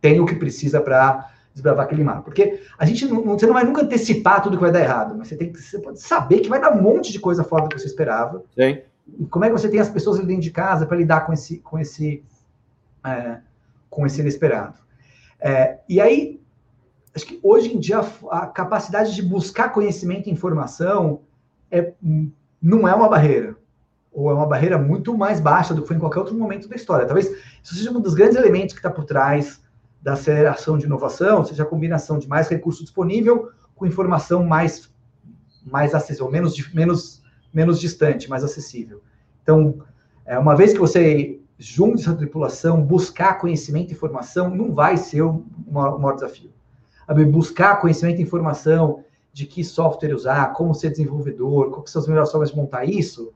tem 0.00 0.20
o 0.20 0.26
que 0.26 0.34
precisa 0.34 0.80
para 0.80 1.30
desbravar 1.52 1.86
aquele 1.86 2.04
mar. 2.04 2.22
Porque 2.22 2.60
a 2.78 2.84
gente 2.84 3.06
não, 3.06 3.22
você 3.22 3.46
não 3.46 3.54
vai 3.54 3.64
nunca 3.64 3.82
antecipar 3.82 4.42
tudo 4.42 4.56
que 4.56 4.62
vai 4.62 4.72
dar 4.72 4.80
errado, 4.80 5.14
mas 5.16 5.28
você 5.28 5.36
tem 5.36 5.52
que 5.52 5.60
você 5.60 5.78
pode 5.78 6.00
saber 6.00 6.40
que 6.40 6.48
vai 6.48 6.60
dar 6.60 6.72
um 6.72 6.82
monte 6.82 7.12
de 7.12 7.18
coisa 7.18 7.42
fora 7.42 7.64
do 7.64 7.68
que 7.68 7.78
você 7.78 7.86
esperava. 7.86 8.42
Sim 8.54 8.78
como 9.30 9.44
é 9.44 9.48
que 9.48 9.52
você 9.52 9.68
tem 9.68 9.80
as 9.80 9.88
pessoas 9.88 10.18
dentro 10.18 10.42
de 10.42 10.50
casa 10.50 10.86
para 10.86 10.96
lidar 10.96 11.20
com 11.26 11.32
esse, 11.32 11.58
com 11.58 11.78
esse, 11.78 12.24
é, 13.04 13.38
com 13.88 14.06
esse 14.06 14.20
inesperado? 14.20 14.78
É, 15.38 15.78
e 15.88 16.00
aí, 16.00 16.40
acho 17.14 17.26
que 17.26 17.38
hoje 17.42 17.74
em 17.74 17.78
dia 17.78 18.00
a, 18.00 18.38
a, 18.38 18.46
capacidade 18.46 19.14
de 19.14 19.22
buscar 19.22 19.70
conhecimento 19.70 20.28
e 20.28 20.32
informação 20.32 21.20
é, 21.70 21.92
não 22.60 22.88
é 22.88 22.94
uma 22.94 23.08
barreira, 23.08 23.56
ou 24.12 24.30
é 24.30 24.34
uma 24.34 24.46
barreira 24.46 24.78
muito 24.78 25.16
mais 25.16 25.40
baixa 25.40 25.74
do 25.74 25.82
que 25.82 25.88
foi 25.88 25.96
em 25.96 26.00
qualquer 26.00 26.20
outro 26.20 26.34
momento 26.34 26.68
da 26.68 26.74
história. 26.74 27.06
Talvez 27.06 27.26
isso 27.62 27.74
seja 27.74 27.90
um 27.90 28.00
dos 28.00 28.14
grandes 28.14 28.36
elementos 28.36 28.72
que 28.72 28.80
está 28.80 28.90
por 28.90 29.04
trás 29.04 29.62
da 30.06 30.12
aceleração 30.12 30.78
de 30.78 30.86
inovação, 30.86 31.44
seja 31.44 31.64
a 31.64 31.66
combinação 31.66 32.16
de 32.16 32.28
mais 32.28 32.46
recurso 32.48 32.84
disponível 32.84 33.50
com 33.74 33.84
informação 33.84 34.44
mais, 34.44 34.88
mais 35.64 35.96
acessível, 35.96 36.30
menos, 36.30 36.72
menos 36.72 37.26
menos 37.56 37.80
distante, 37.80 38.28
mais 38.28 38.44
acessível. 38.44 39.00
Então, 39.42 39.82
é, 40.26 40.38
uma 40.38 40.54
vez 40.54 40.74
que 40.74 40.78
você 40.78 41.40
junte 41.58 42.02
essa 42.02 42.14
tripulação, 42.14 42.82
buscar 42.82 43.38
conhecimento 43.38 43.90
e 43.90 43.94
informação 43.94 44.54
não 44.54 44.74
vai 44.74 44.98
ser 44.98 45.22
o 45.22 45.42
maior, 45.66 46.14
desafio. 46.14 46.50
Buscar 47.30 47.80
conhecimento 47.80 48.20
e 48.20 48.22
informação 48.22 49.02
de 49.32 49.46
que 49.46 49.64
software 49.64 50.14
usar, 50.14 50.52
como 50.52 50.74
ser 50.74 50.90
desenvolvedor, 50.90 51.70
quais 51.70 51.90
são 51.90 52.02
as 52.02 52.08
melhores 52.08 52.30
formas 52.30 52.50
de 52.50 52.56
montar 52.56 52.84
isso, 52.84 53.32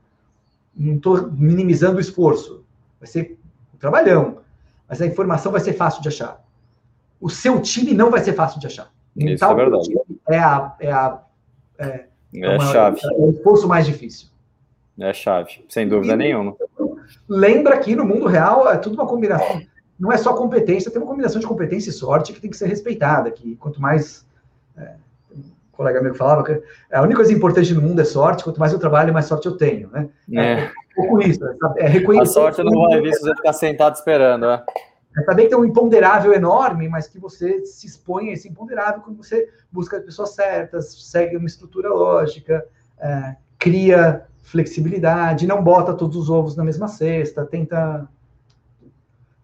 não 0.75 0.95
estou 0.95 1.31
minimizando 1.31 1.97
o 1.97 2.01
esforço. 2.01 2.63
Vai 2.99 3.07
ser 3.07 3.39
um 3.73 3.77
trabalhão, 3.77 4.37
mas 4.87 5.01
a 5.01 5.07
informação 5.07 5.51
vai 5.51 5.61
ser 5.61 5.73
fácil 5.73 6.01
de 6.01 6.09
achar. 6.09 6.40
O 7.21 7.29
seu 7.29 7.61
time 7.61 7.93
não 7.93 8.09
vai 8.09 8.21
ser 8.21 8.33
fácil 8.33 8.59
de 8.59 8.67
achar. 8.67 8.91
Isso 9.15 9.45
é 9.45 9.53
verdade. 9.53 9.93
É 10.27 10.39
a, 10.39 10.75
é 10.79 10.91
a 10.91 11.21
é, 11.77 12.05
é, 12.35 12.49
uma, 12.57 12.65
chave. 12.71 12.99
É 13.03 13.13
o 13.17 13.29
esforço 13.31 13.67
mais 13.67 13.85
difícil. 13.85 14.27
É 14.99 15.13
chave, 15.13 15.65
sem 15.69 15.87
dúvida 15.87 16.13
e, 16.13 16.17
nenhuma. 16.17 16.55
Lembra 17.27 17.77
que 17.79 17.95
no 17.95 18.05
mundo 18.05 18.27
real 18.27 18.69
é 18.69 18.77
tudo 18.77 18.93
uma 18.93 19.07
combinação. 19.07 19.61
Não 19.99 20.11
é 20.11 20.17
só 20.17 20.33
competência, 20.33 20.91
tem 20.91 21.01
uma 21.01 21.07
combinação 21.09 21.39
de 21.39 21.47
competência 21.47 21.89
e 21.89 21.93
sorte 21.93 22.33
que 22.33 22.41
tem 22.41 22.49
que 22.49 22.57
ser 22.57 22.67
respeitada. 22.67 23.29
Que 23.31 23.55
quanto 23.55 23.81
mais. 23.81 24.25
É, 24.77 24.93
um 25.35 25.43
colega 25.71 26.01
meu 26.01 26.15
falava 26.15 26.43
que 26.43 26.61
a 26.91 27.01
única 27.01 27.17
coisa 27.17 27.33
importante 27.33 27.73
no 27.73 27.81
mundo 27.81 28.01
é 28.01 28.05
sorte, 28.05 28.43
quanto 28.43 28.59
mais 28.59 28.73
eu 28.73 28.79
trabalho, 28.79 29.13
mais 29.13 29.25
sorte 29.25 29.47
eu 29.47 29.57
tenho. 29.57 29.89
Né? 29.89 30.09
É, 30.33 30.53
é 30.53 30.71
um 30.97 31.07
pouco 31.07 31.21
isso. 31.21 31.39
É 31.77 31.87
reconhecer. 31.87 32.29
A 32.29 32.33
sorte 32.33 32.63
não 32.63 32.87
vai 32.89 33.01
vir 33.01 33.13
se 33.13 33.21
você 33.21 33.35
ficar 33.35 33.53
sentado 33.53 33.95
esperando. 33.95 34.45
É. 34.45 34.63
É 35.17 35.23
que 35.23 35.47
tem 35.47 35.57
um 35.57 35.65
imponderável 35.65 36.33
enorme, 36.33 36.87
mas 36.87 37.07
que 37.07 37.19
você 37.19 37.65
se 37.65 37.85
expõe 37.85 38.29
a 38.29 38.33
esse 38.33 38.47
imponderável 38.47 39.01
quando 39.01 39.17
você 39.17 39.49
busca 39.69 39.97
as 39.97 40.03
pessoas 40.03 40.33
certas, 40.33 41.09
segue 41.09 41.35
uma 41.35 41.47
estrutura 41.47 41.89
lógica, 41.89 42.65
é, 42.97 43.35
cria 43.59 44.25
flexibilidade, 44.41 45.45
não 45.45 45.61
bota 45.63 45.93
todos 45.93 46.15
os 46.15 46.29
ovos 46.29 46.55
na 46.55 46.63
mesma 46.63 46.87
cesta, 46.87 47.45
tenta 47.45 48.07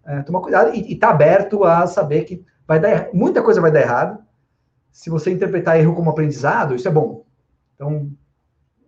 é, 0.06 0.22
tomar 0.22 0.40
cuidado 0.40 0.74
e 0.74 0.94
está 0.94 1.10
aberto 1.10 1.66
a 1.66 1.86
saber 1.86 2.24
que 2.24 2.46
vai 2.66 2.80
dar 2.80 3.10
muita 3.14 3.44
coisa 3.44 3.62
vai 3.62 3.72
dar 3.72 3.82
errado. 3.82 4.20
Se 4.92 5.10
você 5.10 5.32
interpretar 5.32 5.80
erro 5.80 5.94
como 5.94 6.10
aprendizado, 6.10 6.76
isso 6.76 6.88
é 6.88 6.92
bom. 6.92 7.26
Então, 7.76 8.10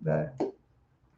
é, 0.08 0.32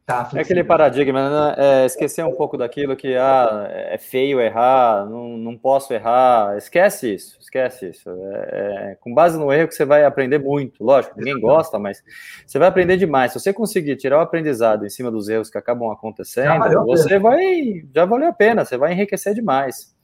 Tá, 0.04 0.28
é 0.34 0.40
aquele 0.40 0.64
paradigma, 0.64 1.30
né? 1.30 1.54
É, 1.56 1.86
esquecer 1.86 2.24
um 2.24 2.34
pouco 2.34 2.56
daquilo 2.56 2.96
que 2.96 3.14
ah, 3.14 3.68
é 3.70 3.96
feio 3.98 4.40
errar, 4.40 5.06
não, 5.06 5.36
não 5.38 5.56
posso 5.56 5.94
errar. 5.94 6.56
Esquece 6.58 7.14
isso, 7.14 7.38
esquece 7.40 7.90
isso. 7.90 8.10
É, 8.10 8.90
é, 8.90 8.96
com 9.00 9.14
base 9.14 9.38
no 9.38 9.52
erro 9.52 9.68
que 9.68 9.74
você 9.76 9.84
vai 9.84 10.04
aprender 10.04 10.40
muito, 10.40 10.82
lógico, 10.82 11.14
ninguém 11.16 11.40
gosta, 11.40 11.78
mas 11.78 12.02
você 12.44 12.58
vai 12.58 12.66
aprender 12.66 12.96
demais. 12.96 13.32
Se 13.32 13.38
você 13.38 13.52
conseguir 13.52 13.94
tirar 13.94 14.18
o 14.18 14.22
aprendizado 14.22 14.84
em 14.84 14.90
cima 14.90 15.08
dos 15.08 15.28
erros 15.28 15.48
que 15.48 15.56
acabam 15.56 15.92
acontecendo, 15.92 16.64
você 16.84 17.20
vai. 17.20 17.84
Já 17.94 18.04
valeu 18.04 18.28
a 18.28 18.32
pena, 18.32 18.64
você 18.64 18.76
vai 18.76 18.92
enriquecer 18.92 19.34
demais. 19.34 19.94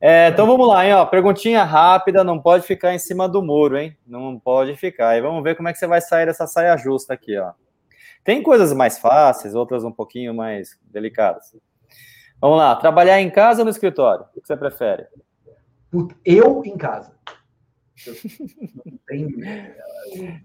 É, 0.00 0.28
então 0.28 0.46
vamos 0.46 0.68
lá, 0.68 0.86
hein? 0.86 0.94
Ó, 0.94 1.04
perguntinha 1.06 1.64
rápida, 1.64 2.22
não 2.22 2.38
pode 2.38 2.64
ficar 2.64 2.94
em 2.94 2.98
cima 2.98 3.28
do 3.28 3.42
muro, 3.42 3.76
hein? 3.76 3.96
Não 4.06 4.38
pode 4.38 4.76
ficar. 4.76 5.16
E 5.16 5.20
vamos 5.20 5.42
ver 5.42 5.56
como 5.56 5.68
é 5.68 5.72
que 5.72 5.78
você 5.80 5.86
vai 5.86 6.00
sair 6.00 6.26
dessa 6.26 6.46
saia 6.46 6.76
justa 6.76 7.14
aqui, 7.14 7.36
ó. 7.36 7.52
Tem 8.24 8.42
coisas 8.42 8.72
mais 8.72 8.98
fáceis, 8.98 9.54
outras 9.54 9.84
um 9.84 9.92
pouquinho 9.92 10.32
mais 10.34 10.78
delicadas. 10.82 11.56
Vamos 12.40 12.58
lá, 12.58 12.74
trabalhar 12.76 13.20
em 13.20 13.30
casa 13.30 13.60
ou 13.60 13.64
no 13.64 13.70
escritório? 13.70 14.26
O 14.36 14.40
que 14.40 14.46
você 14.46 14.56
prefere? 14.56 15.06
Eu 16.24 16.62
em 16.64 16.76
casa. 16.76 17.12
Eu 18.06 18.14
tenho. 19.06 19.28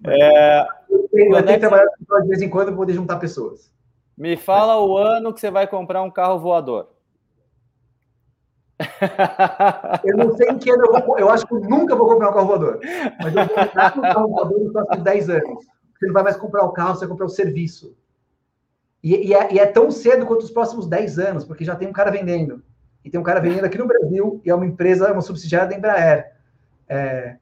É, 0.06 0.68
eu 0.90 1.08
tenho, 1.10 1.36
eu 1.36 1.46
tenho 1.46 1.60
que 1.60 1.60
trabalhar 1.60 1.88
de 2.22 2.28
vez 2.28 2.42
em 2.42 2.50
quando 2.50 2.68
para 2.68 2.76
poder 2.76 2.94
juntar 2.94 3.18
pessoas. 3.18 3.72
Me 4.18 4.36
fala 4.36 4.80
o 4.84 4.98
ano 4.98 5.34
que 5.34 5.40
você 5.40 5.50
vai 5.50 5.68
comprar 5.68 6.02
um 6.02 6.12
carro 6.12 6.40
voador. 6.40 6.90
Eu 10.04 10.18
não 10.18 10.36
sei 10.36 10.50
em 10.50 10.58
que 10.58 10.70
ano 10.70 10.86
eu 10.86 11.06
vou. 11.06 11.18
Eu 11.18 11.30
acho 11.30 11.48
que 11.48 11.54
eu 11.54 11.60
nunca 11.62 11.96
vou 11.96 12.08
comprar 12.08 12.30
um 12.30 12.34
carro 12.34 12.48
voador. 12.48 12.80
Mas 13.20 13.36
eu 13.36 13.46
vou 13.46 13.56
comprar 13.56 13.98
um 13.98 14.02
carro 14.02 14.28
voador 14.28 14.60
nos 14.60 14.72
próximos 14.72 15.04
10 15.04 15.30
anos. 15.30 15.66
Você 15.98 16.06
não 16.06 16.14
vai 16.14 16.24
mais 16.24 16.38
comprar 16.38 16.64
o 16.64 16.72
carro, 16.72 16.96
você 16.96 17.02
vai 17.02 17.10
comprar 17.10 17.26
o 17.26 17.30
serviço. 17.30 17.96
E, 19.04 19.30
e, 19.30 19.34
é, 19.34 19.54
e, 19.54 19.60
é, 19.60 19.66
tão 19.66 19.90
cedo 19.90 20.26
quanto 20.26 20.44
os 20.44 20.52
próximos 20.52 20.88
10 20.88 21.20
anos, 21.20 21.46
porque 21.46 21.64
já 21.64 21.76
tem 21.76 21.88
um 21.88 21.94
cara 21.94 22.12
vendendo. 22.12 22.64
E 23.04 23.10
tem 23.10 23.20
um 23.20 23.24
cara 23.24 23.40
vendendo 23.40 23.66
aqui 23.66 23.78
no 23.78 23.88
Brasil, 23.88 24.42
e 24.44 24.50
é 24.50 24.56
uma 24.56 24.66
empresa, 24.66 25.12
uma 25.12 25.22
subsidiária 25.22 25.70
da 25.70 25.76
Embraer. 25.76 26.34
É, 26.90 27.38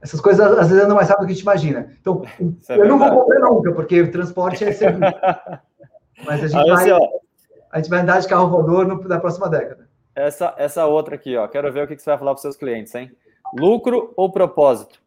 essas 0.00 0.20
coisas 0.20 0.40
às 0.40 0.68
vezes 0.68 0.84
andam 0.84 0.96
mais 0.96 1.08
rápido 1.08 1.24
do 1.24 1.26
que 1.26 1.32
a 1.32 1.34
gente 1.34 1.42
imagina. 1.42 1.96
Então, 2.00 2.22
Isso 2.60 2.72
é 2.72 2.78
eu 2.78 2.84
é 2.84 2.88
não 2.88 2.98
vou 2.98 3.10
comprar 3.10 3.40
nunca, 3.40 3.72
porque 3.72 4.00
o 4.00 4.10
transporte 4.10 4.64
é 4.64 4.72
serviço. 4.72 5.14
Mas 6.24 6.42
a 6.42 6.48
gente, 6.48 6.68
vai, 6.68 6.90
a 7.70 7.76
gente 7.76 7.90
vai 7.90 8.00
andar 8.00 8.20
de 8.20 8.26
carro 8.26 8.48
voador 8.48 8.86
no, 8.86 9.00
na 9.06 9.20
próxima 9.20 9.48
década. 9.48 9.88
Essa, 10.16 10.52
essa 10.58 10.84
outra 10.84 11.14
aqui, 11.14 11.36
ó. 11.36 11.46
Quero 11.46 11.72
ver 11.72 11.84
o 11.84 11.86
que 11.86 11.96
você 11.96 12.10
vai 12.10 12.18
falar 12.18 12.32
para 12.32 12.38
os 12.38 12.42
seus 12.42 12.56
clientes, 12.56 12.92
hein? 12.92 13.12
Lucro 13.56 14.12
ou 14.16 14.32
propósito? 14.32 15.00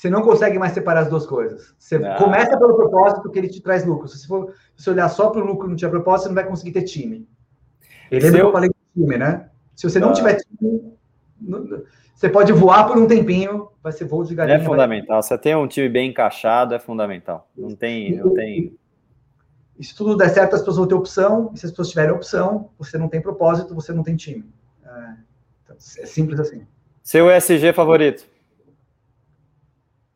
Você 0.00 0.08
não 0.08 0.22
consegue 0.22 0.58
mais 0.58 0.72
separar 0.72 1.00
as 1.00 1.10
duas 1.10 1.26
coisas. 1.26 1.74
Você 1.78 1.96
ah. 1.96 2.16
começa 2.16 2.58
pelo 2.58 2.74
propósito 2.74 3.30
que 3.30 3.38
ele 3.38 3.48
te 3.48 3.60
traz 3.60 3.84
lucro. 3.84 4.08
Se 4.08 4.26
você, 4.26 4.52
se 4.74 4.88
olhar 4.88 5.10
só 5.10 5.28
para 5.28 5.42
o 5.42 5.44
lucro 5.44 5.66
e 5.66 5.68
não 5.68 5.76
tiver 5.76 5.90
propósito, 5.90 6.22
você 6.22 6.28
não 6.30 6.34
vai 6.36 6.46
conseguir 6.46 6.72
ter 6.72 6.84
time. 6.84 7.28
Lembra 8.10 8.28
eu... 8.28 8.32
que 8.32 8.40
eu 8.40 8.52
falei 8.52 8.70
de 8.70 9.02
time, 9.02 9.18
né? 9.18 9.50
Se 9.76 9.90
você 9.90 10.00
não 10.00 10.08
ah. 10.08 10.12
tiver 10.14 10.38
time, 10.38 10.94
você 12.14 12.30
pode 12.30 12.50
voar 12.50 12.86
por 12.86 12.96
um 12.96 13.06
tempinho, 13.06 13.68
vai 13.82 13.92
ser 13.92 14.06
voo 14.06 14.24
de 14.24 14.34
galinha. 14.34 14.56
É 14.56 14.64
fundamental. 14.64 15.16
Vai... 15.16 15.22
Você 15.22 15.36
tem 15.36 15.54
um 15.54 15.68
time 15.68 15.90
bem 15.90 16.08
encaixado, 16.08 16.74
é 16.74 16.78
fundamental. 16.78 17.50
Não 17.54 17.76
tem, 17.76 18.16
não 18.16 18.32
tem. 18.32 18.74
E 19.78 19.84
se 19.84 19.94
tudo 19.94 20.16
der 20.16 20.30
certo, 20.30 20.54
as 20.54 20.60
pessoas 20.60 20.78
vão 20.78 20.86
ter 20.86 20.94
opção. 20.94 21.50
E 21.54 21.58
se 21.58 21.66
as 21.66 21.72
pessoas 21.72 21.90
tiverem 21.90 22.12
opção, 22.12 22.70
você 22.78 22.96
não 22.96 23.06
tem 23.06 23.20
propósito, 23.20 23.74
você 23.74 23.92
não 23.92 24.02
tem 24.02 24.16
time. 24.16 24.50
É, 24.82 25.14
É, 25.68 25.72
é 25.74 26.06
simples 26.06 26.40
assim. 26.40 26.66
Seu 27.02 27.30
ESG 27.30 27.74
favorito? 27.74 28.39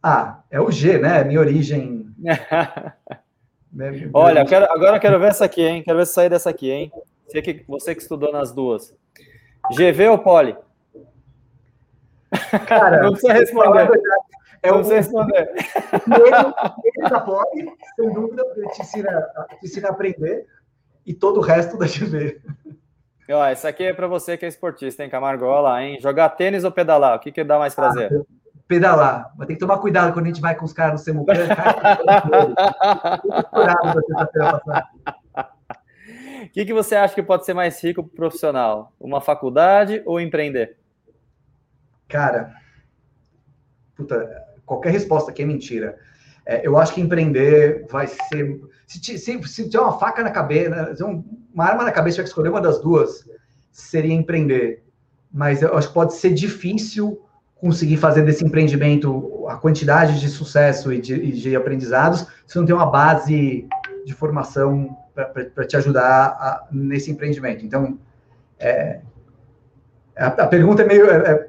Ah, 0.07 0.43
é 0.51 0.61
o 0.61 0.71
G, 0.71 0.99
né? 0.99 1.25
Minha 1.25 1.41
origem. 1.41 2.15
Olha, 4.13 4.41
eu 4.41 4.47
quero, 4.47 4.67
agora 4.71 4.99
eu 4.99 5.01
quero 5.01 5.19
ver 5.19 5.29
essa 5.29 5.47
aqui, 5.47 5.63
hein? 5.63 5.83
Quero 5.83 5.97
ver 5.97 6.07
se 6.07 6.13
sair 6.13 6.29
dessa 6.29 6.51
aqui, 6.51 6.71
hein? 6.71 6.93
Você 7.27 7.41
que, 7.41 7.65
você 7.67 7.95
que 7.95 8.03
estudou 8.03 8.31
nas 8.31 8.53
duas. 8.53 8.95
GV 9.73 10.09
ou 10.09 10.19
Poli? 10.19 10.55
Cara, 12.67 13.01
não 13.03 13.13
precisa 13.13 13.33
responder. 13.33 13.89
É 14.63 14.71
não 14.71 14.83
precisa 14.83 14.97
responder. 14.97 15.51
Ele, 16.85 17.09
da 17.09 17.21
Poli, 17.21 17.73
sem 17.97 18.13
dúvida, 18.13 18.45
te 18.75 18.83
ensina, 18.83 19.23
te 19.59 19.65
ensina 19.65 19.89
a 19.89 19.91
aprender 19.91 20.47
e 21.07 21.15
todo 21.15 21.39
o 21.39 21.43
resto 21.43 21.79
da 21.79 21.87
GV. 21.87 22.43
Ó, 23.31 23.47
essa 23.47 23.69
aqui 23.71 23.85
é 23.85 23.95
para 23.95 24.07
você 24.07 24.37
que 24.37 24.45
é 24.45 24.49
esportista, 24.49 25.03
hein, 25.03 25.09
Camargo? 25.09 25.47
Olha 25.47 25.61
lá, 25.61 25.83
hein? 25.83 25.99
Jogar 25.99 26.29
tênis 26.29 26.63
ou 26.63 26.71
pedalar? 26.71 27.17
O 27.17 27.21
que, 27.21 27.33
que 27.33 27.43
dá 27.43 27.59
mais 27.59 27.75
prazer? 27.75 28.13
Ah, 28.13 28.44
pedalar. 28.67 29.33
Mas 29.37 29.47
tem 29.47 29.57
que 29.57 29.61
tomar 29.61 29.79
cuidado 29.79 30.13
quando 30.13 30.27
a 30.27 30.29
gente 30.29 30.41
vai 30.41 30.55
com 30.55 30.65
os 30.65 30.73
caras 30.73 30.93
no 30.93 30.99
Semucan. 30.99 31.35
O 36.45 36.49
que, 36.55 36.67
que 36.67 36.75
você 36.75 36.95
acha 36.95 37.15
que 37.15 37.23
pode 37.23 37.45
ser 37.45 37.55
mais 37.55 37.83
rico 37.83 38.05
profissional? 38.05 38.93
Uma 39.01 39.21
faculdade 39.21 40.03
ou 40.05 40.21
empreender? 40.21 40.77
Cara, 42.07 42.55
puta, 43.97 44.31
qualquer 44.65 44.91
resposta 44.91 45.31
aqui 45.31 45.43
é 45.43 45.47
mentira. 45.47 45.99
É, 46.47 46.65
eu 46.65 46.77
acho 46.77 46.95
que 46.95 47.01
empreender 47.01 47.87
vai 47.91 48.07
ser. 48.07 48.61
Se, 48.87 49.19
se, 49.19 49.43
se 49.43 49.69
tiver 49.69 49.81
uma 49.81 49.99
faca 49.99 50.23
na 50.23 50.31
cabeça, 50.31 50.95
uma 51.53 51.65
arma 51.65 51.85
na 51.85 51.91
cabeça, 51.91 52.17
tiver 52.17 52.25
que 52.25 52.29
escolher 52.29 52.51
uma 52.51 52.61
das 52.61 52.81
duas, 52.81 53.29
seria 53.73 54.15
empreender. 54.15 54.85
Mas 55.33 55.63
eu 55.63 55.77
acho 55.77 55.89
que 55.89 55.95
pode 55.95 56.15
ser 56.15 56.35
difícil 56.35 57.21
conseguir 57.61 57.97
fazer 57.97 58.23
desse 58.23 58.45
empreendimento 58.45 59.47
a 59.49 59.57
quantidade 59.57 60.21
de 60.21 60.29
sucesso 60.29 60.93
e 60.93 61.01
de, 61.01 61.33
de 61.33 61.57
aprendizados 61.57 62.27
se 62.47 62.57
não 62.57 62.67
tem 62.67 62.75
uma 62.75 62.87
base 62.87 63.67
de 64.05 64.15
formação 64.15 64.97
para 65.15 65.67
te 65.67 65.77
ajudar 65.77 66.27
a, 66.27 66.67
nesse 66.71 67.11
empreendimento. 67.11 67.65
Então, 67.65 67.99
é, 68.59 69.01
a, 70.17 70.27
a, 70.27 70.47
pergunta 70.47 70.83
é 70.83 70.87
meio. 70.87 71.09
É, 71.09 71.33
é, 71.33 71.49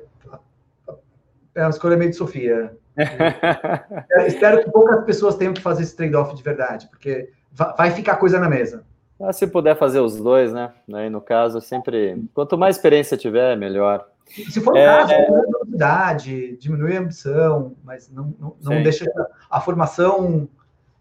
é 1.55 1.61
uma 1.61 1.69
escolha 1.69 1.97
meio 1.97 2.11
de 2.11 2.17
Sofia. 2.17 2.77
espero 4.25 4.63
que 4.63 4.71
poucas 4.71 5.03
pessoas 5.03 5.35
tenham 5.35 5.53
que 5.53 5.61
fazer 5.61 5.83
esse 5.83 5.95
trade-off 5.95 6.35
de 6.35 6.43
verdade, 6.43 6.87
porque 6.87 7.29
vai 7.51 7.91
ficar 7.91 8.17
coisa 8.17 8.39
na 8.39 8.49
mesa. 8.49 8.83
Ah, 9.19 9.31
se 9.31 9.47
puder 9.47 9.77
fazer 9.77 9.99
os 9.99 10.17
dois, 10.17 10.51
né? 10.51 10.73
Aí, 10.93 11.09
no 11.09 11.21
caso, 11.21 11.61
sempre. 11.61 12.21
Quanto 12.33 12.57
mais 12.57 12.75
experiência 12.75 13.17
tiver, 13.17 13.55
melhor. 13.55 14.05
Se 14.25 14.59
for 14.59 14.73
o 14.73 14.77
é, 14.77 14.85
caso, 14.85 15.11
é... 15.11 15.21
diminui 15.21 15.39
a 15.39 15.51
velocidade, 15.51 16.57
diminui 16.57 16.97
a 16.97 16.99
ambição, 16.99 17.75
mas 17.83 18.11
não, 18.11 18.33
não, 18.39 18.55
não 18.61 18.83
deixa 18.83 19.05
a 19.49 19.61
formação. 19.61 20.49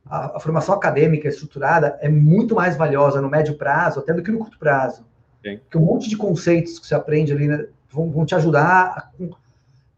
A, 0.07 0.37
a, 0.37 0.41
formação 0.41 0.75
acadêmica 0.75 1.27
estruturada 1.29 1.99
é 2.01 2.09
muito 2.09 2.55
mais 2.55 2.77
valiosa 2.77 3.22
no 3.22 3.31
médio 3.31 3.57
prazo, 3.57 4.01
até 4.01 4.12
do 4.12 4.22
que 4.22 4.31
no 4.31 4.39
curto 4.39 4.59
prazo. 4.59 5.05
Sim. 5.43 5.59
Porque 5.59 5.79
um 5.79 5.85
monte 5.85 6.11
de 6.11 6.16
conceitos 6.16 6.79
que 6.79 6.87
você 6.87 6.95
aprende 6.95 7.33
ali 7.33 7.49
né, 7.49 7.66
vão, 7.91 8.11
vão 8.11 8.27
te 8.27 8.35
ajudar. 8.35 8.87
A, 8.87 9.09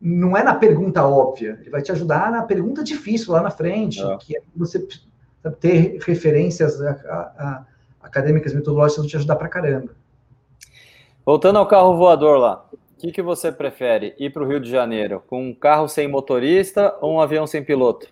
não 0.00 0.36
é 0.36 0.44
na 0.44 0.54
pergunta 0.54 1.04
óbvia, 1.04 1.58
ele 1.60 1.70
vai 1.70 1.82
te 1.82 1.90
ajudar 1.90 2.30
na 2.30 2.42
pergunta 2.42 2.84
difícil 2.84 3.32
lá 3.32 3.42
na 3.42 3.50
frente, 3.50 4.00
é. 4.00 4.16
que 4.18 4.36
é 4.36 4.40
você 4.54 4.86
ter 5.60 5.98
referências 6.04 6.80
a, 6.80 7.64
acadêmicas 8.02 8.52
metodológicas 8.54 8.98
vão 8.98 9.06
te 9.08 9.16
ajudar 9.16 9.36
pra 9.36 9.48
caramba. 9.48 9.90
Voltando 11.24 11.58
ao 11.58 11.66
carro 11.66 11.96
voador 11.96 12.38
lá, 12.38 12.64
o 12.96 12.98
que, 12.98 13.12
que 13.12 13.20
você 13.20 13.52
prefere? 13.52 14.14
Ir 14.18 14.30
para 14.30 14.42
o 14.42 14.48
Rio 14.48 14.58
de 14.58 14.70
Janeiro 14.70 15.22
com 15.26 15.50
um 15.50 15.54
carro 15.54 15.86
sem 15.86 16.08
motorista 16.08 16.96
ou 17.02 17.14
um 17.14 17.20
avião 17.20 17.46
sem 17.46 17.62
piloto? 17.62 18.08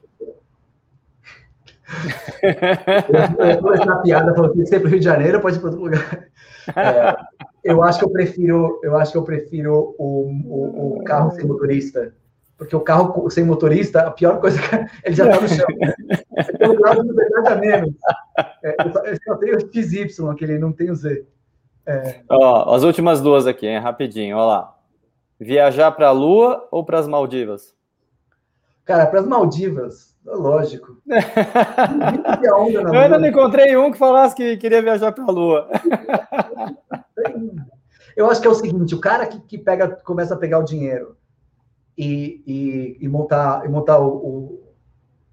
eu 3.49 3.63
vou 3.63 3.75
na 3.77 3.97
piada, 3.97 4.35
falou 4.35 4.53
que 4.53 4.67
sempre 4.67 4.91
Rio 4.91 4.99
de 4.99 5.05
Janeiro, 5.05 5.41
pode 5.41 5.57
ir 5.57 5.61
para 5.61 5.71
outro 5.71 5.85
lugar. 5.85 6.29
É, 6.77 7.17
eu 7.65 7.83
acho 7.83 7.99
que 7.99 8.05
eu 8.05 8.11
prefiro, 8.11 8.81
eu 8.83 8.97
acho 8.97 9.13
que 9.13 9.19
eu 9.19 9.23
prefiro 9.23 9.95
o, 9.99 10.31
o, 10.45 10.99
o, 10.99 11.05
carro 11.05 11.31
sem 11.31 11.47
motorista, 11.47 12.15
porque 12.59 12.77
o 12.77 12.81
carro 12.81 13.31
sem 13.31 13.45
motorista, 13.45 14.01
a 14.01 14.11
pior 14.11 14.39
coisa 14.39 14.59
que 14.61 14.75
ele 15.05 15.17
já 15.17 15.25
está 15.25 15.41
no 15.41 15.49
chão. 15.49 15.67
A 17.47 17.55
menos. 17.57 17.95
É, 18.63 18.77
eu, 18.85 19.17
só, 19.25 19.37
tenho 19.37 19.57
o 19.57 19.61
XY, 19.61 20.31
aquele 20.31 20.59
não 20.59 20.73
tem 20.73 20.91
o 20.91 20.95
Z. 20.95 21.25
É. 21.87 22.23
Ó, 22.29 22.75
as 22.75 22.83
últimas 22.83 23.21
duas 23.21 23.47
aqui, 23.47 23.67
hein, 23.67 23.79
rapidinho, 23.79 24.37
ó 24.37 24.47
lá. 24.47 24.75
Viajar 25.39 25.93
para 25.93 26.09
a 26.09 26.13
Lua 26.13 26.67
ou 26.71 26.85
para 26.85 26.99
as 26.99 27.09
Maldivas? 27.09 27.75
Cara, 28.85 29.07
para 29.07 29.21
as 29.21 29.27
Maldivas, 29.27 30.17
lógico. 30.25 30.97
eu 32.43 33.01
ainda 33.01 33.19
não 33.19 33.27
encontrei 33.27 33.77
um 33.77 33.91
que 33.91 33.99
falasse 33.99 34.35
que 34.35 34.57
queria 34.57 34.83
viajar 34.83 35.13
para 35.13 35.25
a 35.25 35.31
Lua. 35.31 35.69
Eu 38.17 38.31
acho 38.31 38.41
que 38.41 38.47
é 38.47 38.51
o 38.51 38.55
seguinte: 38.55 38.95
o 38.95 39.01
cara 39.01 39.27
que, 39.27 39.41
que 39.41 39.59
pega, 39.59 39.89
começa 39.89 40.35
a 40.35 40.39
pegar 40.39 40.59
o 40.59 40.65
dinheiro 40.65 41.17
e, 41.97 42.43
e, 42.47 42.99
e 43.01 43.09
montar, 43.09 43.65
e 43.65 43.69
montar 43.69 43.99
o, 43.99 44.09
o, 44.09 44.63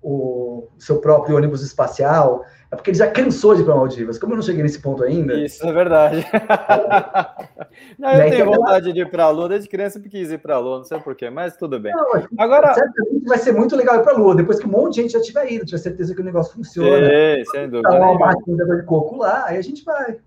o 0.02 0.70
seu 0.80 1.00
próprio 1.00 1.36
ônibus 1.36 1.62
espacial, 1.62 2.44
é 2.72 2.76
porque 2.76 2.92
ele 2.92 2.98
já 2.98 3.12
cansou 3.12 3.54
de 3.54 3.62
ir 3.62 3.66
para 3.66 3.76
Maldivas. 3.76 4.18
Como 4.18 4.32
eu 4.32 4.38
não 4.38 4.44
cheguei 4.44 4.64
nesse 4.64 4.82
ponto 4.82 5.04
ainda. 5.04 5.34
Isso 5.34 5.66
é 5.66 5.74
verdade. 5.74 6.26
não, 8.00 8.12
eu 8.14 8.30
tenho 8.30 8.46
vontade 8.46 8.94
de 8.94 9.02
ir 9.02 9.10
para 9.10 9.26
a 9.26 9.30
Lua, 9.30 9.50
desde 9.50 9.68
criança 9.68 10.00
eu 10.00 10.04
quis 10.04 10.32
ir 10.32 10.38
para 10.38 10.56
a 10.56 10.60
Lua, 10.60 10.78
não 10.78 10.86
sei 10.86 10.98
porquê, 11.00 11.30
mas 11.30 11.58
tudo 11.58 11.78
bem. 11.78 11.92
Não, 11.94 12.24
Agora. 12.38 12.74
Certamente 12.74 13.26
vai 13.26 13.38
ser 13.38 13.52
muito 13.52 13.76
legal 13.76 13.98
ir 13.98 14.04
para 14.04 14.14
a 14.14 14.18
Lua, 14.18 14.36
depois 14.36 14.58
que 14.58 14.66
um 14.66 14.72
monte 14.72 14.96
de 14.96 15.02
gente 15.02 15.12
já 15.12 15.22
tiver 15.22 15.52
ido, 15.52 15.66
tiver 15.66 15.80
certeza 15.80 16.16
que 16.16 16.22
o 16.22 16.24
negócio 16.24 16.54
funciona. 16.54 17.10
Sim, 17.10 17.46
sem 17.52 17.70
dúvida. 17.70 17.90
Tá 17.90 18.00
uma 18.00 18.18
máquina 18.18 18.64
de 18.64 18.84
coco 18.84 19.18
lá, 19.18 19.48
aí 19.48 19.58
a 19.58 19.62
gente 19.62 19.84
vai. 19.84 20.18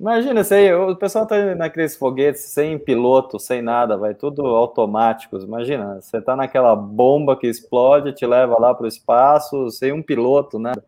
Imagina, 0.00 0.42
você, 0.42 0.72
o 0.72 0.96
pessoal 0.96 1.26
tá 1.26 1.54
naqueles 1.54 1.94
foguetes 1.94 2.40
sem 2.40 2.78
piloto, 2.78 3.38
sem 3.38 3.60
nada, 3.60 3.98
vai 3.98 4.14
tudo 4.14 4.46
automáticos. 4.46 5.44
Imagina, 5.44 6.00
você 6.00 6.18
tá 6.22 6.34
naquela 6.34 6.74
bomba 6.74 7.36
que 7.36 7.46
explode, 7.46 8.14
te 8.14 8.26
leva 8.26 8.58
lá 8.58 8.74
para 8.74 8.84
o 8.84 8.88
espaço, 8.88 9.70
sem 9.70 9.92
um 9.92 10.02
piloto, 10.02 10.58
nada. 10.58 10.82
É, 10.82 10.84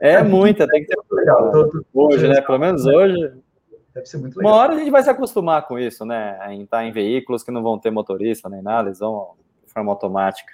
é 0.00 0.22
muita, 0.22 0.66
tem 0.68 0.84
que 0.84 0.88
ter 0.88 0.98
legal. 1.10 1.52
Hoje, 1.92 2.28
né? 2.28 2.40
Pelo 2.40 2.58
menos 2.58 2.86
hoje. 2.86 3.32
Deve 3.94 4.06
ser 4.06 4.18
muito 4.18 4.36
legal. 4.36 4.52
Uma 4.52 4.60
hora 4.60 4.74
a 4.74 4.78
gente 4.78 4.90
vai 4.90 5.02
se 5.02 5.10
acostumar 5.10 5.66
com 5.66 5.78
isso, 5.78 6.04
né? 6.04 6.38
Em 6.50 6.62
estar 6.62 6.84
em 6.84 6.92
veículos 6.92 7.42
que 7.42 7.50
não 7.50 7.62
vão 7.62 7.78
ter 7.78 7.90
motorista 7.90 8.48
nem 8.48 8.62
nada, 8.62 8.88
eles 8.88 9.00
vão 9.00 9.32
de 9.66 9.72
forma 9.72 9.90
automática. 9.90 10.52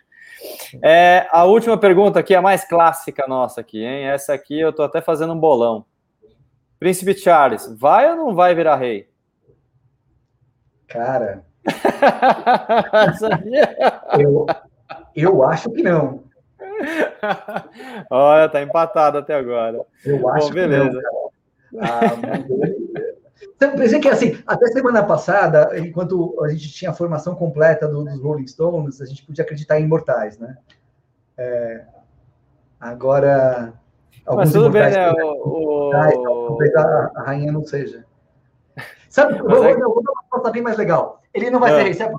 É, 0.82 1.26
a 1.30 1.44
última 1.44 1.78
pergunta 1.78 2.18
aqui, 2.18 2.34
a 2.34 2.42
mais 2.42 2.66
clássica 2.66 3.26
nossa 3.26 3.60
aqui, 3.60 3.84
hein? 3.84 4.06
Essa 4.06 4.34
aqui 4.34 4.58
eu 4.58 4.72
tô 4.72 4.82
até 4.82 5.00
fazendo 5.00 5.32
um 5.32 5.38
bolão. 5.38 5.84
Príncipe 6.78 7.14
Charles, 7.14 7.66
vai 7.78 8.10
ou 8.10 8.16
não 8.16 8.34
vai 8.34 8.54
virar 8.54 8.76
rei? 8.76 9.08
Cara. 10.88 11.44
eu, 14.18 14.46
eu 15.14 15.44
acho 15.44 15.70
que 15.70 15.82
não. 15.82 16.24
Olha, 18.10 18.48
tá 18.48 18.62
empatado 18.62 19.18
até 19.18 19.34
agora. 19.34 19.80
Eu 20.04 20.28
acho 20.30 20.48
Bom, 20.48 20.54
beleza. 20.54 20.90
que 20.90 21.02
não. 21.02 21.24
Ah, 21.80 23.68
pensei 23.76 24.00
que 24.00 24.08
assim, 24.08 24.38
até 24.46 24.66
semana 24.68 25.02
passada, 25.02 25.78
enquanto 25.78 26.36
a 26.42 26.48
gente 26.48 26.70
tinha 26.70 26.90
a 26.90 26.94
formação 26.94 27.34
completa 27.34 27.88
do, 27.88 28.04
dos 28.04 28.20
Rolling 28.20 28.46
Stones, 28.46 29.00
a 29.00 29.06
gente 29.06 29.24
podia 29.24 29.44
acreditar 29.44 29.80
em 29.80 29.84
imortais, 29.84 30.38
né? 30.38 30.56
É, 31.36 31.84
agora. 32.78 33.72
Mas 34.26 34.52
tudo 34.52 34.70
bem, 34.70 34.90
né? 34.90 35.10
O, 35.12 35.90
talvez 35.92 36.74
a, 36.74 37.12
a, 37.16 37.22
rainha 37.22 37.52
não 37.52 37.64
seja. 37.64 38.04
Sabe, 39.08 39.38
vou, 39.38 39.64
é... 39.64 39.74
vou 39.76 40.02
dar 40.02 40.12
uma 40.12 40.22
resposta 40.22 40.50
bem 40.50 40.62
mais 40.62 40.76
legal. 40.78 41.20
Ele 41.32 41.50
não 41.50 41.60
vai 41.60 41.72
é. 41.72 41.92
ser 41.92 41.94
sabe 41.94 42.14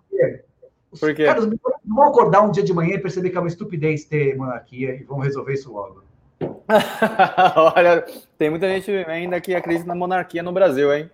por 1.00 1.14
quê? 1.14 1.26
Caras 1.26 1.48
vão 1.86 2.04
acordar 2.04 2.42
um 2.42 2.52
dia 2.52 2.64
de 2.64 2.74
manhã 2.74 2.96
e 2.96 3.00
perceber 3.00 3.30
que 3.30 3.38
é 3.38 3.40
uma 3.40 3.48
estupidez 3.48 4.06
ter 4.06 4.36
monarquia 4.36 4.96
e 4.96 5.04
vão 5.04 5.20
resolver 5.20 5.54
isso 5.54 5.72
logo. 5.72 6.04
Olha, 7.76 8.06
tem 8.38 8.50
muita 8.50 8.68
gente 8.68 8.92
ainda 9.08 9.40
que 9.40 9.56
acredita 9.56 9.88
na 9.88 9.96
monarquia 9.96 10.44
no 10.44 10.52
Brasil, 10.52 10.94
hein? 10.94 11.10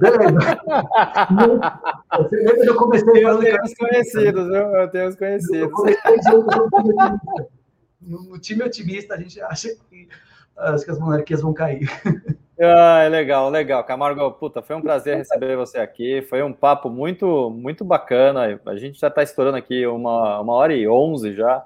Beleza. 0.00 0.60
Você 2.18 2.36
lembra 2.36 2.62
que 2.62 2.68
eu 2.68 2.76
comecei 2.76 3.24
eu 3.24 3.38
tenho 3.38 3.62
os 3.62 3.74
conhecidos, 3.74 4.46
viu? 4.46 4.56
Eu 4.56 4.88
tenho 4.88 5.08
os 5.08 5.16
conhecidos. 5.16 5.72
No 8.00 8.38
time 8.38 8.64
otimista, 8.64 9.14
a 9.14 9.18
gente 9.18 9.40
acha 9.40 9.74
que, 9.88 10.08
acho 10.56 10.84
que 10.84 10.90
as 10.90 10.98
monarquias 10.98 11.40
vão 11.40 11.54
cair. 11.54 11.88
Ah, 12.58 13.02
é 13.02 13.08
legal, 13.08 13.50
legal. 13.50 13.84
Camargo, 13.84 14.30
puta, 14.32 14.62
foi 14.62 14.76
um 14.76 14.82
prazer 14.82 15.16
receber 15.18 15.56
você 15.56 15.78
aqui. 15.78 16.22
Foi 16.22 16.42
um 16.42 16.52
papo 16.52 16.88
muito, 16.88 17.50
muito 17.50 17.84
bacana. 17.84 18.60
A 18.66 18.76
gente 18.76 18.98
já 18.98 19.08
está 19.08 19.22
estourando 19.22 19.56
aqui 19.56 19.86
uma, 19.86 20.40
uma 20.40 20.54
hora 20.54 20.74
e 20.74 20.88
onze 20.88 21.34
já. 21.34 21.64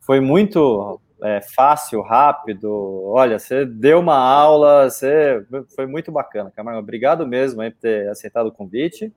Foi 0.00 0.20
muito, 0.20 1.00
é, 1.22 1.40
fácil, 1.40 2.00
rápido. 2.00 2.70
Olha, 3.06 3.38
você 3.38 3.64
deu 3.64 3.98
uma 4.00 4.16
aula, 4.16 4.88
você 4.88 5.44
foi 5.74 5.86
muito 5.86 6.12
bacana, 6.12 6.52
Camargo. 6.54 6.80
Obrigado 6.80 7.26
mesmo 7.26 7.60
aí 7.60 7.70
por 7.70 7.80
ter 7.80 8.08
aceitado 8.08 8.46
o 8.46 8.52
convite. 8.52 9.12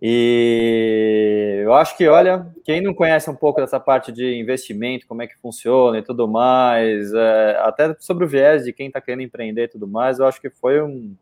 E 0.00 1.62
eu 1.64 1.74
acho 1.74 1.96
que, 1.96 2.06
olha, 2.06 2.46
quem 2.64 2.80
não 2.80 2.94
conhece 2.94 3.28
um 3.28 3.34
pouco 3.34 3.60
dessa 3.60 3.80
parte 3.80 4.12
de 4.12 4.38
investimento, 4.38 5.06
como 5.06 5.22
é 5.22 5.26
que 5.26 5.36
funciona 5.38 5.98
e 5.98 6.02
tudo 6.02 6.28
mais, 6.28 7.12
é, 7.12 7.58
até 7.62 7.94
sobre 7.98 8.24
o 8.24 8.28
viés 8.28 8.64
de 8.64 8.72
quem 8.72 8.86
está 8.86 9.00
querendo 9.00 9.22
empreender 9.22 9.64
e 9.64 9.68
tudo 9.68 9.88
mais, 9.88 10.20
eu 10.20 10.26
acho 10.26 10.40
que 10.40 10.50
foi 10.50 10.80
um, 10.80 11.16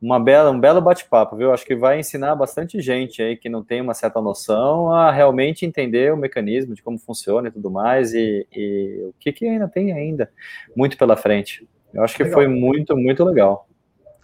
uma 0.00 0.20
bela, 0.20 0.50
um 0.50 0.60
belo 0.60 0.80
bate-papo, 0.80 1.36
viu? 1.36 1.52
Acho 1.52 1.66
que 1.66 1.74
vai 1.74 1.98
ensinar 1.98 2.36
bastante 2.36 2.80
gente 2.80 3.20
aí 3.20 3.36
que 3.36 3.48
não 3.48 3.64
tem 3.64 3.80
uma 3.80 3.94
certa 3.94 4.20
noção 4.20 4.92
a 4.92 5.10
realmente 5.10 5.66
entender 5.66 6.12
o 6.12 6.16
mecanismo 6.16 6.74
de 6.74 6.82
como 6.82 6.98
funciona 6.98 7.48
e 7.48 7.50
tudo 7.50 7.68
mais, 7.68 8.14
e, 8.14 8.46
e 8.54 9.06
o 9.08 9.14
que, 9.18 9.32
que 9.32 9.44
ainda 9.44 9.66
tem 9.66 9.92
ainda 9.92 10.30
muito 10.76 10.96
pela 10.96 11.16
frente. 11.16 11.68
Eu 11.92 12.04
acho 12.04 12.16
que 12.16 12.22
legal. 12.22 12.38
foi 12.38 12.46
muito, 12.46 12.96
muito 12.96 13.24
legal. 13.24 13.66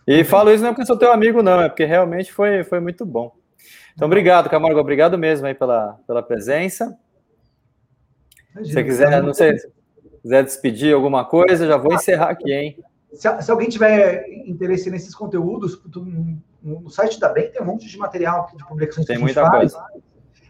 E 0.07 0.23
falo 0.23 0.53
isso 0.53 0.63
não 0.63 0.71
é 0.71 0.73
porque 0.73 0.87
sou 0.87 0.99
teu 0.99 1.11
amigo, 1.11 1.43
não, 1.43 1.61
é 1.61 1.69
porque 1.69 1.85
realmente 1.85 2.33
foi, 2.33 2.63
foi 2.63 2.79
muito 2.79 3.05
bom. 3.05 3.33
Então, 3.95 4.07
obrigado, 4.07 4.51
Camargo, 4.51 4.81
obrigado 4.81 5.17
mesmo 5.17 5.47
aí 5.47 5.55
pela, 5.55 5.99
pela 6.07 6.23
presença. 6.23 6.97
Se 8.63 8.73
você 8.73 8.85
quiser, 8.85 9.23
não 9.23 9.35
sei, 9.35 9.59
se 9.59 9.69
quiser 10.23 10.45
despedir 10.45 10.95
alguma 10.95 11.25
coisa, 11.25 11.67
já 11.67 11.77
vou 11.77 11.93
encerrar 11.93 12.31
aqui, 12.31 12.53
hein? 12.53 12.79
Se, 13.13 13.43
se 13.43 13.51
alguém 13.51 13.69
tiver 13.69 14.27
interesse 14.47 14.91
nesses 14.91 15.15
conteúdos, 15.15 15.81
no 16.63 16.89
site 16.89 17.21
da 17.21 17.29
Bem 17.29 17.51
tem 17.51 17.63
um 17.63 17.67
monte 17.67 17.87
de 17.87 17.99
material 17.99 18.51
de 18.57 18.65
publicações 18.65 19.07
tem 19.07 19.17
que 19.17 19.23
a 19.23 19.27
gente 19.27 19.37
muita 19.37 19.51
faz. 19.51 19.73
Coisa. 19.75 19.87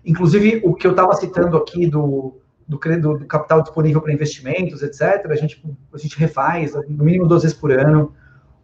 Inclusive, 0.05 0.61
o 0.65 0.74
que 0.74 0.86
eu 0.86 0.93
estava 0.93 1.15
citando 1.15 1.57
aqui 1.57 1.86
do, 1.86 2.39
do, 2.69 2.78
do, 2.78 3.19
do 3.19 3.27
capital 3.27 3.62
disponível 3.62 4.01
para 4.01 4.12
investimentos, 4.12 4.82
etc., 4.82 5.27
a 5.31 5.35
gente, 5.35 5.62
a 5.93 5.99
gente 5.99 6.19
refaz, 6.19 6.74
no 6.89 7.05
mínimo 7.05 7.27
duas 7.27 7.43
vezes 7.43 7.57
por 7.57 7.73
ano, 7.73 8.15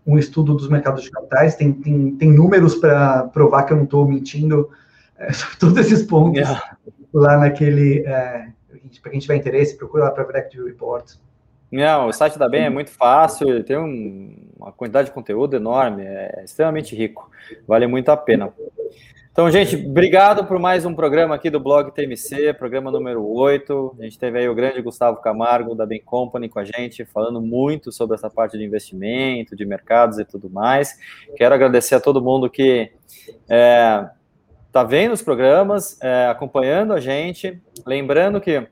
um 0.06 0.18
estudo 0.18 0.54
dos 0.54 0.68
mercados 0.68 1.02
de 1.02 1.10
capitais, 1.10 1.54
tem, 1.56 1.72
tem, 1.72 2.16
tem 2.16 2.32
números 2.32 2.74
para 2.74 3.24
provar 3.24 3.64
que 3.64 3.72
eu 3.72 3.76
não 3.76 3.84
estou 3.84 4.06
mentindo 4.06 4.70
é, 5.18 5.32
sobre 5.32 5.56
todos 5.56 5.78
esses 5.78 6.02
pontos 6.02 6.40
yeah. 6.40 6.76
lá 7.12 7.38
naquele. 7.38 8.04
É, 8.06 8.48
para 9.02 9.12
quem 9.12 9.20
tiver 9.20 9.36
interesse, 9.36 9.76
procura 9.76 10.04
lá 10.04 10.10
para 10.10 10.24
a 10.24 10.40
Equity 10.40 10.62
Report. 10.62 11.12
Não, 11.70 12.08
o 12.08 12.12
site 12.12 12.36
da 12.36 12.48
Bem 12.48 12.64
é 12.64 12.70
muito 12.70 12.90
fácil, 12.90 13.62
tem 13.62 13.78
um, 13.78 14.36
uma 14.56 14.72
quantidade 14.72 15.08
de 15.08 15.14
conteúdo 15.14 15.54
enorme, 15.54 16.02
é 16.04 16.42
extremamente 16.44 16.96
rico, 16.96 17.30
vale 17.66 17.86
muito 17.86 18.08
a 18.08 18.16
pena. 18.16 18.52
Então, 19.32 19.48
gente, 19.48 19.76
obrigado 19.76 20.44
por 20.44 20.58
mais 20.58 20.84
um 20.84 20.92
programa 20.92 21.36
aqui 21.36 21.48
do 21.48 21.60
blog 21.60 21.92
TMC, 21.92 22.52
programa 22.54 22.90
número 22.90 23.24
8. 23.24 23.94
A 24.00 24.02
gente 24.02 24.18
teve 24.18 24.40
aí 24.40 24.48
o 24.48 24.54
grande 24.56 24.82
Gustavo 24.82 25.20
Camargo, 25.20 25.72
da 25.72 25.86
Bain 25.86 26.00
Company, 26.00 26.48
com 26.48 26.58
a 26.58 26.64
gente, 26.64 27.04
falando 27.04 27.40
muito 27.40 27.92
sobre 27.92 28.16
essa 28.16 28.28
parte 28.28 28.58
de 28.58 28.64
investimento, 28.64 29.54
de 29.54 29.64
mercados 29.64 30.18
e 30.18 30.24
tudo 30.24 30.50
mais. 30.50 30.98
Quero 31.36 31.54
agradecer 31.54 31.94
a 31.94 32.00
todo 32.00 32.20
mundo 32.20 32.50
que 32.50 32.90
está 33.28 33.38
é, 33.48 34.10
tá 34.72 34.82
vendo 34.82 35.12
os 35.12 35.22
programas, 35.22 35.96
é, 36.02 36.26
acompanhando 36.26 36.92
a 36.92 36.98
gente. 36.98 37.62
Lembrando 37.86 38.40
que 38.40 38.66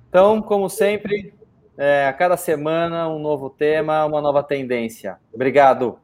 Então, 0.09 0.41
como 0.41 0.69
sempre, 0.69 1.35
é, 1.77 2.07
a 2.07 2.13
cada 2.13 2.37
semana 2.37 3.09
um 3.09 3.19
novo 3.19 3.51
tema, 3.51 4.05
uma 4.05 4.21
nova 4.21 4.43
tendência. 4.43 5.19
Obrigado. 5.33 5.99